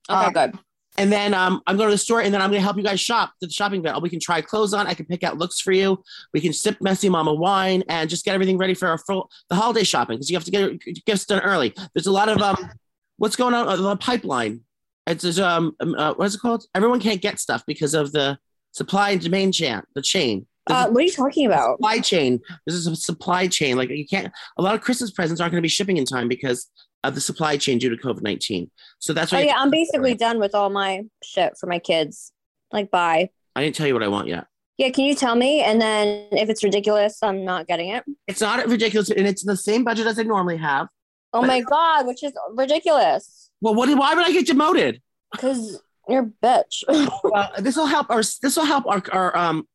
Uh, 0.08 0.30
good. 0.30 0.58
And 0.98 1.12
then 1.12 1.32
um, 1.32 1.62
I'm 1.66 1.76
going 1.76 1.88
to 1.88 1.94
the 1.94 1.98
store, 1.98 2.20
and 2.20 2.34
then 2.34 2.42
I'm 2.42 2.50
going 2.50 2.60
to 2.60 2.64
help 2.64 2.76
you 2.76 2.82
guys 2.82 3.00
shop 3.00 3.30
to 3.40 3.46
the 3.46 3.52
shopping 3.52 3.80
event. 3.80 4.02
We 4.02 4.10
can 4.10 4.20
try 4.20 4.40
clothes 4.42 4.74
on. 4.74 4.86
I 4.86 4.94
can 4.94 5.06
pick 5.06 5.22
out 5.22 5.38
looks 5.38 5.60
for 5.60 5.72
you. 5.72 6.02
We 6.34 6.40
can 6.40 6.52
sip 6.52 6.78
messy 6.80 7.08
mama 7.08 7.32
wine 7.32 7.84
and 7.88 8.10
just 8.10 8.24
get 8.24 8.34
everything 8.34 8.58
ready 8.58 8.74
for 8.74 8.88
our 8.88 8.98
full 8.98 9.30
the 9.48 9.54
holiday 9.54 9.84
shopping 9.84 10.16
because 10.16 10.28
you 10.28 10.36
have 10.36 10.44
to 10.44 10.50
get 10.50 10.60
your 10.60 10.94
gifts 11.06 11.24
done 11.24 11.40
early. 11.40 11.72
There's 11.94 12.08
a 12.08 12.12
lot 12.12 12.28
of 12.28 12.38
um, 12.38 12.70
what's 13.16 13.36
going 13.36 13.54
on 13.54 13.68
uh, 13.68 13.76
the 13.76 13.96
pipeline. 13.96 14.62
It's 15.06 15.22
just, 15.22 15.38
um, 15.38 15.74
um 15.80 15.94
uh, 15.94 16.14
what 16.14 16.26
is 16.26 16.34
it 16.34 16.40
called? 16.40 16.64
Everyone 16.74 17.00
can't 17.00 17.22
get 17.22 17.38
stuff 17.38 17.64
because 17.66 17.94
of 17.94 18.12
the 18.12 18.38
supply 18.72 19.10
and 19.10 19.20
demand 19.20 19.54
chain. 19.54 19.82
The 19.94 20.02
chain. 20.02 20.46
Uh, 20.66 20.88
what 20.88 21.00
are 21.00 21.06
you 21.06 21.12
talking 21.12 21.46
about? 21.46 21.76
supply 21.76 21.98
chain. 22.00 22.40
This 22.66 22.74
is 22.74 22.86
a 22.86 22.94
supply 22.94 23.46
chain. 23.46 23.76
Like 23.76 23.88
you 23.88 24.06
can't. 24.06 24.32
A 24.58 24.62
lot 24.62 24.74
of 24.74 24.80
Christmas 24.80 25.10
presents 25.10 25.40
aren't 25.40 25.52
going 25.52 25.60
to 25.60 25.62
be 25.62 25.68
shipping 25.68 25.96
in 25.96 26.04
time 26.04 26.28
because 26.28 26.68
of 27.04 27.14
the 27.14 27.20
supply 27.20 27.56
chain 27.56 27.78
due 27.78 27.90
to 27.90 27.96
COVID 27.96 28.22
nineteen. 28.22 28.70
So 28.98 29.12
that's 29.12 29.32
why. 29.32 29.42
Oh 29.42 29.44
yeah, 29.44 29.56
I'm 29.58 29.70
basically 29.70 30.14
done 30.14 30.38
with 30.38 30.54
all 30.54 30.70
my 30.70 31.04
shit 31.22 31.56
for 31.58 31.66
my 31.66 31.78
kids. 31.78 32.32
Like, 32.72 32.90
bye. 32.90 33.30
I 33.56 33.62
didn't 33.62 33.76
tell 33.76 33.86
you 33.86 33.94
what 33.94 34.02
I 34.02 34.08
want 34.08 34.28
yet. 34.28 34.46
Yeah, 34.76 34.90
can 34.90 35.04
you 35.04 35.14
tell 35.14 35.34
me? 35.34 35.60
And 35.60 35.80
then 35.80 36.28
if 36.32 36.48
it's 36.48 36.62
ridiculous, 36.62 37.18
I'm 37.22 37.44
not 37.44 37.66
getting 37.66 37.88
it. 37.88 38.04
It's 38.28 38.40
not 38.40 38.64
ridiculous, 38.68 39.10
and 39.10 39.26
it's 39.26 39.42
the 39.44 39.56
same 39.56 39.82
budget 39.84 40.06
as 40.06 40.18
I 40.18 40.22
normally 40.22 40.58
have. 40.58 40.88
Oh 41.32 41.42
my 41.42 41.60
god, 41.60 42.06
which 42.06 42.22
is 42.22 42.32
ridiculous. 42.54 43.50
Well, 43.60 43.74
what? 43.74 43.88
Why 43.98 44.14
would 44.14 44.24
I 44.24 44.32
get 44.32 44.46
demoted? 44.46 45.00
Because 45.32 45.82
you're 46.08 46.22
a 46.22 46.46
bitch. 46.46 46.84
Well, 47.24 47.50
this 47.58 47.76
will 47.76 47.86
help 47.86 48.08
our. 48.10 48.22
This 48.22 48.56
will 48.56 48.64
help 48.64 48.86
our 48.86 49.02
our 49.12 49.36
um 49.36 49.66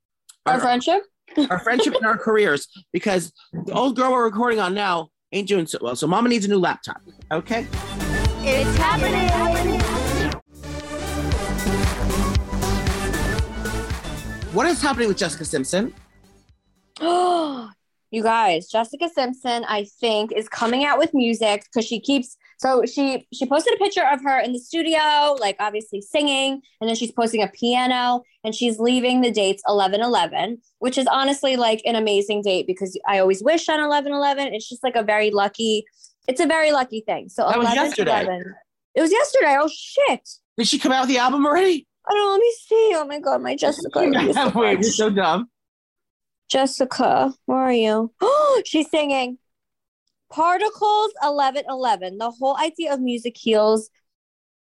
Our 0.45 0.53
our, 0.53 0.59
friendship. 0.59 1.03
our 1.49 1.59
friendship 1.59 1.93
and 1.95 2.05
our 2.05 2.17
careers 2.27 2.67
because 2.91 3.31
the 3.51 3.73
old 3.73 3.95
girl 3.95 4.11
we're 4.11 4.23
recording 4.23 4.59
on 4.59 4.73
now 4.73 5.09
ain't 5.33 5.47
doing 5.47 5.67
so 5.67 5.79
well. 5.81 5.95
So, 5.95 6.07
Mama 6.07 6.29
needs 6.29 6.45
a 6.45 6.47
new 6.47 6.59
laptop. 6.59 7.01
Okay. 7.31 7.67
It's 8.45 8.77
happening. 8.77 9.29
What 14.53 14.67
is 14.67 14.81
happening 14.81 15.07
with 15.07 15.17
Jessica 15.17 15.45
Simpson? 15.45 15.93
Oh, 17.01 17.71
you 18.11 18.21
guys, 18.21 18.69
Jessica 18.69 19.09
Simpson, 19.09 19.65
I 19.67 19.85
think, 19.99 20.31
is 20.31 20.47
coming 20.47 20.85
out 20.85 20.99
with 20.99 21.13
music 21.13 21.63
because 21.65 21.85
she 21.85 21.99
keeps. 21.99 22.37
So 22.59 22.83
she 22.85 23.27
she 23.33 23.45
posted 23.45 23.73
a 23.73 23.77
picture 23.77 24.05
of 24.11 24.21
her 24.23 24.39
in 24.39 24.53
the 24.53 24.59
studio, 24.59 25.35
like 25.39 25.55
obviously 25.59 26.01
singing, 26.01 26.61
and 26.79 26.89
then 26.89 26.95
she's 26.95 27.11
posting 27.11 27.41
a 27.41 27.47
piano, 27.47 28.23
and 28.43 28.53
she's 28.55 28.79
leaving 28.79 29.21
the 29.21 29.31
dates 29.31 29.63
11 29.67 30.01
11, 30.01 30.59
which 30.79 30.97
is 30.97 31.07
honestly 31.07 31.55
like 31.55 31.81
an 31.85 31.95
amazing 31.95 32.41
date 32.41 32.67
because 32.67 32.97
I 33.07 33.19
always 33.19 33.43
wish 33.43 33.67
on 33.69 33.79
11 33.79 34.11
11. 34.11 34.53
It's 34.53 34.69
just 34.69 34.83
like 34.83 34.95
a 34.95 35.03
very 35.03 35.31
lucky. 35.31 35.85
It's 36.27 36.39
a 36.39 36.47
very 36.47 36.71
lucky 36.71 37.01
thing. 37.01 37.29
So 37.29 37.47
That 37.47 37.57
was 37.57 37.67
11 37.67 37.83
yesterday. 37.85 38.23
11. 38.23 38.55
It 38.95 39.01
was 39.01 39.11
yesterday. 39.11 39.57
Oh 39.59 39.69
shit! 39.73 40.29
Did 40.57 40.67
she 40.67 40.79
come 40.79 40.91
out 40.91 41.01
with 41.01 41.09
the 41.09 41.17
album 41.17 41.45
already? 41.45 41.87
I 42.07 42.13
don't 42.13 42.21
know. 42.21 42.31
Let 42.31 42.39
me 42.39 42.53
see. 42.67 42.93
Oh 42.95 43.05
my 43.05 43.19
god, 43.19 43.41
my 43.41 43.55
Jessica. 43.55 43.99
I 43.99 44.05
love 44.07 44.23
you 44.23 44.33
so 44.33 44.51
Wait, 44.55 44.73
you're 44.73 44.83
so 44.83 45.09
dumb. 45.09 45.49
Jessica, 46.49 47.33
where 47.45 47.57
are 47.57 47.73
you? 47.73 48.13
Oh, 48.21 48.61
She's 48.65 48.89
singing 48.89 49.37
Particles 50.33 51.13
1111. 51.21 52.17
The 52.17 52.31
whole 52.31 52.57
idea 52.57 52.91
of 52.91 52.99
music 52.99 53.37
heals. 53.37 53.91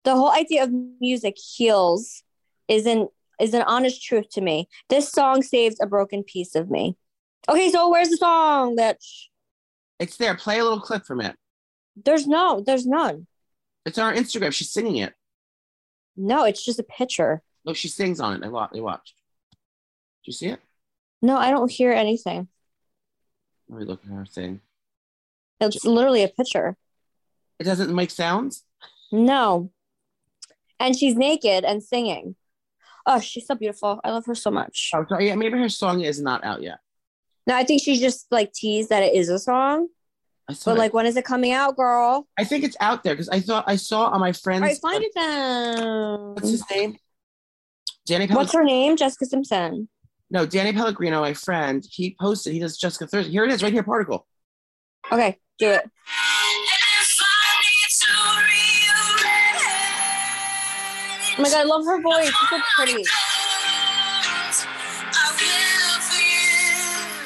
The 0.05 0.15
whole 0.15 0.31
idea 0.31 0.63
of 0.63 0.71
music 1.01 1.35
heals 1.37 2.23
is 2.69 2.85
an 2.85 3.09
is 3.37 3.53
an 3.53 3.63
honest 3.63 4.01
truth 4.01 4.29
to 4.29 4.41
me. 4.41 4.69
This 4.87 5.11
song 5.11 5.41
saved 5.41 5.77
a 5.81 5.85
broken 5.85 6.23
piece 6.23 6.55
of 6.55 6.69
me. 6.69 6.95
Okay, 7.49 7.69
so 7.69 7.89
where's 7.89 8.09
the 8.09 8.15
song, 8.15 8.77
bitch? 8.77 9.25
It's 9.99 10.15
there. 10.15 10.35
Play 10.35 10.59
a 10.59 10.63
little 10.63 10.79
clip 10.79 11.05
from 11.05 11.19
it. 11.19 11.35
There's 12.01 12.27
no, 12.27 12.63
there's 12.65 12.87
none. 12.87 13.27
It's 13.85 13.97
on 13.97 14.05
our 14.05 14.13
Instagram. 14.13 14.53
She's 14.53 14.71
singing 14.71 14.97
it. 14.97 15.13
No, 16.15 16.45
it's 16.45 16.63
just 16.63 16.79
a 16.79 16.83
picture. 16.83 17.41
Look, 17.65 17.75
she 17.75 17.89
sings 17.89 18.21
on 18.21 18.41
it. 18.41 18.45
I 18.45 18.47
watched. 18.47 18.75
I 18.75 18.79
watched. 18.79 19.15
Did 20.23 20.27
you 20.27 20.33
see 20.33 20.47
it? 20.47 20.61
No, 21.21 21.35
I 21.35 21.51
don't 21.51 21.69
hear 21.69 21.91
anything. 21.91 22.47
Let 23.67 23.79
me 23.79 23.85
look 23.85 24.05
at 24.05 24.11
her 24.11 24.25
thing. 24.25 24.61
It's 25.59 25.85
literally 25.85 26.23
a 26.23 26.27
picture. 26.27 26.77
It 27.59 27.63
doesn't 27.63 27.93
make 27.93 28.11
sounds. 28.11 28.63
No. 29.11 29.71
And 30.79 30.95
she's 30.95 31.15
naked 31.15 31.63
and 31.63 31.81
singing. 31.81 32.35
Oh, 33.05 33.19
she's 33.19 33.47
so 33.47 33.55
beautiful. 33.55 33.99
I 34.03 34.11
love 34.11 34.25
her 34.25 34.35
so 34.35 34.51
much. 34.51 34.91
Oh, 34.93 35.05
so 35.07 35.19
yeah, 35.19 35.35
maybe 35.35 35.57
her 35.57 35.69
song 35.69 36.01
is 36.01 36.21
not 36.21 36.43
out 36.43 36.61
yet. 36.61 36.79
No, 37.47 37.55
I 37.55 37.63
think 37.63 37.81
she's 37.81 38.01
just 38.01 38.27
like 38.29 38.51
teased 38.51 38.89
that 38.89 39.01
it 39.01 39.15
is 39.15 39.29
a 39.29 39.39
song. 39.39 39.87
But 40.47 40.67
it. 40.67 40.77
like, 40.77 40.93
when 40.93 41.05
is 41.05 41.17
it 41.17 41.25
coming 41.25 41.51
out, 41.51 41.75
girl? 41.75 42.27
I 42.37 42.43
think 42.43 42.63
it's 42.63 42.77
out 42.79 43.03
there 43.03 43.13
because 43.13 43.29
I 43.29 43.39
thought 43.39 43.65
I 43.67 43.75
saw 43.75 44.07
on 44.07 44.19
my 44.19 44.27
All 44.27 44.33
friend's. 44.33 44.61
right, 44.61 44.77
find 44.77 45.03
it 45.03 45.11
then. 45.13 46.33
What's 46.33 46.49
his 46.49 46.63
name? 46.69 46.97
Danny. 48.05 48.27
What's 48.27 48.53
her 48.53 48.63
name? 48.63 48.95
Jessica 48.95 49.25
Simpson. 49.25 49.89
No, 50.29 50.45
Danny 50.45 50.73
Pellegrino, 50.73 51.21
my 51.21 51.33
friend. 51.33 51.85
He 51.89 52.15
posted. 52.19 52.53
He 52.53 52.59
does 52.59 52.77
Jessica 52.77 53.07
Thursday. 53.07 53.31
Here 53.31 53.43
it 53.43 53.51
is, 53.51 53.63
right 53.63 53.73
here. 53.73 53.83
Particle. 53.83 54.25
Okay, 55.11 55.39
do 55.57 55.69
it. 55.69 55.89
Oh 61.39 61.43
my 61.43 61.49
god, 61.49 61.59
I 61.59 61.63
love 61.63 61.85
her 61.85 62.01
voice. 62.01 62.25
She's 62.25 62.49
so 62.49 62.59
pretty. 62.75 63.03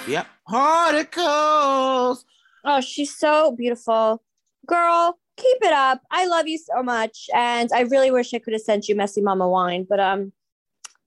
Yep. 0.08 0.28
Particles. 0.48 2.26
Oh, 2.66 2.82
she's 2.82 3.16
so 3.16 3.56
beautiful. 3.56 4.22
Girl, 4.68 5.18
keep 5.38 5.58
it 5.62 5.74
up. 5.74 6.02
I 6.12 6.28
love 6.28 6.48
you 6.48 6.58
so 6.58 6.84
much. 6.84 7.30
And 7.34 7.70
I 7.74 7.82
really 7.82 8.12
wish 8.12 8.34
I 8.34 8.40
could 8.40 8.54
have 8.54 8.62
sent 8.62 8.90
you 8.90 8.96
messy 8.96 9.22
mama 9.22 9.48
wine, 9.48 9.86
but 9.90 10.00
um 10.00 10.34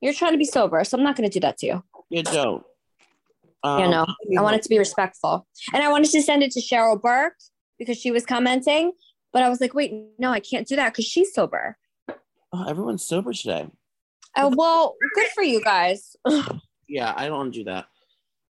you're 0.01 0.15
trying 0.15 0.33
to 0.33 0.39
be 0.39 0.45
sober, 0.45 0.83
so 0.85 0.99
I'm 0.99 1.05
not 1.05 1.17
gonna 1.17 1.29
do 1.29 1.41
that 1.41 1.59
to 1.59 1.67
you. 1.67 1.85
You 2.11 2.23
don't. 2.23 2.65
Um, 3.65 3.81
you 3.83 3.89
know, 3.89 4.07
I 4.39 4.43
wanted 4.43 4.63
to 4.63 4.69
be 4.69 4.79
respectful. 4.79 5.47
And 5.73 5.83
I 5.83 5.91
wanted 5.91 6.11
to 6.11 6.23
send 6.23 6.43
it 6.43 6.51
to 6.53 6.61
Cheryl 6.61 7.01
Burke 7.01 7.35
because 7.79 7.97
she 7.99 8.11
was 8.13 8.25
commenting, 8.27 8.93
but 9.33 9.43
I 9.43 9.49
was 9.49 9.61
like, 9.61 9.75
wait, 9.75 9.93
no, 10.19 10.31
I 10.31 10.39
can't 10.41 10.69
do 10.69 10.77
that 10.77 10.93
because 10.93 11.07
she's 11.07 11.33
sober. 11.35 11.77
Oh, 12.53 12.65
everyone's 12.69 13.05
sober 13.07 13.33
today. 13.33 13.67
Uh, 14.37 14.51
well, 14.55 14.95
good 15.15 15.29
for 15.35 15.43
you 15.43 15.63
guys. 15.65 16.15
Yeah, 16.87 17.15
I 17.17 17.29
don't 17.29 17.39
want 17.39 17.55
to 17.55 17.61
do 17.61 17.65
that. 17.65 17.87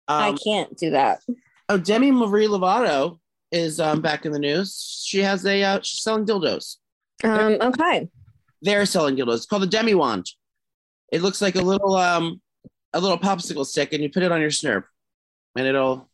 I 0.08 0.30
Um, 0.30 0.36
can't 0.44 0.76
do 0.76 0.90
that. 0.90 1.20
oh, 1.68 1.78
Demi 1.78 2.10
Marie 2.10 2.48
Lovato 2.48 3.20
is 3.52 3.78
um, 3.78 4.02
back 4.02 4.26
in 4.26 4.32
the 4.32 4.38
news. 4.40 5.00
She 5.06 5.20
has 5.20 5.46
a 5.46 5.62
uh, 5.62 5.80
she's 5.80 6.02
selling 6.02 6.26
dildos. 6.26 6.78
Um, 7.22 7.56
okay. 7.62 8.08
They're 8.62 8.84
selling 8.84 9.14
dildos. 9.16 9.36
It's 9.36 9.46
called 9.46 9.62
the 9.62 9.68
Demi 9.68 9.94
Wand. 9.94 10.26
It 11.12 11.22
looks 11.22 11.40
like 11.40 11.54
a 11.54 11.62
little 11.62 11.94
um 11.94 12.40
a 12.92 12.98
little 13.00 13.16
popsicle 13.16 13.64
stick, 13.64 13.92
and 13.92 14.02
you 14.02 14.10
put 14.10 14.24
it 14.24 14.32
on 14.32 14.40
your 14.40 14.50
snurp, 14.50 14.82
and 15.56 15.66
it'll 15.66 16.08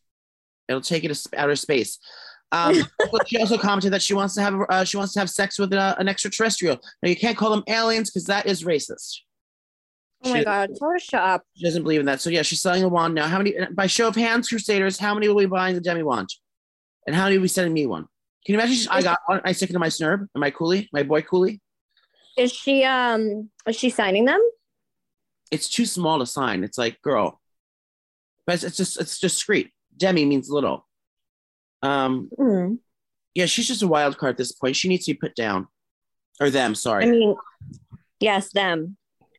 it'll 0.67 0.81
take 0.81 1.03
it 1.03 1.13
to 1.13 1.29
outer 1.37 1.55
space. 1.55 1.99
Um, 2.51 2.75
she 3.27 3.37
also 3.39 3.57
commented 3.57 3.93
that 3.93 4.01
she 4.01 4.13
wants 4.13 4.35
to 4.35 4.41
have 4.41 4.55
uh, 4.69 4.83
she 4.83 4.97
wants 4.97 5.13
to 5.13 5.19
have 5.19 5.29
sex 5.29 5.59
with 5.59 5.73
uh, 5.73 5.95
an 5.97 6.07
extraterrestrial. 6.07 6.79
Now 7.01 7.09
you 7.09 7.15
can't 7.15 7.37
call 7.37 7.49
them 7.51 7.63
aliens 7.67 8.09
because 8.09 8.25
that 8.25 8.45
is 8.45 8.63
racist. 8.63 9.19
Oh 10.23 10.31
my 10.31 10.39
She- 10.39 10.45
god, 10.45 10.69
tell 10.77 10.89
her 10.89 10.97
to 10.97 11.03
shut 11.03 11.21
up. 11.21 11.43
She 11.55 11.65
doesn't 11.65 11.83
believe 11.83 11.99
in 11.99 12.05
that. 12.05 12.21
So 12.21 12.29
yeah, 12.29 12.43
she's 12.43 12.61
selling 12.61 12.83
a 12.83 12.87
wand 12.87 13.15
now. 13.15 13.27
How 13.27 13.37
many? 13.39 13.55
By 13.71 13.87
show 13.87 14.07
of 14.07 14.15
hands, 14.15 14.49
Crusaders, 14.49 14.97
how 14.97 15.13
many 15.13 15.27
will 15.27 15.37
be 15.37 15.45
buying 15.45 15.75
the 15.75 15.81
demi 15.81 16.03
wand? 16.03 16.29
And 17.05 17.15
how 17.15 17.25
many 17.25 17.37
will 17.37 17.43
be 17.43 17.49
sending 17.49 17.73
me 17.73 17.85
one? 17.85 18.07
Can 18.45 18.53
you 18.53 18.59
imagine? 18.59 18.87
I 18.91 19.01
got 19.01 19.19
one. 19.25 19.41
I 19.43 19.51
stick 19.51 19.69
it 19.69 19.73
in 19.73 19.79
my 19.79 19.87
snurb 19.87 20.19
and 20.33 20.39
my 20.41 20.51
coolie, 20.51 20.87
my 20.93 21.03
boy 21.03 21.21
coolie. 21.21 21.59
Is 22.37 22.51
she 22.51 22.83
um 22.83 23.49
is 23.67 23.75
she 23.75 23.89
signing 23.89 24.25
them? 24.25 24.41
It's 25.51 25.69
too 25.69 25.85
small 25.85 26.19
to 26.19 26.25
sign. 26.25 26.63
It's 26.63 26.77
like 26.77 27.01
girl, 27.01 27.41
but 28.45 28.63
it's, 28.63 28.77
just 28.77 28.99
it's 28.99 29.19
discreet. 29.19 29.71
Demi 29.95 30.25
means 30.25 30.49
little. 30.49 30.87
Um, 31.81 32.29
Hmm. 32.37 32.75
Yeah, 33.35 33.47
she's 33.47 33.67
just 33.67 33.81
a 33.81 33.87
wild 33.87 34.17
card 34.17 34.31
at 34.31 34.37
this 34.37 34.51
point. 34.51 34.75
She 34.75 34.87
needs 34.87 35.05
to 35.05 35.13
be 35.13 35.17
put 35.17 35.35
down, 35.35 35.67
or 36.39 36.49
them. 36.51 36.75
Sorry. 36.75 37.05
I 37.05 37.11
mean, 37.11 37.35
yes, 38.19 38.51
them. 38.51 38.95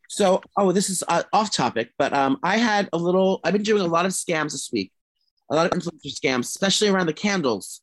So, 0.09 0.43
oh, 0.57 0.73
this 0.73 0.91
is 0.91 1.05
uh, 1.07 1.23
off 1.33 1.53
topic, 1.53 1.91
but 1.97 2.13
um, 2.13 2.39
I 2.43 2.57
had 2.57 2.89
a 2.93 2.99
little. 2.99 3.41
I've 3.45 3.53
been 3.53 3.63
doing 3.63 3.83
a 3.83 3.87
lot 3.87 4.05
of 4.05 4.13
scams 4.13 4.53
this 4.53 4.71
week, 4.73 4.93
a 5.51 5.55
lot 5.55 5.67
of 5.67 5.79
influencer 5.79 6.13
scams, 6.13 6.41
especially 6.41 6.89
around 6.89 7.07
the 7.07 7.13
candles, 7.13 7.83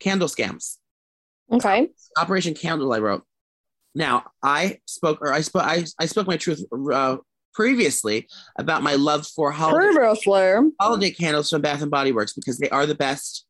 candle 0.00 0.28
scams. 0.28 0.78
Okay. 1.52 1.88
Operation 2.18 2.54
Candle. 2.54 2.92
I 2.92 2.98
wrote. 2.98 3.22
Now, 3.94 4.24
I 4.42 4.78
spoke, 4.86 5.18
or 5.20 5.32
I 5.32 5.40
spoke, 5.40 5.62
I, 5.62 5.84
I 6.00 6.06
spoke 6.06 6.26
my 6.26 6.36
truth 6.36 6.64
uh, 6.92 7.18
previously 7.54 8.28
about 8.58 8.82
my 8.82 8.94
love 8.94 9.26
for 9.26 9.50
holiday, 9.50 9.92
Previously. 9.94 10.70
holiday 10.80 11.10
candles 11.10 11.50
from 11.50 11.62
Bath 11.62 11.82
and 11.82 11.90
Body 11.90 12.12
Works 12.12 12.32
because 12.34 12.58
they 12.58 12.68
are 12.70 12.86
the 12.86 12.94
best 12.94 13.46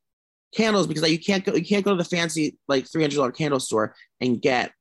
candles. 0.55 0.87
Because 0.87 1.03
like, 1.03 1.13
you 1.13 1.19
can't 1.19 1.45
go, 1.45 1.55
you 1.55 1.65
can't 1.65 1.85
go 1.85 1.91
to 1.93 1.97
the 2.03 2.09
fancy 2.09 2.57
like 2.69 2.87
three 2.91 3.03
hundred 3.03 3.17
dollar 3.17 3.33
candle 3.33 3.61
store 3.61 3.95
and 4.21 4.41
get 4.41 4.73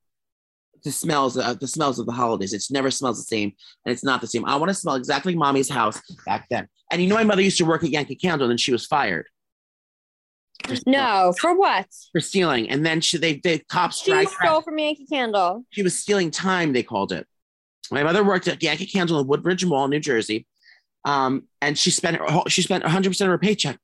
the 0.83 0.91
smells 0.91 1.37
of 1.37 1.59
the 1.59 1.67
smells 1.67 1.97
of 1.99 2.05
the 2.05 2.11
holidays. 2.11 2.53
It 2.53 2.63
never 2.69 2.91
smells 2.91 3.17
the 3.17 3.23
same, 3.23 3.53
and 3.85 3.93
it's 3.93 4.03
not 4.03 4.21
the 4.21 4.27
same. 4.27 4.45
I 4.45 4.57
want 4.57 4.69
to 4.69 4.73
smell 4.75 4.95
exactly 4.95 5.33
mommy's 5.35 5.69
house 5.69 6.01
back 6.25 6.47
then. 6.49 6.67
And 6.91 7.01
you 7.01 7.07
know, 7.07 7.15
my 7.15 7.23
mother 7.23 7.41
used 7.41 7.57
to 7.57 7.65
work 7.65 7.83
at 7.83 7.89
Yankee 7.89 8.15
Candle, 8.15 8.45
and 8.45 8.51
then 8.51 8.57
she 8.57 8.71
was 8.73 8.85
fired 8.85 9.25
No, 10.85 11.33
for 11.39 11.57
what? 11.57 11.87
for 12.11 12.19
stealing. 12.21 12.69
And 12.69 12.85
then 12.85 13.01
she, 13.01 13.17
they, 13.17 13.39
they 13.43 13.59
cops 13.59 14.01
She 14.01 14.11
dragged 14.11 14.31
her. 14.39 14.45
stole 14.45 14.61
from 14.61 14.77
Yankee 14.77 15.05
Candle. 15.05 15.63
She 15.71 15.81
was 15.83 15.97
stealing 15.97 16.29
time. 16.31 16.73
They 16.73 16.83
called 16.83 17.11
it. 17.11 17.25
My 17.91 18.03
mother 18.03 18.23
worked 18.23 18.47
at 18.47 18.61
Yankee 18.63 18.85
Candle 18.85 19.19
in 19.19 19.27
Woodbridge 19.27 19.65
Mall, 19.65 19.87
New 19.87 19.99
Jersey, 19.99 20.47
um, 21.05 21.43
and 21.61 21.77
she 21.77 21.91
spent 21.91 22.17
her 22.17 22.43
she 22.47 22.61
spent 22.61 22.83
100 22.83 23.09
percent 23.09 23.27
of 23.29 23.33
her 23.33 23.37
paycheck 23.37 23.77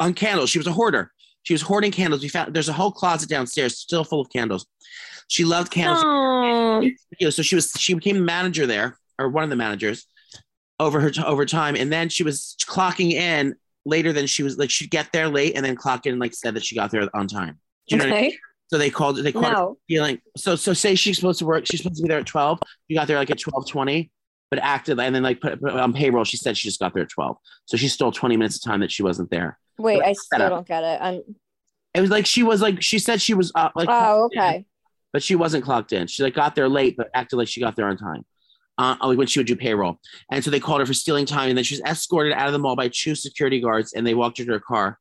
on 0.00 0.14
candles. 0.14 0.50
She 0.50 0.58
was 0.58 0.66
a 0.66 0.72
hoarder. 0.72 1.12
She 1.42 1.54
was 1.54 1.62
hoarding 1.62 1.92
candles. 1.92 2.22
We 2.22 2.28
found 2.28 2.54
there's 2.54 2.68
a 2.68 2.72
whole 2.72 2.90
closet 2.90 3.28
downstairs 3.28 3.78
still 3.78 4.04
full 4.04 4.20
of 4.20 4.30
candles. 4.30 4.66
She 5.28 5.44
loved 5.44 5.70
candles. 5.70 6.02
Know, 7.20 7.30
so 7.30 7.42
she 7.42 7.54
was 7.54 7.72
she 7.78 7.94
became 7.94 8.24
manager 8.24 8.66
there 8.66 8.98
or 9.18 9.28
one 9.28 9.44
of 9.44 9.50
the 9.50 9.56
managers 9.56 10.06
over 10.78 11.00
her 11.00 11.10
over 11.24 11.46
time 11.46 11.74
and 11.74 11.90
then 11.90 12.08
she 12.08 12.22
was 12.22 12.56
clocking 12.68 13.12
in 13.12 13.54
later 13.86 14.12
than 14.12 14.26
she 14.26 14.42
was 14.42 14.58
like 14.58 14.68
she'd 14.68 14.90
get 14.90 15.10
there 15.12 15.28
late 15.28 15.56
and 15.56 15.64
then 15.64 15.74
clock 15.74 16.04
in 16.04 16.12
and 16.12 16.20
like 16.20 16.34
said 16.34 16.54
that 16.54 16.64
she 16.64 16.74
got 16.74 16.90
there 16.90 17.08
on 17.14 17.26
time 17.26 17.58
Do 17.88 17.96
you 17.96 18.02
know 18.02 18.08
what 18.08 18.18
I 18.18 18.20
mean? 18.22 18.32
Okay. 18.66 18.76
so 18.76 18.78
they 18.78 18.90
called 18.90 19.18
it. 19.18 19.22
they 19.22 19.32
called 19.32 19.44
No. 19.52 19.78
stealing 19.84 20.20
so 20.36 20.56
so 20.56 20.72
say 20.72 20.94
she's 20.94 21.16
supposed 21.16 21.38
to 21.40 21.46
work 21.46 21.66
she's 21.66 21.80
supposed 21.82 21.96
to 21.96 22.02
be 22.02 22.08
there 22.08 22.18
at 22.18 22.26
12 22.26 22.60
she 22.88 22.96
got 22.96 23.06
there 23.08 23.18
like 23.18 23.30
at 23.30 23.38
12 23.38 23.68
20 23.68 24.10
but 24.50 24.60
acted 24.60 24.98
and 25.00 25.14
then 25.14 25.22
like 25.22 25.40
put, 25.40 25.60
put 25.60 25.72
on 25.72 25.92
payroll 25.92 26.24
she 26.24 26.36
said 26.36 26.56
she 26.56 26.68
just 26.68 26.80
got 26.80 26.94
there 26.94 27.02
at 27.02 27.08
12 27.10 27.36
so 27.64 27.76
she 27.76 27.88
stole 27.88 28.12
20 28.12 28.36
minutes 28.36 28.56
of 28.56 28.62
time 28.62 28.80
that 28.80 28.90
she 28.92 29.02
wasn't 29.02 29.30
there 29.30 29.58
Wait, 29.78 30.02
I 30.02 30.12
still 30.14 30.42
up. 30.42 30.50
don't 30.50 30.66
get 30.66 30.82
it. 30.84 30.98
I'm, 31.02 31.22
it 31.94 32.00
was 32.00 32.10
like 32.10 32.26
she 32.26 32.42
was 32.42 32.60
like 32.62 32.82
she 32.82 32.98
said 32.98 33.20
she 33.20 33.34
was 33.34 33.52
uh, 33.54 33.70
like 33.74 33.88
oh, 33.88 34.28
clocked 34.30 34.34
in, 34.34 34.40
okay. 34.40 34.64
but 35.12 35.22
she 35.22 35.34
wasn't 35.34 35.64
clocked 35.64 35.92
in. 35.92 36.06
She 36.06 36.22
like 36.22 36.34
got 36.34 36.54
there 36.54 36.68
late, 36.68 36.96
but 36.96 37.10
acted 37.14 37.36
like 37.36 37.48
she 37.48 37.60
got 37.60 37.76
there 37.76 37.88
on 37.88 37.96
time. 37.96 38.24
Uh, 38.78 38.96
like 39.02 39.16
when 39.16 39.26
she 39.26 39.38
would 39.38 39.46
do 39.46 39.56
payroll, 39.56 39.98
and 40.30 40.44
so 40.44 40.50
they 40.50 40.60
called 40.60 40.80
her 40.80 40.86
for 40.86 40.92
stealing 40.94 41.24
time, 41.24 41.48
and 41.48 41.56
then 41.56 41.64
she 41.64 41.74
was 41.74 41.82
escorted 41.82 42.32
out 42.34 42.46
of 42.46 42.52
the 42.52 42.58
mall 42.58 42.76
by 42.76 42.88
two 42.88 43.14
security 43.14 43.60
guards, 43.60 43.94
and 43.94 44.06
they 44.06 44.14
walked 44.14 44.38
her 44.38 44.44
to 44.44 44.52
her 44.52 44.60
car. 44.60 44.98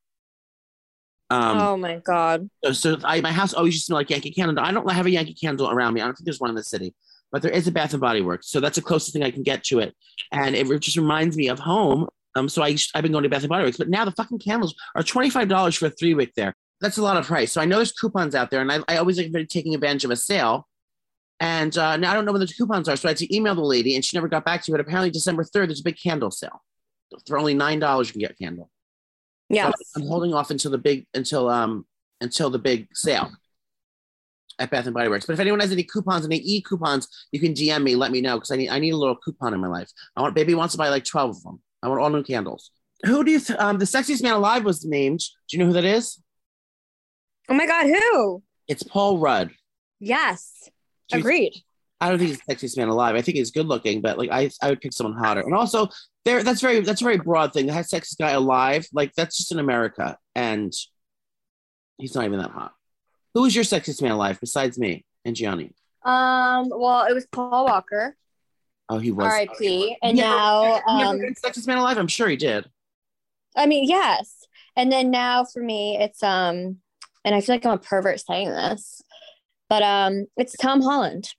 Um, 1.30 1.58
oh 1.58 1.78
my 1.78 1.98
god. 2.04 2.50
so, 2.64 2.72
so 2.72 2.98
I, 3.04 3.20
my 3.22 3.32
house 3.32 3.54
always 3.54 3.74
used 3.74 3.86
to 3.86 3.88
smell 3.88 3.98
like 3.98 4.10
Yankee 4.10 4.32
Candle. 4.32 4.64
I 4.64 4.72
don't 4.72 4.90
have 4.92 5.08
a 5.08 5.10
Yankee 5.10 5.34
Candle 5.34 5.70
around 5.70 5.96
me. 5.96 6.02
I 6.02 6.06
don't 6.06 6.16
think 6.16 6.26
there's 6.26 6.40
one 6.40 6.52
in 6.52 6.56
the 6.56 6.64
city, 6.64 6.94
but 7.32 7.42
there 7.42 7.52
is 7.52 7.68
a 7.68 7.72
Bath 7.72 7.94
and 7.94 8.02
Body 8.02 8.22
Works, 8.22 8.50
so 8.50 8.60
that's 8.60 8.76
the 8.76 8.82
closest 8.82 9.14
thing 9.14 9.24
I 9.24 9.32
can 9.32 9.44
get 9.44 9.64
to 9.66 9.80
it, 9.80 9.96
and 10.32 10.56
it 10.56 10.68
just 10.80 10.98
reminds 10.98 11.36
me 11.36 11.48
of 11.48 11.60
home. 11.60 12.08
Um, 12.36 12.50
so 12.50 12.62
I 12.62 12.78
I've 12.94 13.02
been 13.02 13.12
going 13.12 13.24
to 13.24 13.30
Bath 13.30 13.42
and 13.42 13.50
Body 13.50 13.64
Works, 13.64 13.78
but 13.78 13.90
now 13.90 14.06
the 14.06 14.12
fucking 14.12 14.40
candles 14.40 14.76
are 14.96 15.04
twenty 15.04 15.30
five 15.30 15.48
dollars 15.48 15.76
for 15.76 15.88
a 15.88 15.90
three 15.90 16.14
wick 16.14 16.34
there. 16.36 16.54
That's 16.82 16.98
a 16.98 17.02
lot 17.02 17.18
of 17.18 17.26
price. 17.26 17.52
So 17.54 17.62
I 17.62 17.66
know 17.66 17.78
there's 17.78 17.94
coupons 17.94 18.36
out 18.36 18.52
there, 18.52 18.62
and 18.62 18.72
I, 18.72 18.80
I 18.88 18.98
always 18.98 19.18
like 19.18 19.48
taking 19.48 19.74
advantage 19.74 20.06
of 20.06 20.12
a 20.12 20.16
sale. 20.16 20.68
And 21.40 21.78
uh, 21.78 21.98
now 21.98 22.12
I 22.12 22.14
don't 22.14 22.26
know 22.26 22.32
when 22.32 22.42
the 22.42 22.48
coupons 22.48 22.88
are, 22.88 22.96
so 22.96 23.10
I 23.10 23.12
had 23.12 23.18
to 23.18 23.36
email 23.36 23.56
the 23.56 23.62
lady, 23.62 23.96
and 23.96 24.06
she 24.06 24.16
never 24.16 24.28
got 24.28 24.46
back 24.46 24.64
to 24.64 24.72
me. 24.72 24.78
But 24.78 24.82
apparently, 24.82 25.10
December 25.10 25.44
third, 25.44 25.70
there's 25.70 25.82
a 25.82 25.84
big 25.84 25.98
candle 25.98 26.32
sale. 26.32 26.62
For 27.26 27.38
only 27.38 27.54
nine 27.54 27.80
dollars, 27.80 28.08
you 28.08 28.14
can 28.14 28.22
get 28.22 28.32
a 28.32 28.36
candle. 28.36 28.70
So 29.96 30.02
I'm 30.02 30.08
holding 30.08 30.34
off 30.34 30.52
until 30.52 30.72
the 30.72 30.78
big 30.78 31.06
until 31.14 31.50
um 31.50 31.86
until 32.22 32.50
the 32.50 32.60
big 32.60 32.88
sale 32.94 33.32
at 34.58 34.72
Bath 34.72 34.86
and 34.86 34.94
Body 34.94 35.10
Works. 35.10 35.26
But 35.26 35.34
if 35.34 35.40
anyone 35.40 35.60
has 35.60 35.72
any 35.72 35.84
coupons, 35.84 36.26
any 36.26 36.38
e 36.38 36.62
coupons, 36.62 37.08
you 37.32 37.40
can 37.40 37.54
DM 37.54 37.84
me. 37.84 37.96
Let 37.96 38.12
me 38.12 38.22
know 38.22 38.38
because 38.38 38.52
I 38.52 38.56
need 38.56 38.70
I 38.70 38.80
need 38.80 38.92
a 38.92 38.98
little 38.98 39.18
coupon 39.18 39.54
in 39.54 39.60
my 39.60 39.68
life. 39.68 39.92
I 40.16 40.22
want 40.22 40.36
baby 40.36 40.56
wants 40.56 40.74
to 40.74 40.78
buy 40.78 40.90
like 40.90 41.06
twelve 41.06 41.32
of 41.32 41.44
them. 41.44 41.62
I 41.84 41.90
want 41.90 42.02
all 42.02 42.10
new 42.10 42.24
candles. 42.24 42.72
Who 43.06 43.24
do 43.24 43.32
you 43.32 43.40
th- 43.40 43.60
um 43.60 43.78
the 43.78 43.86
sexiest 43.86 44.24
man 44.24 44.34
alive 44.34 44.64
was 44.64 44.86
named? 44.86 45.20
Do 45.20 45.58
you 45.58 45.60
know 45.60 45.68
who 45.68 45.74
that 45.74 45.86
is? 45.86 46.22
Oh 47.50 47.54
my 47.54 47.68
god, 47.68 47.86
who? 47.86 48.42
It's 48.68 48.84
Paul 48.84 49.20
Rudd. 49.20 49.52
Yes. 50.00 50.70
Do 51.10 51.20
Agreed. 51.20 51.54
I 52.02 52.10
don't 52.10 52.18
think 52.20 52.30
he's 52.30 52.42
the 52.46 52.54
sexiest 52.56 52.78
man 52.78 52.90
alive. 52.90 53.16
I 53.16 53.22
think 53.22 53.38
he's 53.38 53.52
good 53.52 53.68
looking, 53.68 54.02
but 54.02 54.18
like 54.18 54.30
I, 54.32 54.50
I 54.62 54.70
would 54.70 54.82
pick 54.82 54.94
someone 54.94 55.18
hotter. 55.18 55.42
And 55.42 55.54
also, 55.54 55.88
there 56.26 56.44
that's 56.44 56.62
very 56.62 56.82
that's 56.82 57.02
a 57.02 57.04
very 57.06 57.18
broad 57.18 57.54
thing. 57.54 57.68
The 57.68 57.74
sexiest 57.74 58.18
guy 58.18 58.32
alive, 58.32 58.86
like 58.94 59.14
that's 59.14 59.38
just 59.38 59.52
in 59.52 59.60
America, 59.60 60.18
and 60.36 60.74
he's 61.98 62.16
not 62.16 62.26
even 62.26 62.40
that 62.40 62.52
hot. 62.52 62.74
Who 63.34 63.46
is 63.46 63.56
your 63.56 63.64
sexiest 63.64 64.02
man 64.02 64.12
alive 64.12 64.40
besides 64.40 64.78
me 64.78 65.06
and 65.24 65.36
Gianni? 65.36 65.74
Um, 66.04 66.70
well, 66.70 67.06
it 67.06 67.14
was 67.14 67.26
Paul 67.32 67.66
Walker, 67.66 68.16
Oh, 68.88 69.00
he 69.00 69.12
was. 69.12 69.26
R.I.P. 69.26 69.98
And 70.04 70.18
Yeah. 70.18 70.30
now, 70.30 70.82
um, 70.88 71.18
been 71.18 71.34
sexiest 71.34 71.68
man 71.68 71.78
alive. 71.78 71.98
I'm 71.98 72.08
sure 72.08 72.28
he 72.28 72.36
did. 72.36 72.70
I 73.56 73.66
mean, 73.66 73.86
yes. 73.88 74.46
And 74.76 74.92
then 74.92 75.10
now 75.10 75.46
for 75.46 75.64
me, 75.64 75.98
it's 76.00 76.22
um, 76.22 76.78
and 77.24 77.34
I 77.34 77.42
feel 77.42 77.56
like 77.56 77.66
I'm 77.66 77.74
a 77.74 77.78
pervert 77.78 78.20
saying 78.20 78.50
this, 78.50 79.02
but 79.70 79.82
um, 79.82 80.26
it's 80.38 80.56
Tom 80.58 80.82
Holland. 80.82 81.30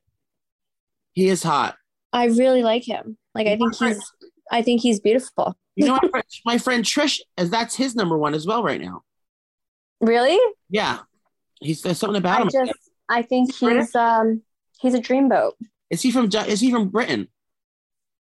He 1.17 1.29
is 1.29 1.43
hot. 1.43 1.77
I 2.13 2.27
really 2.27 2.63
like 2.63 2.87
him. 2.87 3.17
Like 3.35 3.47
I 3.47 3.57
think 3.57 3.75
he's, 3.75 4.13
I 4.53 4.61
think 4.61 4.83
he's 4.83 5.01
beautiful. 5.01 5.57
You 5.75 5.87
know, 5.87 5.99
my 6.03 6.09
friend, 6.11 6.25
my 6.45 6.59
friend 6.59 6.85
Trish, 6.85 7.21
as 7.39 7.49
that's 7.51 7.75
his 7.75 7.97
number 7.97 8.19
one 8.19 8.35
as 8.35 8.47
well 8.47 8.63
right 8.63 8.81
now. 8.81 9.03
Really? 10.01 10.39
Yeah, 10.69 10.99
he's 11.59 11.81
there's 11.81 11.99
something 11.99 12.19
about 12.19 12.39
I 12.39 12.43
him. 12.43 12.67
just, 12.67 12.79
I 13.09 13.23
think 13.23 13.55
he's 13.55 13.95
um, 13.95 14.43
he's 14.79 14.93
a 14.93 15.01
dreamboat. 15.01 15.53
Is 15.89 16.03
he 16.03 16.13
from? 16.13 16.29
Is 16.47 16.61
he 16.61 16.71
from 16.71 16.91
Britain? 16.91 17.29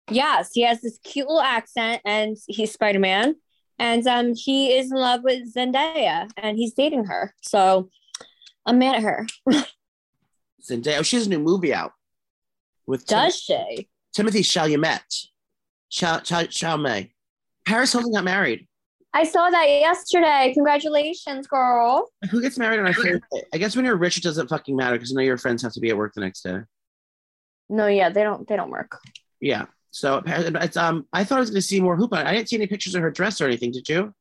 Yes, 0.09 0.51
he 0.53 0.61
has 0.61 0.79
this 0.79 0.97
cute 1.03 1.27
little 1.27 1.41
accent, 1.41 2.01
and 2.05 2.37
he's 2.47 2.71
Spider 2.71 2.99
Man, 2.99 3.35
and 3.77 4.07
um, 4.07 4.33
he 4.33 4.77
is 4.77 4.91
in 4.91 4.97
love 4.97 5.23
with 5.23 5.53
Zendaya, 5.53 6.29
and 6.37 6.57
he's 6.57 6.73
dating 6.73 7.03
her. 7.05 7.33
So 7.41 7.89
I'm 8.65 8.79
mad 8.79 8.95
at 8.95 9.03
her. 9.03 9.27
Zendaya. 10.63 10.99
Oh, 10.99 11.03
she 11.03 11.17
has 11.17 11.27
a 11.27 11.29
new 11.29 11.39
movie 11.39 11.73
out 11.73 11.91
with 12.87 13.05
Does 13.05 13.37
she? 13.37 13.87
Timothée 14.15 14.41
Chalamet. 14.41 15.27
Chal- 15.89 16.21
Chal- 16.21 16.47
Chalamet. 16.47 17.11
Paris 17.65 17.91
Hilton 17.91 18.13
got 18.13 18.23
married. 18.23 18.67
I 19.13 19.23
saw 19.23 19.49
that 19.49 19.67
yesterday. 19.67 20.51
Congratulations, 20.53 21.47
girl. 21.47 22.09
Who 22.29 22.41
gets 22.41 22.57
married 22.57 22.79
on 22.79 22.87
a 22.87 22.93
Thursday? 22.93 23.19
I 23.53 23.57
guess 23.57 23.75
when 23.75 23.85
you're 23.85 23.97
rich, 23.97 24.17
it 24.17 24.23
doesn't 24.23 24.47
fucking 24.47 24.75
matter 24.75 24.95
because 24.95 25.11
I 25.11 25.15
know 25.15 25.25
your 25.25 25.37
friends 25.37 25.61
have 25.63 25.73
to 25.73 25.79
be 25.79 25.89
at 25.89 25.97
work 25.97 26.13
the 26.13 26.21
next 26.21 26.41
day. 26.41 26.59
No, 27.69 27.87
yeah, 27.87 28.09
they 28.09 28.23
don't. 28.23 28.47
They 28.47 28.55
don't 28.55 28.69
work. 28.69 28.99
Yeah. 29.41 29.65
So 29.91 30.21
it's 30.25 30.77
um. 30.77 31.07
I 31.11 31.23
thought 31.23 31.37
I 31.37 31.39
was 31.39 31.49
going 31.49 31.61
to 31.61 31.67
see 31.67 31.81
more 31.81 31.95
hoop. 31.95 32.13
I 32.13 32.33
didn't 32.33 32.49
see 32.49 32.57
any 32.57 32.67
pictures 32.67 32.95
of 32.95 33.01
her 33.01 33.11
dress 33.11 33.41
or 33.41 33.45
anything. 33.45 33.71
Did 33.71 33.89
you? 33.89 34.13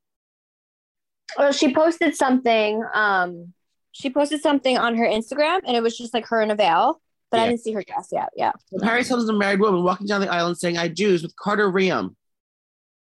Well, 1.37 1.53
she 1.53 1.75
posted 1.75 2.17
something. 2.17 2.83
Um, 2.95 3.53
she 3.93 4.11
posted 4.11 4.41
something 4.41 4.79
on 4.79 4.97
her 4.97 5.05
Instagram, 5.05 5.61
and 5.67 5.77
it 5.77 5.83
was 5.83 5.97
just 5.97 6.14
like 6.14 6.27
her 6.29 6.41
in 6.41 6.51
a 6.51 6.55
veil, 6.57 7.01
but 7.31 7.41
I 7.41 7.49
didn't 7.49 7.61
see 7.61 7.72
her 7.72 7.83
dress 7.83 8.09
yet. 8.12 8.29
Yeah. 8.37 8.53
Paris 8.81 9.09
Hilton's 9.09 9.29
a 9.29 9.33
married 9.33 9.61
woman 9.61 9.83
walking 9.83 10.07
down 10.07 10.20
the 10.20 10.33
island 10.33 10.59
saying 10.59 10.79
"I 10.79 10.89
do's" 10.89 11.22
with 11.22 11.35
Carter 11.37 11.70
Reum. 11.70 12.14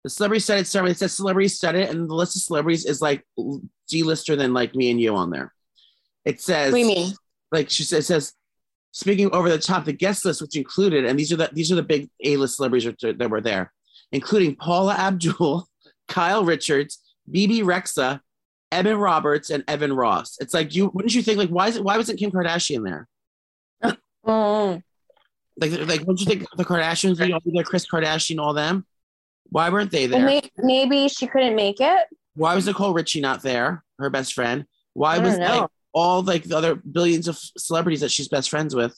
The 0.04 0.10
celebrity 0.10 0.40
said 0.40 0.60
it. 0.60 0.68
Sorry, 0.68 0.92
it 0.92 0.98
says 0.98 1.14
celebrity 1.14 1.50
said 1.50 1.76
it, 1.76 1.90
and 1.90 2.10
the 2.10 2.14
list 2.14 2.36
of 2.36 2.42
celebrities 2.42 2.86
is 2.86 3.02
like 3.02 3.26
D-lister 3.90 4.36
than 4.36 4.54
like 4.54 4.76
me 4.76 4.92
and 4.92 5.02
you 5.02 5.16
on 5.16 5.32
there. 5.32 5.54
It 6.24 6.40
says. 6.42 6.74
You 6.74 6.86
mean? 6.86 7.14
like 7.52 7.70
she 7.70 7.84
says, 7.84 8.08
says 8.08 8.34
speaking 8.92 9.32
over 9.32 9.50
the 9.50 9.58
top, 9.58 9.86
the 9.86 9.94
guest 9.94 10.26
list, 10.26 10.42
which 10.42 10.56
included, 10.56 11.06
and 11.06 11.18
these 11.18 11.32
are 11.32 11.38
the 11.38 11.50
these 11.54 11.72
are 11.72 11.76
the 11.76 11.84
big 11.84 12.10
A-list 12.24 12.58
celebrities 12.58 12.92
that 13.02 13.18
that 13.18 13.30
were 13.30 13.42
there, 13.42 13.74
including 14.12 14.56
Paula 14.56 14.94
Abdul, 14.94 15.68
Kyle 16.08 16.44
Richards, 16.44 17.00
Bebe 17.30 17.62
Rexha, 17.62 18.22
Evan 18.72 18.98
Roberts, 18.98 19.50
and 19.50 19.64
Evan 19.68 19.94
Ross. 19.94 20.38
It's 20.40 20.54
like 20.54 20.76
you 20.76 20.88
wouldn't 20.94 21.16
you 21.16 21.22
think 21.22 21.38
like 21.38 21.50
why 21.50 21.68
is 21.68 21.78
it 21.78 21.84
why 21.84 21.98
wasn't 21.98 22.20
Kim 22.20 22.32
Kardashian 22.32 22.84
there? 22.84 23.08
Mm. 24.28 24.84
Like 25.60 25.72
like 25.72 26.00
wouldn't 26.02 26.20
you 26.20 26.26
think 26.26 26.46
the 26.56 26.66
Kardashians, 26.66 27.20
you 27.20 27.30
know, 27.30 27.40
there, 27.46 27.64
Kris 27.64 27.88
Kardashian, 27.88 28.40
all 28.40 28.54
them? 28.54 28.86
Why 29.50 29.70
weren't 29.70 29.92
they 29.92 30.08
there? 30.08 30.24
Well, 30.24 30.42
maybe 30.58 31.08
she 31.08 31.28
couldn't 31.28 31.56
make 31.56 31.80
it. 31.80 32.08
Why 32.36 32.54
was 32.54 32.68
Nicole 32.68 32.94
Richie 32.94 33.22
not 33.22 33.42
there? 33.42 33.84
Her 33.98 34.10
best 34.10 34.34
friend. 34.34 34.66
Why 34.94 35.18
was 35.20 35.38
know. 35.38 35.62
like 35.62 35.70
all 35.94 36.22
like 36.22 36.44
the 36.44 36.58
other 36.58 36.76
billions 36.76 37.28
of 37.28 37.38
celebrities 37.58 38.02
that 38.02 38.12
she's 38.12 38.28
best 38.28 38.50
friends 38.50 38.76
with 38.76 38.98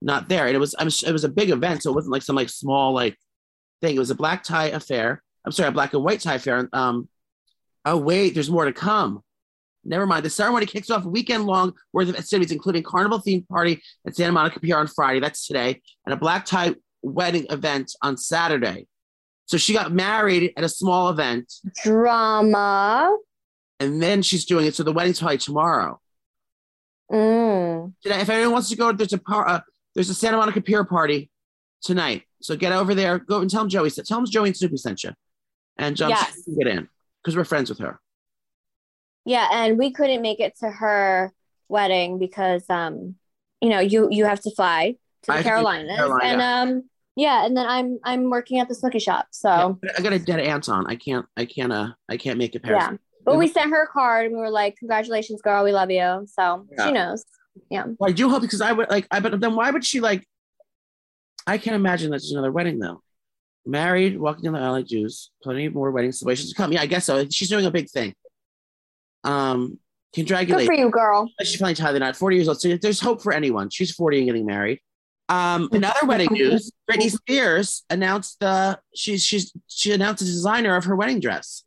not 0.00 0.28
there? 0.28 0.46
And 0.46 0.54
it 0.54 0.60
was 0.60 0.74
I'm, 0.78 0.88
it 0.88 1.12
was 1.12 1.24
a 1.24 1.28
big 1.28 1.50
event, 1.50 1.82
so 1.82 1.90
it 1.90 1.94
wasn't 1.94 2.12
like 2.12 2.22
some 2.22 2.36
like 2.36 2.50
small 2.50 2.92
like 2.92 3.16
thing. 3.80 3.96
It 3.96 4.00
was 4.00 4.10
a 4.10 4.14
black 4.14 4.44
tie 4.44 4.66
affair. 4.66 5.22
I'm 5.44 5.52
sorry, 5.52 5.68
a 5.68 5.72
black 5.72 5.94
and 5.94 6.04
white 6.04 6.20
tie 6.20 6.34
affair. 6.34 6.68
Um, 6.72 7.08
oh 7.84 7.96
wait, 7.96 8.34
there's 8.34 8.50
more 8.50 8.66
to 8.66 8.72
come. 8.72 9.22
Never 9.88 10.06
mind. 10.06 10.24
The 10.24 10.30
ceremony 10.30 10.66
kicks 10.66 10.90
off 10.90 11.04
a 11.04 11.08
weekend 11.08 11.44
long 11.44 11.72
worth 11.92 12.08
of 12.08 12.16
festivities, 12.16 12.52
including 12.52 12.82
carnival 12.82 13.18
themed 13.20 13.46
party 13.48 13.80
at 14.06 14.16
Santa 14.16 14.32
Monica 14.32 14.60
Pier 14.60 14.76
on 14.78 14.86
Friday. 14.86 15.20
That's 15.20 15.46
today, 15.46 15.80
and 16.04 16.12
a 16.12 16.16
black 16.16 16.44
tie 16.44 16.74
wedding 17.02 17.46
event 17.50 17.92
on 18.02 18.16
Saturday. 18.16 18.86
So 19.46 19.56
she 19.56 19.72
got 19.72 19.92
married 19.92 20.52
at 20.56 20.64
a 20.64 20.68
small 20.68 21.08
event, 21.08 21.52
Drama. 21.84 23.16
and 23.78 24.02
then 24.02 24.22
she's 24.22 24.44
doing 24.44 24.66
it. 24.66 24.74
So 24.74 24.82
the 24.82 24.92
wedding's 24.92 25.20
probably 25.20 25.38
tomorrow. 25.38 26.00
Mm. 27.12 27.92
Today, 28.02 28.20
if 28.20 28.28
anyone 28.28 28.52
wants 28.52 28.68
to 28.70 28.76
go, 28.76 28.90
there's 28.92 29.12
a 29.12 29.18
par- 29.18 29.48
uh, 29.48 29.60
there's 29.94 30.10
a 30.10 30.14
Santa 30.14 30.36
Monica 30.36 30.60
Pier 30.60 30.84
party 30.84 31.30
tonight. 31.82 32.22
So 32.42 32.56
get 32.56 32.72
over 32.72 32.94
there. 32.94 33.18
Go 33.18 33.40
and 33.40 33.48
tell 33.50 33.62
them 33.62 33.68
Joey 33.70 33.90
said. 33.90 34.06
Tell 34.06 34.18
them 34.18 34.26
Joey 34.28 34.48
and 34.48 34.56
Snooki 34.56 34.78
sent 34.78 35.04
you, 35.04 35.10
and 35.78 36.00
um, 36.02 36.10
Yes. 36.10 36.42
get 36.58 36.66
in 36.66 36.88
because 37.22 37.36
we're 37.36 37.44
friends 37.44 37.68
with 37.68 37.78
her. 37.78 38.00
Yeah, 39.26 39.48
and 39.52 39.76
we 39.76 39.90
couldn't 39.90 40.22
make 40.22 40.40
it 40.40 40.56
to 40.60 40.70
her 40.70 41.32
wedding 41.68 42.18
because 42.18 42.64
um, 42.70 43.16
you 43.60 43.68
know, 43.68 43.80
you 43.80 44.08
you 44.10 44.24
have 44.24 44.40
to 44.42 44.50
fly 44.52 44.92
to 45.22 45.26
the 45.26 45.32
have 45.32 45.42
to 45.42 45.48
Carolinas, 45.48 45.96
Carolina. 45.96 46.24
and 46.24 46.40
um, 46.42 46.84
yeah, 47.16 47.44
and 47.44 47.56
then 47.56 47.66
I'm 47.66 47.98
I'm 48.04 48.30
working 48.30 48.60
at 48.60 48.68
the 48.68 48.74
Snooki 48.74 49.02
shop, 49.02 49.26
so 49.32 49.78
I 49.98 50.00
got 50.00 50.12
a 50.12 50.18
dead 50.18 50.38
aunt 50.40 50.68
on. 50.68 50.86
I 50.86 50.94
can't. 50.94 51.26
I 51.36 51.44
can't. 51.44 51.72
Uh, 51.72 51.88
I 52.08 52.16
can't 52.16 52.38
make 52.38 52.54
it. 52.54 52.62
Paris. 52.62 52.84
yeah. 52.88 52.96
But 53.24 53.36
we 53.38 53.48
sent 53.48 53.70
her 53.70 53.82
a 53.82 53.88
card 53.88 54.26
and 54.26 54.36
we 54.36 54.40
were 54.40 54.50
like, 54.50 54.76
"Congratulations, 54.76 55.42
girl, 55.42 55.64
we 55.64 55.72
love 55.72 55.90
you." 55.90 56.26
So 56.32 56.66
Yeah. 56.78 56.86
she 56.86 56.92
knows. 56.92 57.24
Well, 57.70 57.96
I 58.10 58.12
do 58.12 58.28
hope 58.30 58.42
because 58.42 58.60
I 58.60 58.70
would 58.70 58.88
like. 58.90 59.08
I 59.10 59.18
but 59.18 59.40
then 59.40 59.56
why 59.56 59.70
would 59.72 59.84
she 59.84 60.00
like? 60.00 60.24
I 61.48 61.58
can't 61.58 61.74
imagine 61.74 62.10
that's 62.12 62.30
another 62.30 62.52
wedding 62.52 62.78
though. 62.78 63.02
Married, 63.64 64.20
walking 64.20 64.44
down 64.44 64.52
the 64.52 64.60
aisle 64.60 64.72
like 64.72 64.86
Jews. 64.86 65.30
Plenty 65.42 65.68
more 65.68 65.90
wedding 65.90 66.12
celebrations 66.12 66.50
to 66.50 66.54
come. 66.56 66.72
Yeah, 66.72 66.82
I 66.82 66.86
guess 66.86 67.06
so. 67.06 67.26
She's 67.28 67.48
doing 67.48 67.66
a 67.66 67.70
big 67.70 67.90
thing. 67.90 68.14
Um, 69.26 69.78
Good 70.14 70.22
congratulations. 70.26 70.66
for 70.66 70.74
you, 70.74 70.90
girl. 70.90 71.30
She's 71.42 71.56
finally 71.56 71.74
tied 71.74 71.92
the 71.92 71.98
knot. 72.00 72.16
Forty 72.16 72.36
years 72.36 72.48
old. 72.48 72.60
So 72.60 72.74
there's 72.76 73.00
hope 73.00 73.22
for 73.22 73.32
anyone. 73.32 73.68
She's 73.70 73.90
forty 73.92 74.18
and 74.18 74.26
getting 74.26 74.46
married. 74.46 74.80
Um, 75.28 75.68
in 75.72 75.82
other 75.84 76.06
wedding 76.06 76.28
news, 76.30 76.70
Britney 76.90 77.10
Spears 77.10 77.84
announced 77.90 78.38
the 78.40 78.78
she's 78.94 79.24
she's 79.24 79.52
she 79.66 79.92
announced 79.92 80.20
the 80.20 80.26
designer 80.26 80.76
of 80.76 80.84
her 80.84 80.94
wedding 80.96 81.20
dress. 81.20 81.64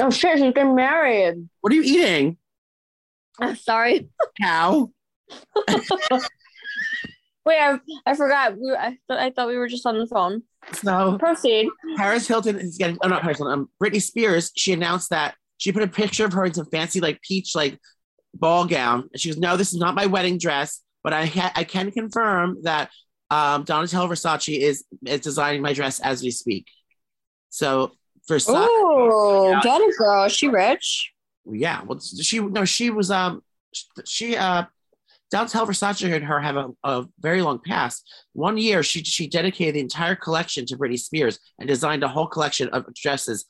Oh 0.00 0.10
shit, 0.10 0.38
she's 0.38 0.52
been 0.54 0.74
married. 0.74 1.48
What 1.60 1.72
are 1.72 1.76
you 1.76 1.82
eating, 1.82 2.38
I'm 3.38 3.54
sorry. 3.56 4.08
cow? 4.40 4.90
Wait, 7.44 7.60
I, 7.60 7.78
I 8.04 8.14
forgot. 8.14 8.56
We, 8.58 8.72
I, 8.74 8.88
th- 9.08 9.20
I 9.20 9.30
thought 9.30 9.46
we 9.48 9.56
were 9.56 9.68
just 9.68 9.86
on 9.86 9.96
the 9.98 10.06
phone. 10.06 10.42
So 10.72 11.16
Proceed. 11.18 11.68
Paris 11.96 12.26
Hilton 12.26 12.58
is 12.58 12.76
getting, 12.76 12.98
oh, 13.02 13.08
not 13.08 13.22
Paris 13.22 13.38
Hilton, 13.38 13.52
um, 13.60 13.70
Britney 13.80 14.02
Spears, 14.02 14.50
she 14.56 14.72
announced 14.72 15.10
that 15.10 15.36
she 15.58 15.72
put 15.72 15.82
a 15.82 15.88
picture 15.88 16.24
of 16.24 16.32
her 16.32 16.44
in 16.44 16.54
some 16.54 16.66
fancy, 16.66 17.00
like, 17.00 17.20
peach, 17.22 17.54
like, 17.54 17.78
ball 18.34 18.66
gown. 18.66 19.08
And 19.12 19.20
she 19.20 19.30
goes, 19.30 19.38
no, 19.38 19.56
this 19.56 19.72
is 19.72 19.78
not 19.78 19.94
my 19.94 20.06
wedding 20.06 20.38
dress, 20.38 20.82
but 21.02 21.12
I, 21.12 21.26
ha- 21.26 21.52
I 21.54 21.64
can 21.64 21.90
confirm 21.90 22.58
that 22.62 22.90
um, 23.30 23.64
Donatella 23.64 24.08
Versace 24.08 24.58
is, 24.58 24.84
is 25.06 25.20
designing 25.20 25.62
my 25.62 25.72
dress 25.72 26.00
as 26.00 26.22
we 26.22 26.30
speak. 26.30 26.66
So, 27.50 27.92
Versace, 28.30 28.66
Oh, 28.68 29.50
Yeah. 29.52 29.60
get 29.62 29.80
it, 29.80 29.96
girl. 29.96 30.24
Is 30.24 30.32
she 30.32 30.48
rich? 30.48 31.12
yeah, 31.50 31.82
well, 31.84 32.00
she, 32.00 32.40
no, 32.40 32.64
she 32.64 32.90
was, 32.90 33.10
um, 33.10 33.40
she, 34.04 34.36
uh, 34.36 34.64
Donatella 35.34 35.66
Versace 35.66 36.14
and 36.14 36.24
her 36.24 36.40
have 36.40 36.56
a, 36.56 36.68
a 36.84 37.04
very 37.20 37.42
long 37.42 37.58
past. 37.64 38.08
One 38.32 38.56
year, 38.56 38.84
she 38.84 39.02
she 39.02 39.26
dedicated 39.26 39.74
the 39.74 39.80
entire 39.80 40.14
collection 40.14 40.64
to 40.66 40.76
Britney 40.76 40.98
Spears 41.00 41.40
and 41.58 41.66
designed 41.66 42.04
a 42.04 42.08
whole 42.08 42.28
collection 42.28 42.68
of 42.68 42.86
dresses 42.94 43.44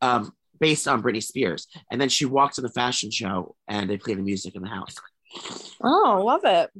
um, 0.00 0.32
based 0.58 0.86
on 0.88 1.02
Britney 1.02 1.22
Spears. 1.22 1.66
And 1.90 2.00
then 2.00 2.08
she 2.08 2.24
walked 2.24 2.58
in 2.58 2.62
the 2.64 2.70
fashion 2.70 3.10
show 3.10 3.54
and 3.68 3.88
they 3.88 3.96
played 3.96 4.18
the 4.18 4.22
music 4.22 4.54
in 4.54 4.62
the 4.62 4.68
house. 4.68 4.94
Oh, 5.82 6.04
I 6.06 6.22
love 6.22 6.40
it. 6.44 6.70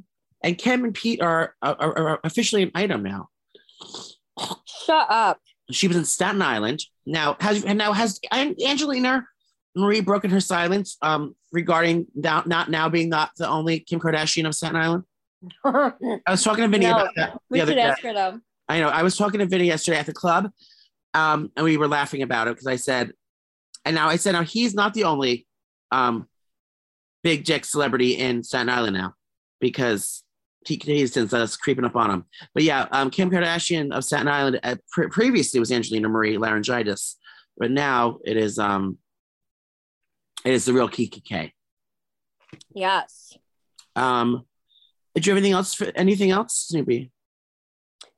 And 0.43 0.57
Kim 0.57 0.83
and 0.83 0.93
Pete 0.93 1.21
are, 1.21 1.55
are, 1.61 1.75
are 1.79 2.19
officially 2.23 2.63
an 2.63 2.71
item 2.75 3.03
now. 3.03 3.29
Shut 4.85 5.07
up. 5.09 5.39
She 5.71 5.87
was 5.87 5.97
in 5.97 6.05
Staten 6.05 6.41
Island. 6.41 6.83
Now 7.05 7.35
has 7.39 7.63
and 7.65 7.77
now 7.77 7.93
has 7.93 8.19
Angelina 8.31 9.25
Marie 9.75 10.01
broken 10.01 10.29
her 10.31 10.39
silence 10.39 10.97
um, 11.01 11.35
regarding 11.51 12.07
now, 12.15 12.43
not 12.45 12.69
now 12.69 12.89
being 12.89 13.09
not 13.09 13.31
the 13.37 13.47
only 13.47 13.79
Kim 13.79 13.99
Kardashian 13.99 14.47
of 14.47 14.55
Staten 14.55 14.75
Island? 14.75 15.03
I 15.63 15.91
was 16.29 16.43
talking 16.43 16.63
to 16.63 16.67
Vinny 16.69 16.85
No, 16.85 16.93
about 16.95 17.15
that 17.15 17.39
we 17.49 17.59
should 17.59 17.75
day. 17.75 17.81
ask 17.81 18.01
her 18.01 18.13
though. 18.13 18.39
I 18.67 18.79
know. 18.79 18.89
I 18.89 19.03
was 19.03 19.15
talking 19.15 19.39
to 19.39 19.45
Vinny 19.45 19.65
yesterday 19.65 19.97
at 19.97 20.05
the 20.05 20.13
club, 20.13 20.49
um, 21.13 21.51
and 21.55 21.63
we 21.63 21.77
were 21.77 21.87
laughing 21.87 22.21
about 22.21 22.47
it 22.47 22.55
because 22.55 22.67
I 22.67 22.75
said, 22.75 23.13
and 23.87 23.95
now 23.95 24.09
I 24.09 24.17
said, 24.17 24.33
now 24.33 24.43
he's 24.43 24.73
not 24.73 24.93
the 24.93 25.05
only 25.05 25.47
um, 25.91 26.27
big 27.23 27.45
dick 27.45 27.63
celebrity 27.63 28.17
in 28.17 28.43
Staten 28.43 28.69
Island 28.69 28.97
now 28.97 29.13
because 29.61 30.23
he 30.65 30.79
he's 30.83 31.13
since 31.13 31.31
that's 31.31 31.55
creeping 31.55 31.85
up 31.85 31.95
on 31.95 32.11
him. 32.11 32.25
But 32.53 32.63
yeah, 32.63 32.87
um, 32.91 33.09
Kim 33.09 33.31
Kardashian 33.31 33.95
of 33.95 34.03
Staten 34.03 34.27
Island 34.27 34.59
uh, 34.61 34.75
pre- 34.91 35.07
previously 35.07 35.61
was 35.61 35.71
Angelina 35.71 36.09
Marie 36.09 36.37
laryngitis, 36.37 37.15
but 37.57 37.71
now 37.71 38.19
it 38.25 38.35
is 38.35 38.59
um, 38.59 38.97
it 40.43 40.53
is 40.53 40.65
the 40.65 40.73
real 40.73 40.89
Kiki 40.89 41.21
K. 41.21 41.53
Yes. 42.73 43.37
Um, 43.95 44.45
did 45.15 45.25
you 45.25 45.31
have 45.31 45.37
anything 45.37 45.53
else? 45.53 45.73
For, 45.73 45.91
anything 45.95 46.31
else, 46.31 46.69
Snooki? 46.71 47.09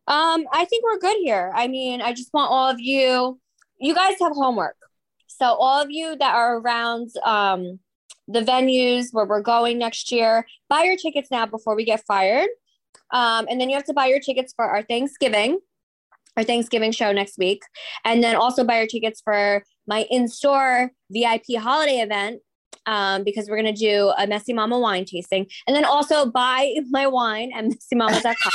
Um, 0.07 0.45
I 0.51 0.65
think 0.65 0.84
we're 0.84 0.97
good 0.97 1.17
here. 1.22 1.53
I 1.55 1.67
mean, 1.67 2.01
I 2.01 2.13
just 2.13 2.34
want 2.34 2.51
all 2.51 2.67
of 2.67 2.80
you, 2.80 3.39
you 3.80 3.93
guys 3.93 4.15
have 4.20 4.32
homework. 4.32 4.76
So 5.39 5.45
all 5.45 5.81
of 5.81 5.89
you 5.89 6.17
that 6.17 6.35
are 6.35 6.57
around 6.57 7.09
um 7.23 7.79
the 8.29 8.41
venues 8.41 9.07
where 9.11 9.25
we're 9.25 9.41
going 9.41 9.79
next 9.79 10.11
year, 10.11 10.45
buy 10.69 10.83
your 10.83 10.95
tickets 10.95 11.31
now 11.31 11.47
before 11.47 11.75
we 11.75 11.83
get 11.83 12.03
fired. 12.05 12.47
Um, 13.11 13.47
and 13.49 13.59
then 13.59 13.69
you 13.69 13.75
have 13.75 13.85
to 13.85 13.93
buy 13.93 14.05
your 14.05 14.19
tickets 14.19 14.53
for 14.55 14.65
our 14.65 14.83
Thanksgiving, 14.83 15.59
our 16.37 16.43
Thanksgiving 16.43 16.91
show 16.91 17.11
next 17.11 17.39
week. 17.39 17.63
And 18.05 18.23
then 18.23 18.35
also 18.35 18.63
buy 18.63 18.77
your 18.77 18.87
tickets 18.87 19.19
for 19.19 19.63
my 19.87 20.05
in-store 20.11 20.91
VIP 21.09 21.57
holiday 21.57 21.99
event. 21.99 22.41
Um, 22.85 23.23
because 23.23 23.47
we're 23.49 23.57
gonna 23.57 23.73
do 23.73 24.11
a 24.17 24.25
Messy 24.25 24.51
Mama 24.53 24.79
wine 24.79 25.05
tasting, 25.05 25.45
and 25.67 25.75
then 25.75 25.85
also 25.85 26.25
buy 26.25 26.73
my 26.89 27.05
wine 27.05 27.51
at 27.53 27.65
messymamas.com. 27.91 28.51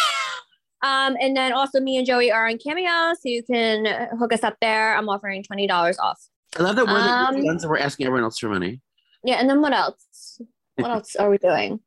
Um, 0.83 1.17
and 1.21 1.37
then 1.37 1.53
also 1.53 1.79
me 1.79 1.99
and 1.99 2.07
Joey 2.07 2.33
are 2.33 2.49
on 2.49 2.59
Cameo, 2.59 3.15
so 3.15 3.29
you 3.29 3.43
can 3.45 3.87
hook 4.19 4.33
us 4.33 4.43
up 4.43 4.57
there. 4.61 4.97
I'm 4.97 5.09
offering 5.09 5.45
twenty 5.45 5.69
dollars 5.69 5.99
off. 5.99 6.19
I 6.57 6.63
love 6.63 6.77
that 6.77 6.87
we're 6.87 6.99
Um, 6.99 7.41
the 7.41 7.47
ones 7.47 7.63
that 7.63 7.69
we're 7.69 7.79
asking 7.79 8.07
everyone 8.07 8.25
else 8.25 8.39
for 8.39 8.49
money. 8.49 8.81
Yeah, 9.25 9.37
and 9.37 9.49
then 9.49 9.61
what 9.61 9.73
else? 9.73 10.41
What 10.77 10.91
else 10.91 11.17
are 11.17 11.31
we 11.31 11.39
doing? 11.39 11.81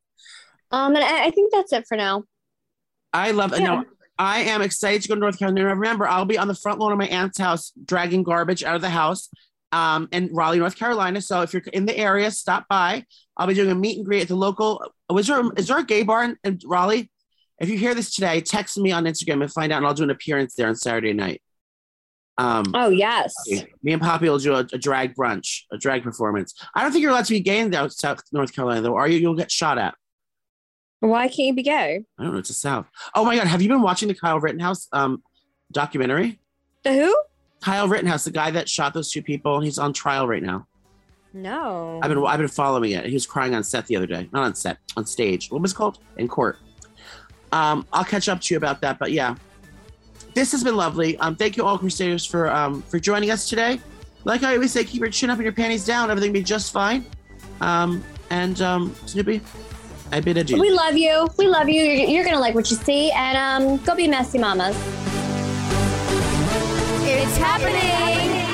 Um, 0.72 0.96
and 0.96 1.04
I, 1.04 1.28
I 1.28 1.32
think 1.32 1.54
that's 1.54 1.72
it 1.72 1.88
for 1.88 1.96
now. 1.96 2.24
I 3.14 3.32
love 3.32 3.54
it. 3.54 3.60
Yeah. 3.62 3.68
No, 3.68 3.86
I 4.20 4.42
am 4.42 4.62
excited 4.62 5.02
to 5.04 5.08
go 5.08 5.16
to 5.16 5.22
North 5.22 5.40
Carolina. 5.40 5.68
Remember, 5.68 6.08
I'll 6.08 6.26
be 6.26 6.38
on 6.38 6.48
the 6.48 6.56
front 6.56 6.80
lawn 6.80 6.92
of 6.92 6.98
my 6.98 7.08
aunt's 7.08 7.38
house 7.38 7.72
dragging 7.86 8.24
garbage 8.24 8.64
out 8.64 8.76
of 8.76 8.82
the 8.82 8.90
house 8.90 9.30
um, 9.72 10.10
in 10.12 10.30
Raleigh, 10.34 10.60
North 10.60 10.76
Carolina. 10.76 11.22
So 11.22 11.42
if 11.42 11.54
you're 11.54 11.64
in 11.74 11.86
the 11.86 11.98
area, 11.98 12.32
stop 12.32 12.68
by. 12.68 13.06
I'll 13.38 13.48
be 13.48 13.54
doing 13.54 13.72
a 13.72 13.76
meet 13.76 13.98
and 13.98 14.06
greet 14.06 14.24
at 14.24 14.28
the 14.28 14.36
local. 14.36 14.84
Was 15.10 15.28
there, 15.28 15.42
is 15.56 15.68
there 15.68 15.80
a 15.80 15.86
gay 15.86 16.04
bar 16.04 16.24
in, 16.24 16.38
in 16.44 16.60
Raleigh? 16.66 17.10
If 17.60 17.70
you 17.70 17.78
hear 17.78 17.96
this 17.96 18.14
today, 18.14 18.42
text 18.42 18.78
me 18.78 18.92
on 18.92 19.06
Instagram 19.06 19.42
and 19.42 19.52
find 19.52 19.72
out, 19.72 19.78
and 19.78 19.88
I'll 19.88 19.94
do 19.94 20.04
an 20.04 20.10
appearance 20.10 20.56
there 20.56 20.68
on 20.68 20.76
Saturday 20.76 21.14
night. 21.14 21.42
Um, 22.40 22.66
Oh 22.76 22.90
yes. 22.90 23.34
me 23.82 23.94
and 23.94 24.02
Poppy 24.02 24.30
will 24.30 24.38
do 24.38 24.54
a, 24.54 24.60
a 24.72 24.78
drag 24.78 25.16
brunch, 25.16 25.62
a 25.72 25.78
drag 25.78 26.04
performance. 26.04 26.54
I 26.76 26.84
don't 26.84 26.92
think 26.92 27.02
you're 27.02 27.12
allowed 27.12 27.26
to 27.26 27.34
be 27.34 27.40
gay 27.40 27.60
in 27.60 27.72
the 27.72 27.90
South 27.90 28.22
North 28.32 28.54
Carolina, 28.54 28.82
though. 28.82 28.96
Are 28.96 29.08
you? 29.08 29.18
You'll 29.18 29.36
get 29.36 29.52
shot 29.52 29.78
at. 29.78 29.96
Why 31.00 31.28
can't 31.28 31.38
you 31.48 31.54
be 31.54 31.64
gay? 31.64 32.04
I 32.18 32.24
don't 32.24 32.34
know. 32.34 32.40
It's 32.40 32.50
the 32.50 32.56
South. 32.56 32.88
Oh 33.16 33.24
my 33.26 33.36
God. 33.36 33.48
Have 33.48 33.62
you 33.62 33.70
been 33.70 33.82
watching 33.82 34.08
the 34.08 34.16
Kyle 34.16 34.40
Rittenhouse 34.40 34.88
um, 34.92 35.24
documentary? 35.72 36.40
The 36.84 36.94
who? 36.94 37.22
Kyle 37.62 37.88
Rittenhouse, 37.88 38.24
the 38.26 38.32
guy 38.32 38.52
that 38.52 38.70
shot 38.70 38.94
those 38.94 39.12
two 39.12 39.22
people, 39.24 39.56
and 39.56 39.66
he's 39.66 39.80
on 39.80 39.94
trial 39.94 40.28
right 40.28 40.44
now. 40.44 40.68
No. 41.34 42.00
I've 42.02 42.10
been 42.10 42.24
I've 42.26 42.40
been 42.40 42.48
following 42.48 42.92
it. 42.92 43.06
He 43.06 43.14
was 43.14 43.28
crying 43.28 43.54
on 43.54 43.64
set 43.64 43.86
the 43.88 43.96
other 43.96 44.08
day, 44.08 44.30
not 44.32 44.44
on 44.44 44.56
set, 44.56 44.78
on 44.96 45.06
stage. 45.06 45.52
What 45.52 45.62
was 45.62 45.72
it 45.72 45.76
called? 45.76 46.00
In 46.18 46.28
court. 46.28 46.58
Um, 47.52 47.86
I'll 47.94 48.04
catch 48.04 48.28
up 48.30 48.42
to 48.42 48.54
you 48.54 48.58
about 48.58 48.82
that. 48.82 48.98
But 49.00 49.12
yeah, 49.12 49.36
this 50.34 50.52
has 50.52 50.64
been 50.64 50.76
lovely. 50.76 51.18
Um, 51.18 51.36
thank 51.36 51.58
you 51.58 51.64
all, 51.64 51.78
Crusaders, 51.78 52.26
for 52.26 52.50
um, 52.52 52.82
for 52.84 53.00
joining 53.00 53.32
us 53.32 53.50
today. 53.50 53.80
Like 54.24 54.44
I 54.44 54.54
always 54.56 54.72
say, 54.72 54.84
keep 54.84 55.02
your 55.02 55.10
chin 55.10 55.30
up 55.30 55.38
and 55.38 55.44
your 55.44 55.54
panties 55.54 55.86
down. 55.86 56.12
Everything 56.12 56.32
will 56.32 56.40
be 56.40 56.44
just 56.44 56.72
fine. 56.72 57.06
Um, 57.62 58.04
and 58.30 58.62
um, 58.62 58.92
Snooki, 59.06 59.42
I 60.12 60.20
bid 60.20 60.38
adieu. 60.38 60.60
we 60.60 60.70
love 60.70 60.98
you. 60.98 61.28
We 61.38 61.48
love 61.48 61.70
you. 61.70 61.82
You're, 61.82 62.08
you're 62.08 62.26
gonna 62.26 62.40
like 62.40 62.56
what 62.56 62.70
you 62.70 62.78
see, 62.78 63.12
and 63.12 63.38
um, 63.38 63.78
go 63.84 63.96
be 63.96 64.08
messy 64.08 64.38
mamas. 64.38 64.76
It's 67.10 67.38
happening. 67.38 68.47